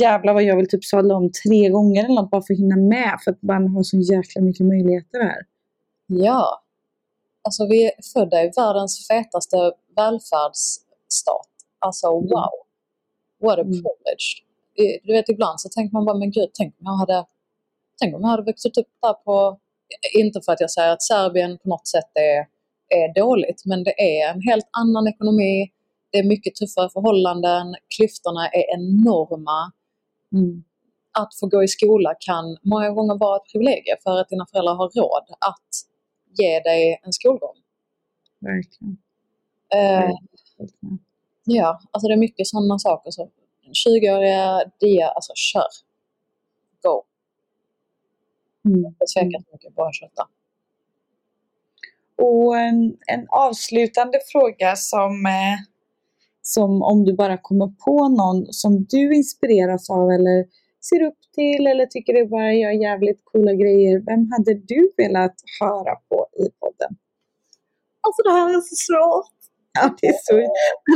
jävlar 0.00 0.34
vad 0.34 0.42
jag 0.42 0.56
vill 0.56 0.68
typ 0.68 0.84
sadla 0.84 1.14
om 1.16 1.30
tre 1.32 1.68
gånger 1.68 2.04
eller 2.04 2.14
något 2.14 2.30
bara 2.30 2.42
för 2.42 2.54
att 2.54 2.58
hinna 2.60 2.76
med 2.76 3.18
för 3.24 3.30
att 3.30 3.42
man 3.42 3.68
har 3.68 3.82
så 3.82 3.96
jäkla 3.96 4.42
mycket 4.42 4.66
möjligheter 4.66 5.20
här. 5.20 5.46
Ja. 6.06 6.62
Alltså 7.42 7.66
vi 7.66 7.84
är 7.84 7.92
födda 8.12 8.44
i 8.44 8.50
världens 8.56 9.06
fetaste 9.08 9.56
välfärdsstat. 9.96 11.48
Alltså 11.78 12.06
wow. 12.10 12.50
What 13.40 13.58
a 13.58 13.60
Mm. 13.60 13.70
privilege. 13.72 14.26
Du 15.02 15.12
vet 15.12 15.28
ibland 15.28 15.60
så 15.60 15.68
tänker 15.68 15.92
man 15.92 16.04
bara, 16.04 16.18
men 16.18 16.30
gud, 16.30 16.50
tänk 16.54 16.74
om 16.78 16.84
jag 16.84 16.96
hade, 16.96 17.26
tänk 18.00 18.14
om 18.14 18.20
jag 18.20 18.28
hade 18.28 18.42
vuxit 18.42 18.78
upp 18.78 18.88
där 19.02 19.12
på, 19.12 19.58
inte 20.18 20.40
för 20.44 20.52
att 20.52 20.60
jag 20.60 20.70
säger 20.70 20.92
att 20.92 21.02
Serbien 21.02 21.58
på 21.58 21.68
något 21.68 21.88
sätt 21.88 22.10
är, 22.14 22.46
är 22.98 23.14
dåligt, 23.14 23.62
men 23.64 23.84
det 23.84 23.94
är 24.00 24.30
en 24.34 24.42
helt 24.42 24.68
annan 24.70 25.08
ekonomi. 25.08 25.70
Det 26.10 26.18
är 26.18 26.24
mycket 26.24 26.54
tuffare 26.54 26.90
förhållanden. 26.90 27.74
Klyftorna 27.96 28.48
är 28.48 28.74
enorma. 28.76 29.72
Mm. 30.32 30.64
Att 31.18 31.34
få 31.40 31.46
gå 31.46 31.62
i 31.62 31.68
skola 31.68 32.14
kan 32.20 32.56
många 32.62 32.90
gånger 32.90 33.18
vara 33.18 33.36
ett 33.36 33.52
privilegium 33.52 33.98
för 34.02 34.20
att 34.20 34.28
dina 34.28 34.46
föräldrar 34.46 34.74
har 34.74 34.90
råd 35.00 35.24
att 35.40 35.70
ge 36.38 36.60
dig 36.60 37.00
en 37.02 37.12
skolgång. 37.12 37.56
Verkligen. 38.40 38.96
Eh, 39.74 40.14
ja, 41.44 41.80
alltså 41.90 42.08
det 42.08 42.14
är 42.14 42.18
mycket 42.18 42.46
sådana 42.46 42.78
saker. 42.78 43.10
Så 43.10 43.30
20-åriga 43.72 44.70
Dia, 44.80 45.08
alltså 45.08 45.32
kör. 45.34 45.68
Go. 46.82 47.02
Mm. 48.64 48.94
Jag 48.98 49.08
tvekar 49.08 49.38
inte 49.38 49.52
mycket, 49.52 49.74
bara 49.74 49.92
kötta. 49.92 50.28
Och 52.16 52.58
en, 52.58 52.96
en 53.06 53.26
avslutande 53.28 54.18
fråga 54.32 54.76
som, 54.76 55.26
eh, 55.26 55.58
som 56.42 56.82
om 56.82 57.04
du 57.04 57.14
bara 57.14 57.38
kommer 57.38 57.66
på 57.66 58.08
någon 58.08 58.52
som 58.52 58.84
du 58.84 59.14
inspireras 59.14 59.90
av 59.90 60.10
eller 60.10 60.46
ser 60.90 61.02
upp 61.02 61.18
till 61.34 61.66
eller 61.66 61.86
tycker 61.86 62.12
det 62.12 62.26
bara 62.26 62.52
gör 62.52 62.70
jävligt 62.70 63.20
coola 63.24 63.52
grejer. 63.52 63.98
Vem 64.06 64.32
hade 64.32 64.54
du 64.54 64.92
velat 64.96 65.34
höra 65.60 65.94
på 66.08 66.26
i 66.32 66.50
podden? 66.60 66.96
Alltså 68.00 68.22
det 68.22 68.30
här 68.30 68.48
är 68.48 68.60
så 68.60 68.76
svårt. 68.86 69.33
Ja, 69.74 69.94
det 70.00 70.06
är 70.06 70.18
så. 70.22 70.34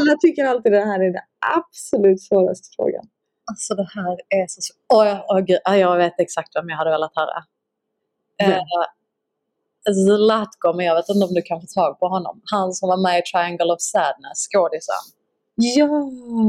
Alla 0.00 0.16
tycker 0.20 0.44
alltid 0.44 0.72
det 0.72 0.84
här 0.84 1.00
är 1.00 1.12
den 1.12 1.22
absolut 1.56 2.22
svåraste 2.22 2.68
frågan. 2.76 3.04
Alltså 3.50 3.74
det 3.74 3.88
här 3.94 4.12
är 4.42 4.46
så 4.48 4.60
svårt. 4.60 4.82
Åh, 4.94 5.24
åh, 5.28 5.40
gud, 5.40 5.58
ja, 5.64 5.76
jag 5.76 5.96
vet 5.96 6.20
exakt 6.20 6.56
vem 6.56 6.68
jag 6.68 6.76
hade 6.76 6.90
velat 6.90 7.12
höra. 7.14 7.44
Vem? 8.38 8.50
Eh, 8.50 8.62
Zlatko, 9.94 10.72
men 10.76 10.86
jag 10.86 10.94
vet 10.94 11.08
inte 11.08 11.24
om 11.26 11.34
du 11.34 11.42
kan 11.42 11.60
få 11.60 11.66
tag 11.66 12.00
på 12.00 12.08
honom. 12.08 12.40
Han 12.52 12.72
som 12.72 12.88
var 12.88 13.02
med 13.02 13.18
i 13.18 13.22
Triangle 13.22 13.72
of 13.74 13.80
Sadness, 13.80 14.48
skådisen. 14.52 15.02
Ja, 15.54 15.88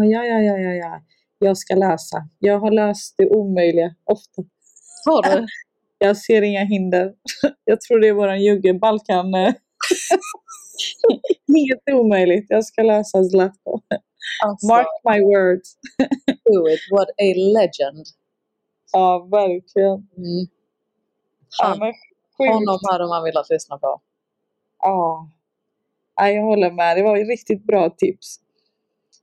ja, 0.03 0.23
ja, 0.25 0.39
ja, 0.39 0.57
ja, 0.57 0.73
ja. 0.73 1.01
Jag 1.39 1.57
ska 1.57 1.75
lösa. 1.75 2.17
Jag 2.39 2.59
har 2.59 2.71
löst 2.71 3.15
det 3.17 3.30
omöjliga 3.30 3.95
ofta. 4.05 4.41
Har 5.05 5.23
du? 5.23 5.47
Jag 6.01 6.17
ser 6.17 6.41
inga 6.41 6.63
hinder. 6.63 7.13
Jag 7.65 7.82
tror 7.82 7.99
det 7.99 8.07
är 8.07 8.13
våran 8.13 8.41
jugge 8.41 8.73
Balkan. 8.73 9.32
Inget 11.57 11.99
omöjligt. 11.99 12.45
Jag 12.49 12.65
ska 12.65 12.82
lösa 12.84 13.23
Zlatko. 13.23 13.80
Alltså, 14.45 14.67
Mark 14.67 14.88
my 15.03 15.21
words. 15.21 15.77
do 16.45 16.67
it. 16.67 16.80
What 16.91 17.09
a 17.09 17.34
legend. 17.36 18.05
Ja, 18.91 19.27
verkligen. 19.32 20.07
Mm. 20.17 20.47
Han, 21.61 21.93
honom 22.38 22.80
hade 22.91 23.07
man 23.07 23.23
velat 23.23 23.49
lyssna 23.49 23.77
på. 23.77 24.01
Ja. 24.80 25.30
ja, 26.15 26.30
jag 26.30 26.43
håller 26.43 26.71
med. 26.71 26.97
Det 26.97 27.03
var 27.03 27.17
ju 27.17 27.23
riktigt 27.23 27.63
bra 27.63 27.89
tips. 27.89 28.39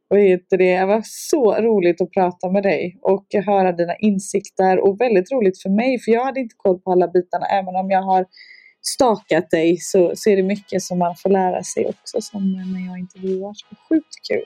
vad 0.09 0.21
heter 0.21 0.59
det, 0.59 0.79
det 0.79 0.87
var 0.87 1.03
så 1.05 1.55
roligt 1.55 2.01
att 2.01 2.11
prata 2.11 2.51
med 2.51 2.63
dig 2.63 2.99
och 3.03 3.27
höra 3.47 3.73
dina 3.73 3.97
insikter 3.97 4.79
och 4.81 5.01
väldigt 5.01 5.33
roligt 5.33 5.63
för 5.63 5.71
mig 5.71 6.01
för 6.01 6.13
jag 6.13 6.25
hade 6.25 6.41
inte 6.41 6.55
koll 6.59 6.81
på 6.81 6.93
alla 6.93 7.09
bitarna 7.09 7.47
även 7.47 7.77
om 7.77 7.91
jag 7.91 8.03
har 8.03 8.27
stakat 8.89 9.51
dig 9.51 9.79
så, 9.81 10.13
så 10.17 10.31
är 10.31 10.37
det 10.37 10.43
mycket 10.43 10.83
som 10.83 10.99
man 10.99 11.17
får 11.17 11.31
lära 11.31 11.63
sig 11.63 11.87
också 11.87 12.21
som 12.21 12.53
när 12.53 12.87
jag 12.87 12.99
intervjuar. 12.99 13.55
Så 13.55 13.77
sjukt 13.89 14.15
kul! 14.29 14.45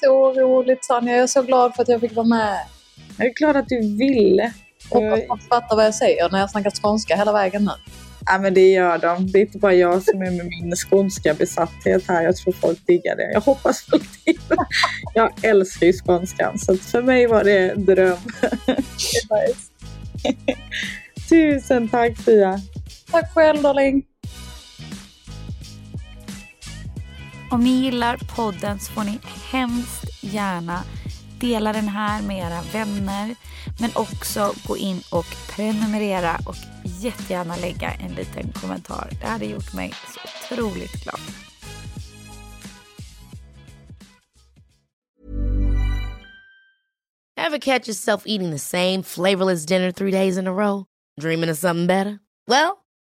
Så 0.00 0.32
roligt 0.32 0.84
Sanja, 0.84 1.12
jag 1.12 1.22
är 1.22 1.26
så 1.26 1.42
glad 1.42 1.74
för 1.74 1.82
att 1.82 1.88
jag 1.88 2.00
fick 2.00 2.14
vara 2.14 2.26
med. 2.26 2.58
Jag 3.18 3.26
är 3.26 3.32
glad 3.32 3.56
att 3.56 3.68
du 3.68 3.96
ville. 3.96 4.52
Hoppas 4.90 5.20
folk 5.28 5.42
fattar 5.48 5.76
vad 5.76 5.84
jag 5.84 5.94
säger 5.94 6.30
när 6.30 6.38
jag 6.38 6.50
snackar 6.50 6.70
skånska 6.70 7.16
hela 7.16 7.32
vägen 7.32 7.64
nu. 7.64 7.70
Ja 8.26 8.38
men 8.38 8.54
det 8.54 8.70
gör 8.70 8.98
de. 8.98 9.32
Det 9.32 9.38
är 9.38 9.40
inte 9.40 9.58
bara 9.58 9.74
jag 9.74 10.02
som 10.02 10.22
är 10.22 10.30
med 10.30 10.46
min 10.46 10.76
skånska 10.76 11.34
besatthet 11.34 12.08
här. 12.08 12.22
Jag 12.22 12.36
tror 12.36 12.52
folk 12.52 12.86
diggar 12.86 13.16
det. 13.16 13.32
Jag 13.32 13.40
hoppas 13.40 13.86
folk 13.90 14.24
diggar 14.24 14.42
det. 14.48 14.66
Jag 15.14 15.44
älskar 15.44 15.86
ju 15.86 15.92
skånskan 15.92 16.58
så 16.58 16.76
för 16.76 17.02
mig 17.02 17.26
var 17.26 17.44
det 17.44 17.70
en 17.70 17.84
dröm. 17.84 18.18
Tusen 21.28 21.88
tack 21.88 22.18
Fia! 22.18 22.60
Tack 23.14 23.34
själv 23.34 23.62
darling! 23.62 24.04
Om 27.50 27.60
ni 27.60 27.70
gillar 27.70 28.16
podden 28.36 28.80
så 28.80 28.92
får 28.92 29.04
ni 29.04 29.20
hemskt 29.50 30.22
gärna 30.22 30.82
dela 31.40 31.72
den 31.72 31.88
här 31.88 32.22
med 32.22 32.38
era 32.38 32.62
vänner 32.72 33.34
men 33.80 33.90
också 33.94 34.52
gå 34.66 34.76
in 34.76 35.00
och 35.10 35.26
prenumerera 35.50 36.36
och 36.46 36.56
jättegärna 36.84 37.56
lägga 37.56 37.90
en 37.90 38.14
liten 38.14 38.52
kommentar. 38.52 39.08
Det 39.20 39.26
hade 39.26 39.46
gjort 39.46 39.74
mig 39.74 39.92
så 40.14 40.54
otroligt 40.54 41.04
glad. 41.04 41.20
Have 47.36 47.58
catch 47.58 47.88
yourself 47.88 48.22
eating 48.26 48.50
the 48.50 48.58
same 48.58 49.02
flavorless 49.02 49.66
dinner 49.66 49.92
three 49.92 50.10
days 50.10 50.38
in 50.38 50.46
a 50.46 50.52
row? 50.52 50.84
Dreaming 51.20 51.50
of 51.50 51.58
something 51.58 51.86
better? 51.86 52.18
Well, 52.46 52.83